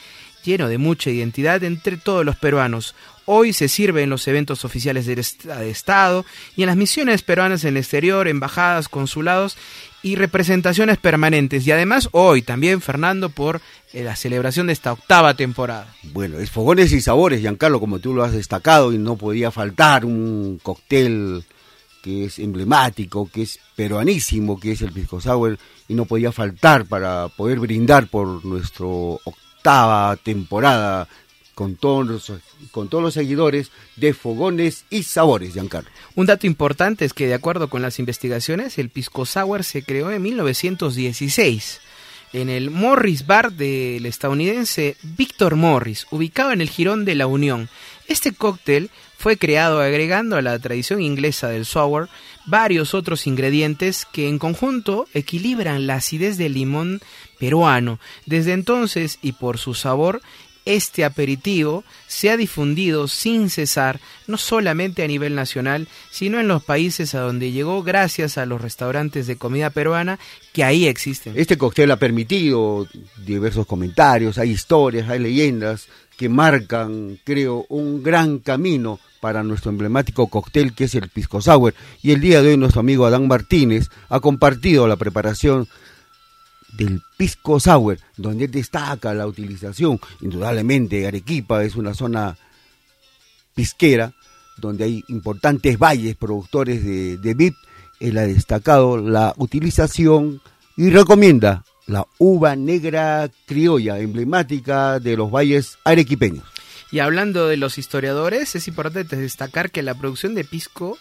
lleno 0.45 0.69
de 0.69 0.77
mucha 0.77 1.09
identidad 1.09 1.63
entre 1.63 1.97
todos 1.97 2.23
los 2.23 2.37
peruanos. 2.37 2.95
Hoy 3.25 3.53
se 3.53 3.67
sirve 3.67 4.03
en 4.03 4.11
los 4.11 4.27
eventos 4.27 4.65
oficiales 4.65 5.07
del 5.07 5.19
Estado 5.19 6.25
y 6.55 6.61
en 6.61 6.67
las 6.67 6.77
misiones 6.77 7.23
peruanas 7.23 7.63
en 7.63 7.69
el 7.69 7.77
exterior, 7.77 8.27
embajadas, 8.27 8.87
consulados 8.87 9.57
y 10.03 10.15
representaciones 10.15 10.99
permanentes. 10.99 11.65
Y 11.65 11.71
además 11.71 12.09
hoy 12.11 12.43
también, 12.43 12.81
Fernando, 12.81 13.29
por 13.29 13.61
eh, 13.93 14.03
la 14.03 14.15
celebración 14.15 14.67
de 14.67 14.73
esta 14.73 14.93
octava 14.93 15.33
temporada. 15.33 15.91
Bueno, 16.03 16.37
es 16.37 16.51
fogones 16.51 16.91
y 16.91 17.01
sabores, 17.01 17.41
Giancarlo, 17.41 17.79
como 17.79 17.97
tú 17.97 18.13
lo 18.13 18.23
has 18.23 18.33
destacado, 18.33 18.93
y 18.93 18.99
no 18.99 19.15
podía 19.15 19.49
faltar 19.49 20.05
un 20.05 20.59
cóctel 20.61 21.43
que 22.03 22.25
es 22.25 22.37
emblemático, 22.37 23.27
que 23.33 23.41
es 23.41 23.59
peruanísimo, 23.75 24.59
que 24.59 24.73
es 24.73 24.83
el 24.83 24.91
Pisco 24.91 25.19
Sour, 25.19 25.57
y 25.87 25.95
no 25.95 26.05
podía 26.05 26.31
faltar 26.31 26.85
para 26.85 27.29
poder 27.29 27.59
brindar 27.59 28.05
por 28.05 28.45
nuestro 28.45 29.19
octava 29.23 30.15
temporada 30.17 31.07
con 31.55 31.75
todos 31.75 32.05
los, 32.05 32.31
con 32.71 32.89
todos 32.89 33.03
los 33.03 33.13
seguidores 33.13 33.71
de 33.95 34.13
Fogones 34.13 34.85
y 34.89 35.03
Sabores, 35.03 35.53
Giancarlo. 35.53 35.89
Un 36.13 36.27
dato 36.27 36.45
importante 36.45 37.05
es 37.05 37.13
que 37.13 37.27
de 37.27 37.33
acuerdo 37.33 37.69
con 37.69 37.81
las 37.81 37.97
investigaciones, 37.97 38.77
el 38.77 38.89
Pisco 38.89 39.25
Sour 39.25 39.63
se 39.63 39.83
creó 39.83 40.11
en 40.11 40.21
1916 40.21 41.81
en 42.33 42.49
el 42.49 42.69
Morris 42.69 43.25
Bar 43.25 43.53
del 43.53 44.05
estadounidense 44.05 44.97
Victor 45.03 45.55
Morris, 45.55 46.05
ubicado 46.11 46.51
en 46.51 46.59
el 46.59 46.69
Girón 46.69 47.05
de 47.05 47.15
la 47.15 47.27
Unión. 47.27 47.69
Este 48.07 48.33
cóctel 48.33 48.89
fue 49.17 49.37
creado 49.37 49.79
agregando 49.79 50.35
a 50.35 50.41
la 50.41 50.59
tradición 50.59 51.01
inglesa 51.01 51.47
del 51.47 51.65
sour 51.65 52.09
varios 52.45 52.93
otros 52.93 53.25
ingredientes 53.25 54.05
que 54.11 54.27
en 54.27 54.37
conjunto 54.37 55.07
equilibran 55.13 55.87
la 55.87 55.95
acidez 55.95 56.37
del 56.37 56.53
limón 56.53 57.01
peruano. 57.39 57.99
Desde 58.25 58.51
entonces 58.51 59.17
y 59.21 59.31
por 59.31 59.57
su 59.57 59.73
sabor 59.73 60.21
este 60.65 61.05
aperitivo 61.05 61.83
se 62.07 62.29
ha 62.29 62.37
difundido 62.37 63.07
sin 63.07 63.49
cesar, 63.49 63.99
no 64.27 64.37
solamente 64.37 65.03
a 65.03 65.07
nivel 65.07 65.35
nacional, 65.35 65.87
sino 66.11 66.39
en 66.39 66.47
los 66.47 66.63
países 66.63 67.15
a 67.15 67.21
donde 67.21 67.51
llegó 67.51 67.83
gracias 67.83 68.37
a 68.37 68.45
los 68.45 68.61
restaurantes 68.61 69.27
de 69.27 69.37
comida 69.37 69.69
peruana 69.69 70.19
que 70.53 70.63
ahí 70.63 70.87
existen. 70.87 71.33
Este 71.35 71.57
cóctel 71.57 71.91
ha 71.91 71.97
permitido 71.97 72.87
diversos 73.25 73.65
comentarios, 73.65 74.37
hay 74.37 74.51
historias, 74.51 75.09
hay 75.09 75.19
leyendas 75.19 75.87
que 76.17 76.29
marcan, 76.29 77.19
creo, 77.23 77.65
un 77.69 78.01
gran 78.01 78.39
camino 78.39 78.99
para 79.19 79.43
nuestro 79.43 79.71
emblemático 79.71 80.27
cóctel 80.27 80.73
que 80.73 80.85
es 80.85 80.95
el 80.95 81.09
Pisco 81.09 81.41
Sour. 81.41 81.73
Y 82.01 82.11
el 82.11 82.21
día 82.21 82.41
de 82.41 82.49
hoy 82.49 82.57
nuestro 82.57 82.79
amigo 82.79 83.05
Adán 83.05 83.27
Martínez 83.27 83.89
ha 84.09 84.19
compartido 84.19 84.87
la 84.87 84.95
preparación 84.95 85.67
del 86.77 87.01
pisco 87.17 87.59
sour, 87.59 87.99
donde 88.17 88.47
destaca 88.47 89.13
la 89.13 89.27
utilización. 89.27 89.99
Indudablemente, 90.21 91.07
Arequipa 91.07 91.63
es 91.63 91.75
una 91.75 91.93
zona 91.93 92.37
pisquera, 93.53 94.13
donde 94.57 94.85
hay 94.85 95.03
importantes 95.07 95.77
valles 95.77 96.15
productores 96.15 96.83
de, 96.83 97.17
de 97.17 97.33
VIP. 97.33 97.55
Él 97.99 98.17
ha 98.17 98.27
destacado 98.27 98.97
la 98.97 99.33
utilización 99.37 100.41
y 100.75 100.89
recomienda 100.89 101.63
la 101.87 102.05
uva 102.17 102.55
negra 102.55 103.29
criolla, 103.45 103.99
emblemática 103.99 104.99
de 104.99 105.15
los 105.15 105.31
valles 105.31 105.77
arequipeños. 105.83 106.43
Y 106.91 106.99
hablando 106.99 107.47
de 107.47 107.57
los 107.57 107.77
historiadores, 107.77 108.55
es 108.55 108.67
importante 108.67 109.15
destacar 109.15 109.71
que 109.71 109.81
la 109.81 109.95
producción 109.95 110.35
de 110.35 110.43
pisco 110.43 110.97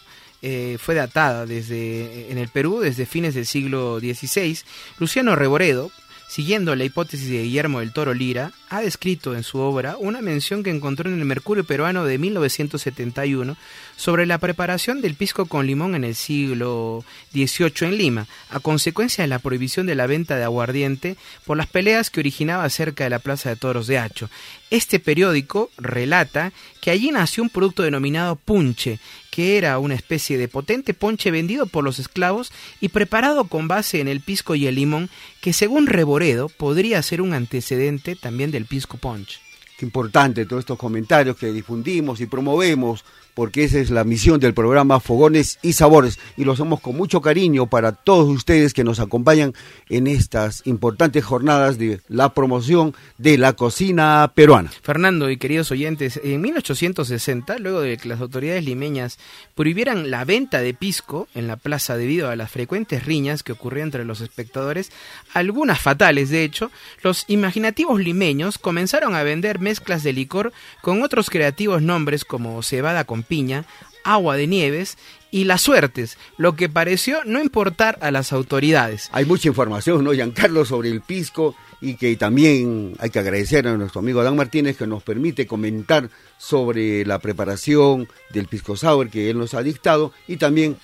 eh, 0.47 0.77
fue 0.77 0.93
datada 0.93 1.47
desde, 1.47 2.31
en 2.31 2.37
el 2.37 2.49
Perú 2.49 2.79
desde 2.79 3.07
fines 3.07 3.33
del 3.33 3.47
siglo 3.47 3.99
XVI. 3.99 4.59
Luciano 4.99 5.35
Reboredo, 5.35 5.89
siguiendo 6.27 6.75
la 6.75 6.83
hipótesis 6.83 7.27
de 7.27 7.41
Guillermo 7.41 7.79
del 7.79 7.91
Toro 7.91 8.13
Lira, 8.13 8.51
ha 8.75 8.81
descrito 8.81 9.35
en 9.35 9.43
su 9.43 9.59
obra 9.59 9.95
una 9.97 10.21
mención 10.21 10.61
que 10.61 10.69
encontró 10.69 11.09
en 11.09 11.17
el 11.17 11.25
Mercurio 11.25 11.63
peruano 11.63 12.03
de 12.03 12.17
1971 12.17 13.55
sobre 13.95 14.25
la 14.25 14.37
preparación 14.37 15.01
del 15.01 15.15
pisco 15.15 15.45
con 15.45 15.65
limón 15.65 15.95
en 15.95 16.03
el 16.03 16.15
siglo 16.15 17.05
XVIII 17.31 17.87
en 17.87 17.97
Lima, 17.97 18.27
a 18.49 18.59
consecuencia 18.59 19.23
de 19.23 19.29
la 19.29 19.39
prohibición 19.39 19.85
de 19.85 19.95
la 19.95 20.07
venta 20.07 20.35
de 20.35 20.43
aguardiente 20.43 21.15
por 21.45 21.55
las 21.55 21.67
peleas 21.67 22.09
que 22.09 22.19
originaba 22.19 22.69
cerca 22.69 23.05
de 23.05 23.09
la 23.09 23.19
Plaza 23.19 23.49
de 23.49 23.55
Toros 23.55 23.87
de 23.87 23.97
Hacho. 23.97 24.29
Este 24.69 24.99
periódico 24.99 25.69
relata 25.77 26.51
que 26.81 26.91
allí 26.91 27.11
nació 27.11 27.43
un 27.43 27.49
producto 27.49 27.83
denominado 27.83 28.35
punche, 28.35 28.99
que 29.31 29.57
era 29.57 29.79
una 29.79 29.95
especie 29.95 30.37
de 30.37 30.47
potente 30.47 30.93
ponche 30.93 31.31
vendido 31.31 31.65
por 31.65 31.83
los 31.83 31.99
esclavos 31.99 32.51
y 32.81 32.89
preparado 32.89 33.45
con 33.45 33.67
base 33.67 33.99
en 33.99 34.07
el 34.07 34.21
pisco 34.21 34.55
y 34.55 34.67
el 34.67 34.75
limón, 34.75 35.09
que 35.41 35.53
según 35.53 35.87
Reboredo 35.87 36.49
podría 36.49 37.01
ser 37.01 37.21
un 37.21 37.33
antecedente 37.33 38.15
también 38.15 38.51
del 38.51 38.64
pisco 38.65 38.97
punch. 38.97 39.39
Qué 39.77 39.85
importante 39.85 40.45
todos 40.45 40.61
estos 40.61 40.77
comentarios 40.77 41.35
que 41.35 41.51
difundimos 41.51 42.21
y 42.21 42.27
promovemos 42.27 43.03
porque 43.35 43.65
esa 43.65 43.79
es 43.79 43.91
la 43.91 44.03
misión 44.03 44.39
del 44.39 44.53
programa 44.53 44.99
Fogones 44.99 45.59
y 45.61 45.73
Sabores 45.73 46.17
y 46.37 46.45
lo 46.45 46.53
hacemos 46.53 46.79
con 46.79 46.95
mucho 46.95 47.21
cariño 47.21 47.67
para 47.67 47.91
todos 47.91 48.27
ustedes 48.29 48.73
que 48.73 48.83
nos 48.83 48.99
acompañan 48.99 49.53
en 49.89 50.07
estas 50.07 50.61
importantes 50.65 51.23
jornadas 51.23 51.77
de 51.77 51.99
la 52.07 52.33
promoción 52.33 52.95
de 53.17 53.37
la 53.37 53.53
cocina 53.53 54.31
peruana. 54.33 54.71
Fernando 54.81 55.29
y 55.29 55.37
queridos 55.37 55.69
oyentes, 55.71 56.19
en 56.23 56.41
1860, 56.41 57.59
luego 57.59 57.81
de 57.81 57.97
que 57.97 58.07
las 58.07 58.21
autoridades 58.21 58.63
limeñas 58.63 59.19
prohibieran 59.53 60.09
la 60.09 60.23
venta 60.23 60.61
de 60.61 60.73
pisco 60.73 61.27
en 61.35 61.47
la 61.47 61.57
plaza 61.57 61.97
debido 61.97 62.29
a 62.29 62.35
las 62.35 62.49
frecuentes 62.49 63.05
riñas 63.05 63.43
que 63.43 63.51
ocurrían 63.51 63.87
entre 63.87 64.05
los 64.05 64.21
espectadores, 64.21 64.91
algunas 65.33 65.79
fatales 65.81 66.29
de 66.29 66.43
hecho, 66.43 66.71
los 67.03 67.25
imaginativos 67.27 67.99
limeños 67.99 68.57
comenzaron 68.57 69.13
a 69.13 69.23
vender 69.23 69.59
mezclas 69.59 70.03
de 70.03 70.13
licor 70.13 70.53
con 70.81 71.03
otros 71.03 71.29
creativos 71.29 71.81
nombres 71.81 72.23
como 72.23 72.63
cebada 72.63 73.03
con 73.03 73.24
piña, 73.25 73.65
agua 74.03 74.37
de 74.37 74.47
nieves 74.47 74.97
y 75.31 75.43
las 75.43 75.61
suertes, 75.61 76.17
lo 76.37 76.55
que 76.55 76.69
pareció 76.69 77.23
no 77.25 77.41
importar 77.41 77.97
a 78.01 78.11
las 78.11 78.31
autoridades. 78.31 79.09
Hay 79.11 79.25
mucha 79.25 79.49
información, 79.49 80.03
¿no, 80.03 80.13
Giancarlo, 80.13 80.63
sobre 80.63 80.89
el 80.89 81.01
pisco 81.01 81.55
y 81.81 81.95
que 81.95 82.15
también 82.15 82.93
hay 82.99 83.09
que 83.09 83.19
agradecer 83.19 83.67
a 83.67 83.75
nuestro 83.75 83.99
amigo 83.99 84.21
Adán 84.21 84.37
Martínez 84.37 84.77
que 84.77 84.87
nos 84.87 85.03
permite 85.03 85.45
comentar 85.45 86.09
sobre 86.37 87.05
la 87.05 87.19
preparación 87.19 88.07
del 88.31 88.47
pisco 88.47 88.77
sour 88.77 89.09
que 89.09 89.29
él 89.29 89.37
nos 89.37 89.53
ha 89.55 89.63
dictado 89.63 90.13
y 90.27 90.37
también 90.37 90.77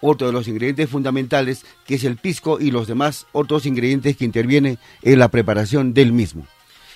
otro 0.00 0.28
de 0.28 0.32
los 0.32 0.48
ingredientes 0.48 0.88
fundamentales 0.88 1.66
que 1.86 1.96
es 1.96 2.04
el 2.04 2.16
pisco 2.16 2.58
y 2.58 2.70
los 2.70 2.86
demás 2.86 3.26
otros 3.32 3.66
ingredientes 3.66 4.16
que 4.16 4.24
intervienen 4.24 4.78
en 5.02 5.18
la 5.18 5.28
preparación 5.28 5.92
del 5.92 6.12
mismo. 6.12 6.46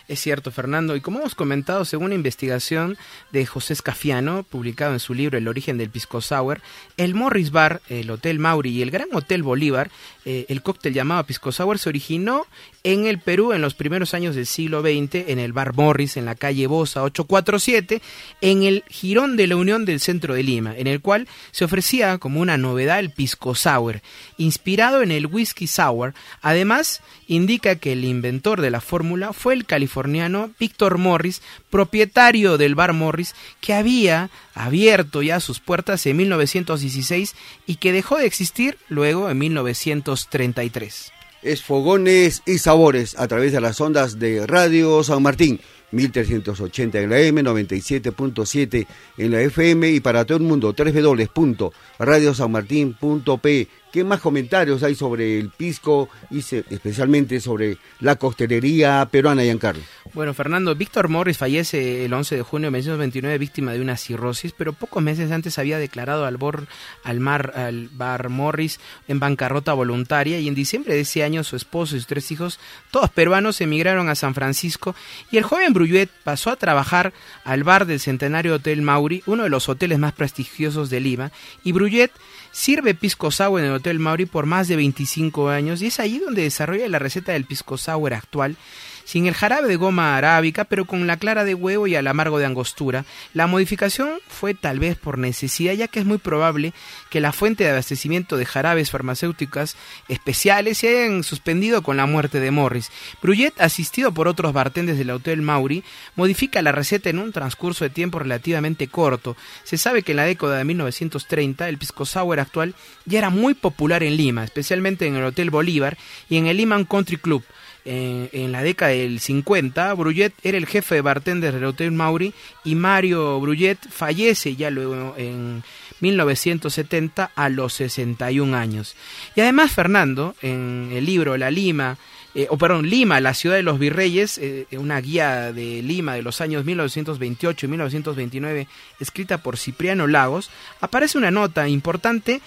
Es 0.06 0.20
cierto, 0.20 0.50
Fernando. 0.50 0.96
Y 0.96 1.00
como 1.00 1.20
hemos 1.20 1.34
comentado, 1.34 1.84
según 1.84 2.06
una 2.06 2.14
investigación 2.14 2.98
de 3.32 3.46
José 3.46 3.72
Escafiano, 3.72 4.42
publicado 4.42 4.92
en 4.92 5.00
su 5.00 5.14
libro 5.14 5.38
El 5.38 5.48
origen 5.48 5.78
del 5.78 5.88
pisco 5.88 6.20
sour, 6.20 6.60
el 6.98 7.14
Morris 7.14 7.50
Bar, 7.50 7.80
el 7.88 8.10
Hotel 8.10 8.38
Mauri 8.38 8.70
y 8.70 8.82
el 8.82 8.90
Gran 8.90 9.08
Hotel 9.12 9.42
Bolívar, 9.42 9.90
eh, 10.24 10.46
el 10.48 10.62
cóctel 10.62 10.94
llamado 10.94 11.24
pisco 11.24 11.52
sour, 11.52 11.78
se 11.78 11.88
originó 11.88 12.46
en 12.82 13.06
el 13.06 13.18
Perú 13.18 13.52
en 13.52 13.62
los 13.62 13.74
primeros 13.74 14.14
años 14.14 14.34
del 14.34 14.46
siglo 14.46 14.80
XX, 14.80 15.28
en 15.28 15.38
el 15.38 15.52
Bar 15.52 15.74
Morris, 15.74 16.16
en 16.16 16.24
la 16.24 16.34
calle 16.34 16.66
Bosa 16.66 17.02
847, 17.02 18.00
en 18.40 18.62
el 18.62 18.84
Girón 18.88 19.36
de 19.36 19.46
la 19.46 19.56
Unión 19.56 19.84
del 19.84 20.00
centro 20.00 20.34
de 20.34 20.42
Lima, 20.42 20.76
en 20.76 20.86
el 20.86 21.00
cual 21.00 21.28
se 21.50 21.64
ofrecía 21.64 22.18
como 22.18 22.40
una 22.40 22.56
novedad 22.56 22.98
el 22.98 23.10
pisco 23.10 23.54
sour, 23.54 24.00
inspirado 24.36 25.02
en 25.02 25.10
el 25.10 25.26
whisky 25.26 25.66
sour. 25.66 26.14
Además, 26.42 27.00
indica 27.26 27.76
que 27.76 27.92
el 27.92 28.04
inventor 28.04 28.60
de 28.60 28.70
la 28.70 28.80
fórmula 28.80 29.32
fue 29.32 29.54
el 29.54 29.66
californiano 29.66 30.50
Victor 30.58 30.98
Morris, 30.98 31.42
propietario 31.70 32.58
del 32.58 32.74
bar 32.74 32.92
Morris, 32.92 33.34
que 33.60 33.74
había 33.74 34.30
abierto 34.54 35.22
ya 35.22 35.40
sus 35.40 35.60
puertas 35.60 36.04
en 36.06 36.16
1916 36.16 37.34
y 37.66 37.76
que 37.76 37.92
dejó 37.92 38.18
de 38.18 38.26
existir 38.26 38.78
luego 38.88 39.30
en 39.30 39.38
1933 39.38 41.12
es 41.44 41.62
Fogones 41.62 42.42
y 42.46 42.58
Sabores 42.58 43.16
a 43.18 43.28
través 43.28 43.52
de 43.52 43.60
las 43.60 43.78
ondas 43.80 44.18
de 44.18 44.44
Radio 44.46 45.04
San 45.04 45.22
Martín. 45.22 45.60
1380 45.92 47.02
en 47.02 47.10
la 47.10 47.20
M, 47.20 47.44
97.7 47.44 48.86
en 49.16 49.30
la 49.30 49.42
FM 49.42 49.90
y 49.90 50.00
para 50.00 50.24
todo 50.24 50.38
el 50.38 50.44
mundo 50.44 50.74
www.radiosanmartin.p 50.76 53.68
¿Qué 53.94 54.02
más 54.02 54.18
comentarios 54.18 54.82
hay 54.82 54.96
sobre 54.96 55.38
el 55.38 55.50
pisco 55.50 56.08
y 56.28 56.40
especialmente 56.40 57.38
sobre 57.38 57.78
la 58.00 58.16
costelería 58.16 59.06
peruana, 59.08 59.44
Giancarlo? 59.44 59.84
Bueno, 60.14 60.34
Fernando, 60.34 60.74
Víctor 60.74 61.08
Morris 61.08 61.38
fallece 61.38 62.04
el 62.04 62.12
11 62.12 62.34
de 62.34 62.42
junio 62.42 62.66
de 62.66 62.70
1929 62.72 63.38
víctima 63.38 63.72
de 63.72 63.80
una 63.80 63.96
cirrosis, 63.96 64.50
pero 64.50 64.72
pocos 64.72 65.00
meses 65.00 65.30
antes 65.30 65.60
había 65.60 65.78
declarado 65.78 66.26
al, 66.26 66.38
bor, 66.38 66.66
al, 67.04 67.20
mar, 67.20 67.52
al 67.54 67.88
bar 67.88 68.30
Morris 68.30 68.80
en 69.06 69.20
bancarrota 69.20 69.72
voluntaria 69.74 70.40
y 70.40 70.48
en 70.48 70.56
diciembre 70.56 70.94
de 70.94 71.02
ese 71.02 71.22
año 71.22 71.44
su 71.44 71.54
esposo 71.54 71.94
y 71.94 72.00
sus 72.00 72.08
tres 72.08 72.32
hijos, 72.32 72.58
todos 72.90 73.10
peruanos, 73.10 73.60
emigraron 73.60 74.08
a 74.08 74.16
San 74.16 74.34
Francisco 74.34 74.96
y 75.30 75.36
el 75.36 75.44
joven 75.44 75.72
Bruyet 75.72 76.10
pasó 76.24 76.50
a 76.50 76.56
trabajar 76.56 77.12
al 77.44 77.62
bar 77.62 77.86
del 77.86 78.00
Centenario 78.00 78.56
Hotel 78.56 78.82
Mauri, 78.82 79.22
uno 79.26 79.44
de 79.44 79.50
los 79.50 79.68
hoteles 79.68 80.00
más 80.00 80.14
prestigiosos 80.14 80.90
de 80.90 80.98
Lima, 80.98 81.30
y 81.62 81.70
Bruyet 81.70 82.10
Sirve 82.54 82.94
pisco 82.94 83.32
sour 83.32 83.58
en 83.58 83.66
el 83.66 83.72
Hotel 83.72 83.98
Mauri 83.98 84.26
por 84.26 84.46
más 84.46 84.68
de 84.68 84.76
25 84.76 85.48
años 85.48 85.82
y 85.82 85.86
es 85.88 85.98
allí 85.98 86.20
donde 86.20 86.42
desarrolla 86.42 86.88
la 86.88 87.00
receta 87.00 87.32
del 87.32 87.46
pisco 87.46 87.76
sour 87.76 88.14
actual 88.14 88.56
sin 89.04 89.26
el 89.26 89.34
jarabe 89.34 89.68
de 89.68 89.76
goma 89.76 90.16
arábica, 90.16 90.64
pero 90.64 90.84
con 90.86 91.06
la 91.06 91.16
clara 91.16 91.44
de 91.44 91.54
huevo 91.54 91.86
y 91.86 91.94
el 91.94 92.06
amargo 92.06 92.38
de 92.38 92.46
angostura. 92.46 93.04
La 93.32 93.46
modificación 93.46 94.18
fue 94.28 94.54
tal 94.54 94.78
vez 94.78 94.96
por 94.96 95.18
necesidad, 95.18 95.74
ya 95.74 95.88
que 95.88 96.00
es 96.00 96.06
muy 96.06 96.18
probable 96.18 96.72
que 97.10 97.20
la 97.20 97.32
fuente 97.32 97.64
de 97.64 97.70
abastecimiento 97.70 98.36
de 98.36 98.46
jarabes 98.46 98.90
farmacéuticas 98.90 99.76
especiales 100.08 100.78
se 100.78 100.88
hayan 100.88 101.22
suspendido 101.22 101.82
con 101.82 101.96
la 101.96 102.06
muerte 102.06 102.40
de 102.40 102.50
Morris. 102.50 102.90
Bruyet, 103.22 103.52
asistido 103.58 104.12
por 104.12 104.28
otros 104.28 104.52
bartenders 104.52 104.98
del 104.98 105.10
Hotel 105.10 105.42
Mauri, 105.42 105.84
modifica 106.16 106.62
la 106.62 106.72
receta 106.72 107.10
en 107.10 107.18
un 107.18 107.32
transcurso 107.32 107.84
de 107.84 107.90
tiempo 107.90 108.18
relativamente 108.18 108.88
corto. 108.88 109.36
Se 109.62 109.76
sabe 109.76 110.02
que 110.02 110.12
en 110.12 110.16
la 110.16 110.24
década 110.24 110.58
de 110.58 110.64
1930 110.64 111.68
el 111.68 111.78
pisco 111.78 112.06
sour 112.06 112.40
actual 112.40 112.74
ya 113.04 113.18
era 113.18 113.30
muy 113.30 113.54
popular 113.54 114.02
en 114.02 114.16
Lima, 114.16 114.44
especialmente 114.44 115.06
en 115.06 115.16
el 115.16 115.24
Hotel 115.24 115.50
Bolívar 115.50 115.96
y 116.28 116.36
en 116.36 116.46
el 116.46 116.56
Lima 116.56 116.82
Country 116.84 117.16
Club 117.16 117.44
en 117.84 118.52
la 118.52 118.62
década 118.62 118.92
del 118.92 119.20
50, 119.20 119.92
Bruyet 119.94 120.32
era 120.42 120.56
el 120.56 120.66
jefe 120.66 120.96
de 120.96 121.00
bartender 121.02 121.52
del 121.52 121.64
Hotel 121.64 121.92
Mauri 121.92 122.32
y 122.64 122.74
Mario 122.74 123.38
Bruyet 123.40 123.78
fallece 123.90 124.56
ya 124.56 124.70
luego 124.70 125.14
en 125.18 125.62
1970 126.00 127.30
a 127.34 127.48
los 127.48 127.72
61 127.74 128.56
años. 128.56 128.96
Y 129.34 129.40
además 129.40 129.72
Fernando, 129.72 130.34
en 130.42 130.90
el 130.92 131.04
libro 131.04 131.36
La 131.36 131.50
Lima, 131.50 131.96
eh, 132.34 132.48
o 132.50 132.58
perdón, 132.58 132.90
Lima, 132.90 133.20
la 133.20 133.32
ciudad 133.32 133.56
de 133.56 133.62
los 133.62 133.78
virreyes, 133.78 134.38
eh, 134.38 134.66
una 134.72 135.00
guía 135.00 135.52
de 135.52 135.82
Lima 135.82 136.14
de 136.14 136.22
los 136.22 136.40
años 136.40 136.64
1928 136.64 137.66
y 137.66 137.68
1929, 137.68 138.68
escrita 138.98 139.38
por 139.38 139.56
Cipriano 139.56 140.06
Lagos, 140.06 140.50
aparece 140.80 141.16
una 141.16 141.30
nota 141.30 141.68
importante 141.68 142.40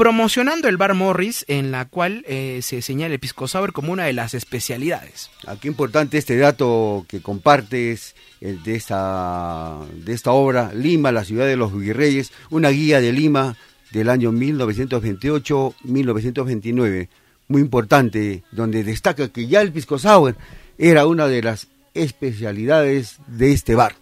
promocionando 0.00 0.66
el 0.66 0.78
bar 0.78 0.94
Morris, 0.94 1.44
en 1.46 1.70
la 1.70 1.84
cual 1.84 2.24
eh, 2.26 2.60
se 2.62 2.80
señala 2.80 3.12
el 3.12 3.20
pisco 3.20 3.46
sour 3.46 3.74
como 3.74 3.92
una 3.92 4.04
de 4.04 4.14
las 4.14 4.32
especialidades. 4.32 5.30
Aquí 5.46 5.68
ah, 5.68 5.70
importante 5.70 6.16
este 6.16 6.38
dato 6.38 7.04
que 7.06 7.20
compartes 7.20 8.14
eh, 8.40 8.56
de 8.64 8.76
esta, 8.76 9.76
de 9.92 10.14
esta 10.14 10.32
obra, 10.32 10.72
Lima, 10.72 11.12
la 11.12 11.26
ciudad 11.26 11.44
de 11.44 11.58
los 11.58 11.78
virreyes, 11.78 12.32
una 12.48 12.70
guía 12.70 13.02
de 13.02 13.12
Lima 13.12 13.58
del 13.92 14.08
año 14.08 14.32
1928-1929, 14.32 17.08
muy 17.48 17.60
importante, 17.60 18.42
donde 18.52 18.84
destaca 18.84 19.28
que 19.28 19.48
ya 19.48 19.60
el 19.60 19.70
pisco 19.70 19.98
sour 19.98 20.34
era 20.78 21.06
una 21.06 21.26
de 21.26 21.42
las 21.42 21.68
especialidades 21.92 23.18
de 23.26 23.52
este 23.52 23.74
bar. 23.74 23.96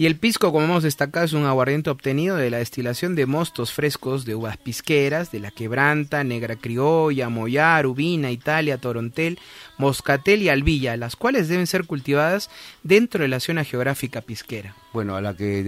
Y 0.00 0.06
el 0.06 0.14
pisco, 0.14 0.52
como 0.52 0.64
hemos 0.64 0.84
destacado, 0.84 1.26
es 1.26 1.32
un 1.32 1.44
aguardiente 1.44 1.90
obtenido 1.90 2.36
de 2.36 2.50
la 2.50 2.58
destilación 2.58 3.16
de 3.16 3.26
mostos 3.26 3.72
frescos 3.72 4.24
de 4.24 4.36
uvas 4.36 4.56
pisqueras, 4.56 5.32
de 5.32 5.40
la 5.40 5.50
quebranta, 5.50 6.22
negra 6.22 6.54
criolla, 6.54 7.28
mollar, 7.28 7.84
ubina, 7.84 8.30
Italia, 8.30 8.78
torontel, 8.78 9.40
moscatel 9.76 10.42
y 10.42 10.50
albilla, 10.50 10.96
las 10.96 11.16
cuales 11.16 11.48
deben 11.48 11.66
ser 11.66 11.84
cultivadas 11.84 12.48
dentro 12.84 13.22
de 13.22 13.28
la 13.28 13.40
zona 13.40 13.64
geográfica 13.64 14.20
pisquera. 14.20 14.76
Bueno, 14.92 15.16
a 15.16 15.20
la 15.20 15.34
que 15.34 15.64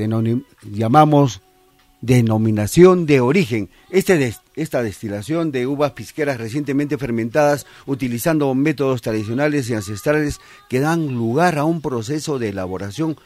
llamamos 0.62 1.41
denominación 2.01 3.07
de 3.07 3.20
origen. 3.20 3.68
Este 3.91 4.33
esta 4.55 4.83
destilación 4.85 5.51
de 5.51 5.66
uvas 5.66 5.93
pisqueras 5.93 6.39
recientemente 6.39 6.99
fermentadas 6.99 7.66
utilizando 7.85 8.55
métodos 8.55 9.03
tradicionales 9.03 9.68
y 9.68 9.74
ancestrales 9.74 10.41
que 10.68 10.78
dan 10.78 11.09
lugar 11.14 11.59
a 11.59 11.64
un 11.64 11.81
proceso 11.81 12.39
de 12.39 12.51
elaboración 12.51 13.16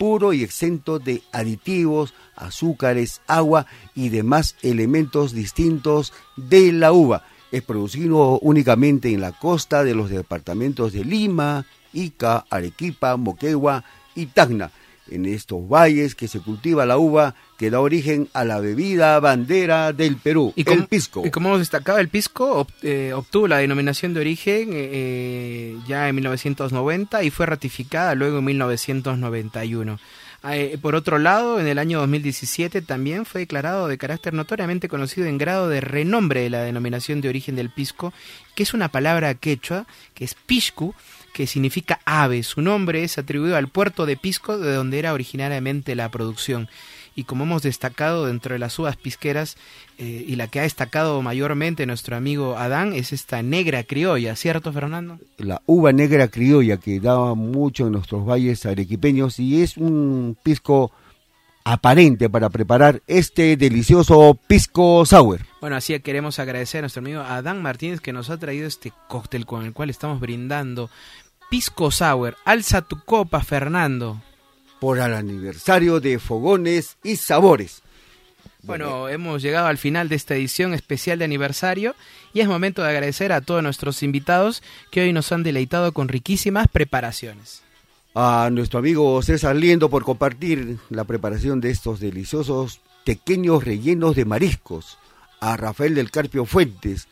puro 0.00 0.32
y 0.32 0.42
exento 0.42 0.98
de 0.98 1.22
aditivos, 1.30 2.14
azúcares, 2.34 3.20
agua 3.26 3.66
y 3.94 4.08
demás 4.08 4.56
elementos 4.62 5.34
distintos 5.34 6.14
de 6.38 6.72
la 6.72 6.90
uva. 6.90 7.26
Es 7.52 7.60
producido 7.60 8.38
únicamente 8.38 9.12
en 9.12 9.20
la 9.20 9.32
costa 9.32 9.84
de 9.84 9.94
los 9.94 10.08
departamentos 10.08 10.94
de 10.94 11.04
Lima, 11.04 11.66
Ica, 11.92 12.46
Arequipa, 12.48 13.18
Moquegua 13.18 13.84
y 14.14 14.24
Tacna 14.24 14.70
en 15.10 15.26
estos 15.26 15.68
valles 15.68 16.14
que 16.14 16.28
se 16.28 16.40
cultiva 16.40 16.86
la 16.86 16.98
uva 16.98 17.34
que 17.58 17.70
da 17.70 17.80
origen 17.80 18.28
a 18.32 18.44
la 18.44 18.58
bebida 18.60 19.20
bandera 19.20 19.92
del 19.92 20.16
Perú, 20.16 20.52
¿Y 20.56 20.68
el 20.70 20.86
pisco. 20.86 21.22
Y 21.26 21.30
como 21.30 21.48
hemos 21.50 21.58
destacado, 21.58 21.98
el 21.98 22.08
pisco 22.08 22.66
eh, 22.82 23.12
obtuvo 23.14 23.48
la 23.48 23.58
denominación 23.58 24.14
de 24.14 24.20
origen 24.20 24.72
eh, 24.72 24.88
eh, 24.92 25.76
ya 25.86 26.08
en 26.08 26.14
1990 26.14 27.22
y 27.22 27.30
fue 27.30 27.46
ratificada 27.46 28.14
luego 28.14 28.38
en 28.38 28.44
1991. 28.44 29.98
por 30.80 30.94
otro 30.94 31.18
lado, 31.18 31.60
en 31.60 31.66
el 31.66 31.78
año 31.78 31.98
2017 32.00 32.80
también 32.80 33.26
fue 33.26 33.42
declarado 33.42 33.88
de 33.88 33.98
carácter 33.98 34.32
notoriamente 34.32 34.88
conocido 34.88 35.26
en 35.26 35.36
grado 35.36 35.68
de 35.68 35.82
renombre 35.82 36.40
de 36.40 36.50
la 36.50 36.62
denominación 36.62 37.20
de 37.20 37.28
origen 37.28 37.56
del 37.56 37.68
pisco, 37.68 38.14
que 38.54 38.62
es 38.62 38.72
una 38.72 38.88
palabra 38.88 39.34
quechua, 39.34 39.86
que 40.14 40.24
es 40.24 40.34
piscu, 40.34 40.94
que 41.32 41.46
significa 41.46 42.00
ave. 42.04 42.42
Su 42.42 42.60
nombre 42.62 43.04
es 43.04 43.18
atribuido 43.18 43.56
al 43.56 43.68
puerto 43.68 44.06
de 44.06 44.16
Pisco, 44.16 44.58
de 44.58 44.74
donde 44.74 44.98
era 44.98 45.12
originariamente 45.12 45.94
la 45.94 46.08
producción. 46.10 46.68
Y 47.16 47.24
como 47.24 47.44
hemos 47.44 47.62
destacado 47.62 48.26
dentro 48.26 48.52
de 48.52 48.58
las 48.58 48.78
uvas 48.78 48.96
pisqueras, 48.96 49.56
eh, 49.98 50.24
y 50.26 50.36
la 50.36 50.46
que 50.46 50.60
ha 50.60 50.62
destacado 50.62 51.20
mayormente 51.22 51.84
nuestro 51.84 52.16
amigo 52.16 52.56
Adán, 52.56 52.92
es 52.92 53.12
esta 53.12 53.42
negra 53.42 53.82
criolla, 53.82 54.36
¿cierto, 54.36 54.72
Fernando? 54.72 55.18
La 55.36 55.60
uva 55.66 55.92
negra 55.92 56.28
criolla 56.28 56.78
que 56.78 57.00
daba 57.00 57.34
mucho 57.34 57.86
en 57.86 57.92
nuestros 57.92 58.26
valles 58.26 58.64
arequipeños 58.64 59.38
y 59.38 59.62
es 59.62 59.76
un 59.76 60.36
pisco 60.42 60.92
aparente 61.64 62.30
para 62.30 62.48
preparar 62.48 63.02
este 63.06 63.56
delicioso 63.56 64.38
pisco 64.46 65.04
sour. 65.04 65.40
Bueno, 65.60 65.76
así 65.76 65.98
queremos 66.00 66.38
agradecer 66.38 66.78
a 66.78 66.82
nuestro 66.82 67.00
amigo 67.00 67.20
Adán 67.20 67.60
Martínez 67.62 68.00
que 68.00 68.12
nos 68.12 68.30
ha 68.30 68.38
traído 68.38 68.66
este 68.66 68.92
cóctel 69.08 69.46
con 69.46 69.64
el 69.64 69.72
cual 69.72 69.90
estamos 69.90 70.20
brindando 70.20 70.90
Pisco 71.50 71.90
Sour. 71.90 72.36
Alza 72.44 72.80
tu 72.82 73.00
copa, 73.04 73.42
Fernando. 73.42 74.22
Por 74.78 74.98
el 74.98 75.12
aniversario 75.12 76.00
de 76.00 76.18
Fogones 76.18 76.96
y 77.02 77.16
Sabores. 77.16 77.82
Bueno, 78.62 79.08
hemos 79.08 79.42
llegado 79.42 79.66
al 79.66 79.76
final 79.76 80.08
de 80.08 80.16
esta 80.16 80.34
edición 80.36 80.74
especial 80.74 81.18
de 81.18 81.24
aniversario 81.24 81.94
y 82.32 82.40
es 82.40 82.48
momento 82.48 82.82
de 82.82 82.90
agradecer 82.90 83.32
a 83.32 83.40
todos 83.40 83.62
nuestros 83.62 84.02
invitados 84.02 84.62
que 84.90 85.00
hoy 85.00 85.12
nos 85.12 85.32
han 85.32 85.42
deleitado 85.42 85.92
con 85.92 86.08
riquísimas 86.08 86.68
preparaciones. 86.68 87.62
A 88.14 88.48
nuestro 88.52 88.78
amigo 88.78 89.20
César 89.22 89.56
Liendo 89.56 89.90
por 89.90 90.04
compartir 90.04 90.78
la 90.88 91.04
preparación 91.04 91.60
de 91.60 91.70
estos 91.70 92.00
deliciosos 92.00 92.80
pequeños 93.04 93.64
rellenos 93.64 94.14
de 94.14 94.24
mariscos. 94.24 94.98
A 95.40 95.56
Rafael 95.56 95.94
del 95.94 96.10
Carpio 96.10 96.44
Fuentes 96.44 97.08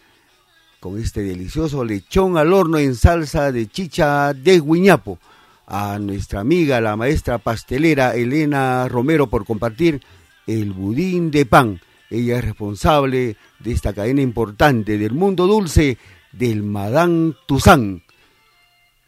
con 0.81 0.99
este 0.99 1.23
delicioso 1.23 1.85
lechón 1.85 2.39
al 2.39 2.53
horno 2.53 2.79
en 2.79 2.95
salsa 2.95 3.51
de 3.53 3.67
chicha 3.67 4.33
de 4.33 4.61
guiñapo. 4.61 5.19
a 5.71 5.99
nuestra 5.99 6.41
amiga, 6.41 6.81
la 6.81 6.97
maestra 6.97 7.37
pastelera 7.37 8.15
Elena 8.15 8.89
Romero, 8.89 9.27
por 9.27 9.45
compartir 9.45 10.01
el 10.47 10.73
budín 10.73 11.31
de 11.31 11.45
pan. 11.45 11.81
Ella 12.09 12.39
es 12.39 12.45
responsable 12.45 13.37
de 13.59 13.73
esta 13.73 13.93
cadena 13.93 14.23
importante 14.23 14.97
del 14.97 15.13
mundo 15.13 15.47
dulce 15.47 15.99
del 16.33 16.63
Madame 16.63 17.35
Toussaint. 17.47 18.03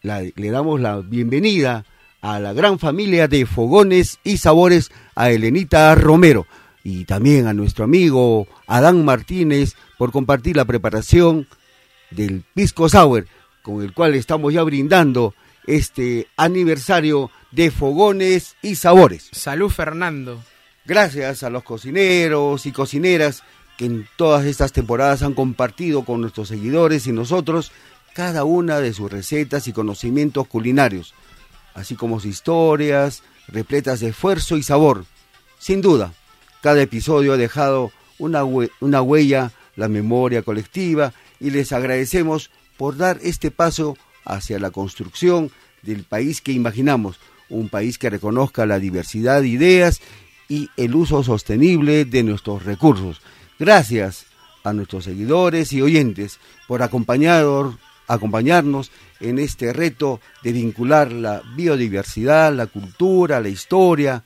le 0.02 0.50
damos 0.50 0.80
la 0.80 0.98
bienvenida 0.98 1.86
a 2.20 2.38
la 2.40 2.52
gran 2.52 2.78
familia 2.78 3.26
de 3.26 3.46
fogones 3.46 4.18
y 4.22 4.36
sabores 4.36 4.90
a 5.14 5.30
Elenita 5.30 5.94
Romero 5.94 6.46
y 6.84 7.04
también 7.04 7.46
a 7.46 7.54
nuestro 7.54 7.84
amigo 7.84 8.46
Adán 8.66 9.04
Martínez 9.04 9.76
por 9.96 10.12
compartir 10.12 10.56
la 10.56 10.66
preparación 10.66 11.46
del 12.10 12.44
Pisco 12.54 12.88
Sour 12.88 13.26
con 13.62 13.82
el 13.82 13.92
cual 13.92 14.14
estamos 14.14 14.52
ya 14.52 14.62
brindando 14.62 15.34
este 15.66 16.26
aniversario 16.36 17.30
de 17.50 17.70
fogones 17.70 18.56
y 18.62 18.76
sabores. 18.76 19.28
Salud 19.32 19.70
Fernando. 19.70 20.42
Gracias 20.84 21.42
a 21.42 21.50
los 21.50 21.62
cocineros 21.62 22.66
y 22.66 22.72
cocineras 22.72 23.42
que 23.76 23.86
en 23.86 24.08
todas 24.16 24.44
estas 24.44 24.72
temporadas 24.72 25.22
han 25.22 25.34
compartido 25.34 26.04
con 26.04 26.20
nuestros 26.20 26.48
seguidores 26.48 27.06
y 27.06 27.12
nosotros 27.12 27.72
cada 28.14 28.44
una 28.44 28.80
de 28.80 28.92
sus 28.92 29.10
recetas 29.10 29.68
y 29.68 29.72
conocimientos 29.72 30.46
culinarios, 30.48 31.14
así 31.74 31.94
como 31.94 32.18
sus 32.18 32.30
historias 32.30 33.22
repletas 33.46 34.00
de 34.00 34.08
esfuerzo 34.08 34.56
y 34.56 34.62
sabor. 34.62 35.04
Sin 35.58 35.80
duda, 35.80 36.12
cada 36.62 36.82
episodio 36.82 37.34
ha 37.34 37.36
dejado 37.36 37.92
una, 38.18 38.44
una 38.44 39.02
huella, 39.02 39.52
la 39.76 39.88
memoria 39.88 40.42
colectiva, 40.42 41.12
y 41.40 41.50
les 41.50 41.72
agradecemos 41.72 42.50
por 42.76 42.96
dar 42.96 43.18
este 43.22 43.50
paso 43.50 43.96
hacia 44.24 44.58
la 44.58 44.70
construcción 44.70 45.50
del 45.82 46.04
país 46.04 46.40
que 46.40 46.52
imaginamos, 46.52 47.18
un 47.48 47.68
país 47.68 47.98
que 47.98 48.10
reconozca 48.10 48.66
la 48.66 48.78
diversidad 48.78 49.40
de 49.40 49.48
ideas 49.48 50.00
y 50.48 50.68
el 50.76 50.94
uso 50.94 51.24
sostenible 51.24 52.04
de 52.04 52.22
nuestros 52.22 52.64
recursos. 52.64 53.20
Gracias 53.58 54.26
a 54.62 54.72
nuestros 54.72 55.04
seguidores 55.04 55.72
y 55.72 55.82
oyentes 55.82 56.38
por 56.68 56.82
acompañarnos 56.82 58.90
en 59.20 59.38
este 59.38 59.72
reto 59.72 60.20
de 60.42 60.52
vincular 60.52 61.12
la 61.12 61.42
biodiversidad, 61.56 62.54
la 62.54 62.66
cultura, 62.66 63.40
la 63.40 63.48
historia 63.48 64.22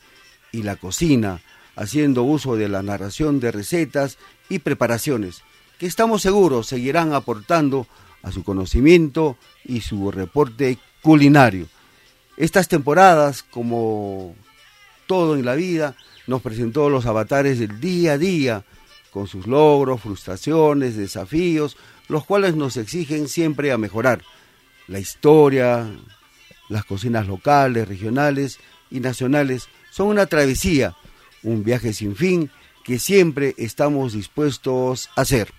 y 0.51 0.63
la 0.63 0.75
cocina, 0.75 1.41
haciendo 1.75 2.23
uso 2.23 2.55
de 2.55 2.69
la 2.69 2.81
narración 2.81 3.39
de 3.39 3.51
recetas 3.51 4.17
y 4.49 4.59
preparaciones, 4.59 5.43
que 5.77 5.85
estamos 5.85 6.21
seguros 6.21 6.67
seguirán 6.67 7.13
aportando 7.13 7.87
a 8.23 8.31
su 8.31 8.43
conocimiento 8.43 9.37
y 9.63 9.81
su 9.81 10.11
reporte 10.11 10.77
culinario. 11.01 11.67
Estas 12.37 12.67
temporadas, 12.67 13.43
como 13.43 14.35
todo 15.07 15.35
en 15.35 15.45
la 15.45 15.55
vida, 15.55 15.95
nos 16.27 16.41
presentó 16.41 16.89
los 16.89 17.05
avatares 17.05 17.59
del 17.59 17.79
día 17.79 18.13
a 18.13 18.17
día, 18.17 18.65
con 19.11 19.27
sus 19.27 19.47
logros, 19.47 20.01
frustraciones, 20.01 20.97
desafíos, 20.97 21.77
los 22.09 22.25
cuales 22.25 22.55
nos 22.55 22.77
exigen 22.77 23.27
siempre 23.27 23.71
a 23.71 23.77
mejorar. 23.77 24.23
La 24.87 24.99
historia, 24.99 25.89
las 26.67 26.85
cocinas 26.85 27.27
locales, 27.27 27.87
regionales 27.87 28.59
y 28.91 28.99
nacionales 28.99 29.69
son 29.91 30.07
una 30.07 30.25
travesía, 30.25 30.95
un 31.43 31.63
viaje 31.63 31.93
sin 31.93 32.15
fin 32.15 32.51
que 32.85 32.99
siempre 32.99 33.55
estamos 33.57 34.13
dispuestos 34.13 35.09
a 35.15 35.21
hacer. 35.21 35.51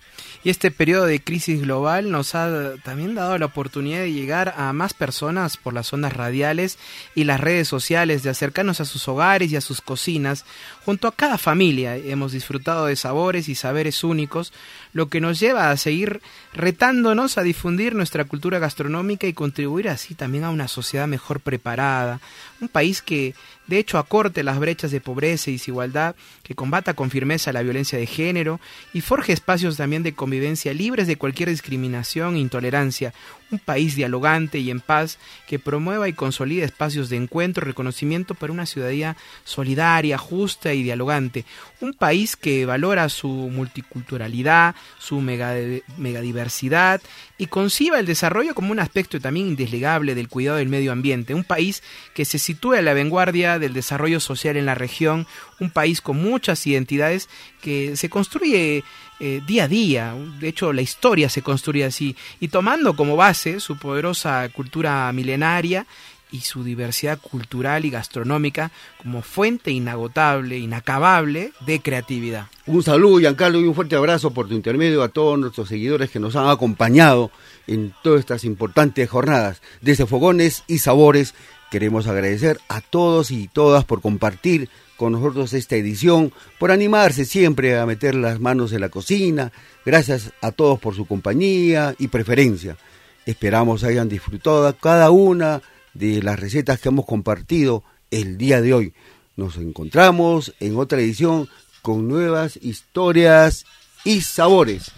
Y 0.43 0.49
este 0.49 0.71
periodo 0.71 1.05
de 1.05 1.21
crisis 1.21 1.61
global 1.61 2.09
nos 2.09 2.33
ha 2.33 2.75
también 2.83 3.15
dado 3.15 3.37
la 3.37 3.47
oportunidad 3.47 3.99
de 3.99 4.13
llegar 4.13 4.53
a 4.55 4.71
más 4.71 4.93
personas 4.93 5.57
por 5.57 5.73
las 5.73 5.91
ondas 5.91 6.13
radiales 6.13 6.79
y 7.15 7.25
las 7.25 7.41
redes 7.41 7.67
sociales, 7.67 8.23
de 8.23 8.29
acercarnos 8.29 8.79
a 8.79 8.85
sus 8.85 9.07
hogares 9.09 9.51
y 9.51 9.57
a 9.57 9.61
sus 9.61 9.81
cocinas. 9.81 10.45
Junto 10.85 11.09
a 11.09 11.11
cada 11.11 11.37
familia 11.37 11.97
hemos 11.97 12.31
disfrutado 12.31 12.85
de 12.85 12.95
sabores 12.95 13.49
y 13.49 13.55
saberes 13.55 14.05
únicos, 14.05 14.53
lo 14.93 15.09
que 15.09 15.19
nos 15.19 15.37
lleva 15.37 15.69
a 15.69 15.77
seguir 15.77 16.21
retándonos 16.53 17.37
a 17.37 17.43
difundir 17.43 17.93
nuestra 17.93 18.23
cultura 18.23 18.57
gastronómica 18.57 19.27
y 19.27 19.33
contribuir 19.33 19.89
así 19.89 20.15
también 20.15 20.45
a 20.45 20.49
una 20.49 20.69
sociedad 20.69 21.07
mejor 21.07 21.41
preparada, 21.41 22.21
un 22.61 22.69
país 22.69 23.01
que 23.01 23.35
de 23.67 23.77
hecho 23.77 23.97
acorte 23.97 24.43
las 24.43 24.59
brechas 24.59 24.91
de 24.91 25.01
pobreza 25.01 25.49
y 25.49 25.53
desigualdad, 25.53 26.15
que 26.43 26.55
combata 26.55 26.93
con 26.93 27.09
firmeza 27.09 27.53
la 27.53 27.61
violencia 27.61 27.99
de 27.99 28.07
género 28.07 28.59
y 28.93 29.01
forje 29.01 29.33
espacios 29.33 29.77
también 29.77 30.03
de 30.03 30.13
convivencia 30.13 30.73
libres 30.73 31.07
de 31.07 31.17
cualquier 31.17 31.49
discriminación 31.49 32.35
e 32.35 32.39
intolerancia, 32.39 33.13
un 33.51 33.59
país 33.59 33.95
dialogante 33.95 34.59
y 34.59 34.69
en 34.69 34.79
paz 34.79 35.17
que 35.47 35.59
promueva 35.59 36.09
y 36.09 36.13
consolide 36.13 36.65
espacios 36.65 37.09
de 37.09 37.17
encuentro 37.17 37.63
y 37.63 37.67
reconocimiento 37.67 38.35
para 38.35 38.53
una 38.53 38.65
ciudadanía 38.65 39.15
solidaria, 39.43 40.17
justa 40.17 40.73
y 40.73 40.83
dialogante, 40.83 41.45
un 41.81 41.93
país 41.93 42.35
que 42.35 42.65
valora 42.65 43.09
su 43.09 43.27
multiculturalidad, 43.29 44.75
su 44.97 45.21
megadiversidad 45.21 47.01
y 47.37 47.47
conciba 47.47 47.99
el 47.99 48.05
desarrollo 48.05 48.55
como 48.55 48.71
un 48.71 48.79
aspecto 48.79 49.19
también 49.19 49.47
indeslegable 49.47 50.15
del 50.15 50.29
cuidado 50.29 50.57
del 50.57 50.69
medio 50.69 50.91
ambiente, 50.91 51.33
un 51.33 51.43
país 51.43 51.83
que 52.13 52.25
se 52.25 52.39
sitúe 52.39 52.73
a 52.73 52.81
la 52.81 52.93
vanguardia 52.93 53.59
del 53.59 53.73
desarrollo 53.73 54.19
social 54.19 54.57
en 54.57 54.65
la 54.65 54.75
región, 54.75 55.27
un 55.59 55.71
país 55.71 56.01
con 56.01 56.17
muchas 56.17 56.65
identidades 56.67 57.29
que 57.61 57.95
se 57.95 58.09
construye 58.09 58.83
eh, 59.19 59.41
día 59.45 59.65
a 59.65 59.67
día. 59.67 60.15
De 60.39 60.47
hecho, 60.47 60.73
la 60.73 60.81
historia 60.81 61.29
se 61.29 61.41
construye 61.41 61.85
así. 61.85 62.15
Y 62.39 62.49
tomando 62.49 62.95
como 62.95 63.15
base 63.15 63.59
su 63.59 63.77
poderosa 63.77 64.47
cultura 64.49 65.11
milenaria 65.13 65.85
y 66.31 66.41
su 66.41 66.63
diversidad 66.63 67.19
cultural 67.19 67.85
y 67.85 67.89
gastronómica 67.89 68.71
como 69.01 69.21
fuente 69.21 69.71
inagotable, 69.71 70.57
inacabable 70.57 71.51
de 71.65 71.79
creatividad. 71.79 72.47
Un 72.65 72.83
saludo, 72.83 73.19
Giancarlo, 73.19 73.59
y 73.59 73.63
un 73.63 73.75
fuerte 73.75 73.95
abrazo 73.95 74.31
por 74.31 74.47
tu 74.47 74.53
intermedio 74.53 75.03
a 75.03 75.09
todos 75.09 75.39
nuestros 75.39 75.69
seguidores 75.69 76.09
que 76.09 76.19
nos 76.19 76.35
han 76.35 76.49
acompañado 76.49 77.31
en 77.65 77.93
todas 78.03 78.19
estas 78.19 78.43
importantes 78.43 79.09
jornadas. 79.09 79.61
Desde 79.81 80.05
Fogones 80.05 80.63
y 80.67 80.79
Sabores, 80.79 81.33
queremos 81.71 82.07
agradecer 82.07 82.59
a 82.67 82.81
todos 82.81 83.31
y 83.31 83.47
todas 83.47 83.85
por 83.85 84.01
compartir 84.01 84.69
con 84.97 85.13
nosotros 85.13 85.53
esta 85.53 85.75
edición, 85.75 86.33
por 86.59 86.71
animarse 86.71 87.23
siempre 87.23 87.77
a 87.77 87.85
meter 87.85 88.15
las 88.15 88.39
manos 88.39 88.73
en 88.73 88.81
la 88.81 88.89
cocina. 88.89 89.51
Gracias 89.85 90.31
a 90.41 90.51
todos 90.51 90.79
por 90.79 90.95
su 90.95 91.05
compañía 91.05 91.95
y 91.97 92.07
preferencia. 92.09 92.77
Esperamos 93.25 93.83
hayan 93.83 94.09
disfrutado 94.09 94.75
cada 94.77 95.11
una 95.11 95.61
de 95.93 96.21
las 96.21 96.39
recetas 96.39 96.79
que 96.79 96.89
hemos 96.89 97.05
compartido 97.05 97.83
el 98.11 98.37
día 98.37 98.61
de 98.61 98.73
hoy. 98.73 98.93
Nos 99.35 99.57
encontramos 99.57 100.53
en 100.59 100.77
otra 100.77 100.99
edición 100.99 101.49
con 101.81 102.07
nuevas 102.07 102.57
historias 102.61 103.65
y 104.03 104.21
sabores. 104.21 104.91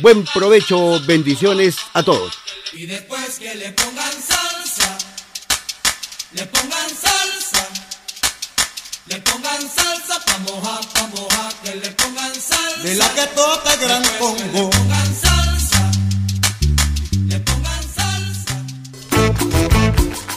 Buen 0.00 0.24
provecho, 0.24 1.00
bendiciones 1.06 1.76
a 1.92 2.02
todos. 2.02 2.38
Y 2.72 2.86
después 2.86 3.38
que 3.38 3.54
le 3.54 3.72
pongan 3.72 4.12
salsa, 4.12 4.98
le 6.32 6.46
pongan 6.46 6.85
pongan 9.46 9.68
salsa 9.68 10.16
pa' 10.26 10.38
mojar, 10.46 10.80
pa' 10.94 11.06
mojar, 11.14 11.52
que 11.62 11.74
le 11.76 11.90
pongan 11.90 12.34
salsa. 12.34 12.82
De 12.82 12.94
la 12.94 13.08
que 13.14 13.26
toca 13.34 13.72
el 13.74 13.80
gran 13.80 14.02
Congo. 14.18 14.70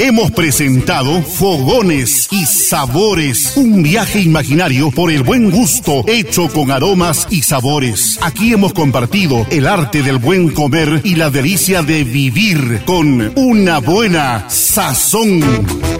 Hemos 0.01 0.32
presentado 0.32 1.22
Fogones 1.22 2.30
y 2.32 2.45
Sabores, 2.45 3.57
un 3.57 3.84
viaje 3.84 4.22
imaginario 4.22 4.91
por 4.91 5.12
el 5.12 5.24
buen 5.24 5.51
gusto 5.51 6.03
hecho 6.07 6.47
con 6.47 6.72
aromas 6.72 7.28
y 7.30 7.41
sabores. 7.41 8.18
Aquí 8.22 8.53
hemos 8.53 8.72
compartido 8.74 9.45
el 9.51 9.68
arte 9.68 10.01
del 10.01 10.18
buen 10.18 10.51
comer 10.51 11.01
y 11.03 11.16
la 11.16 11.30
delicia 11.30 11.84
de 11.84 12.05
vivir 12.05 12.84
con 12.86 13.34
una 13.38 13.80
buena 13.80 14.49
sazón. 14.49 15.98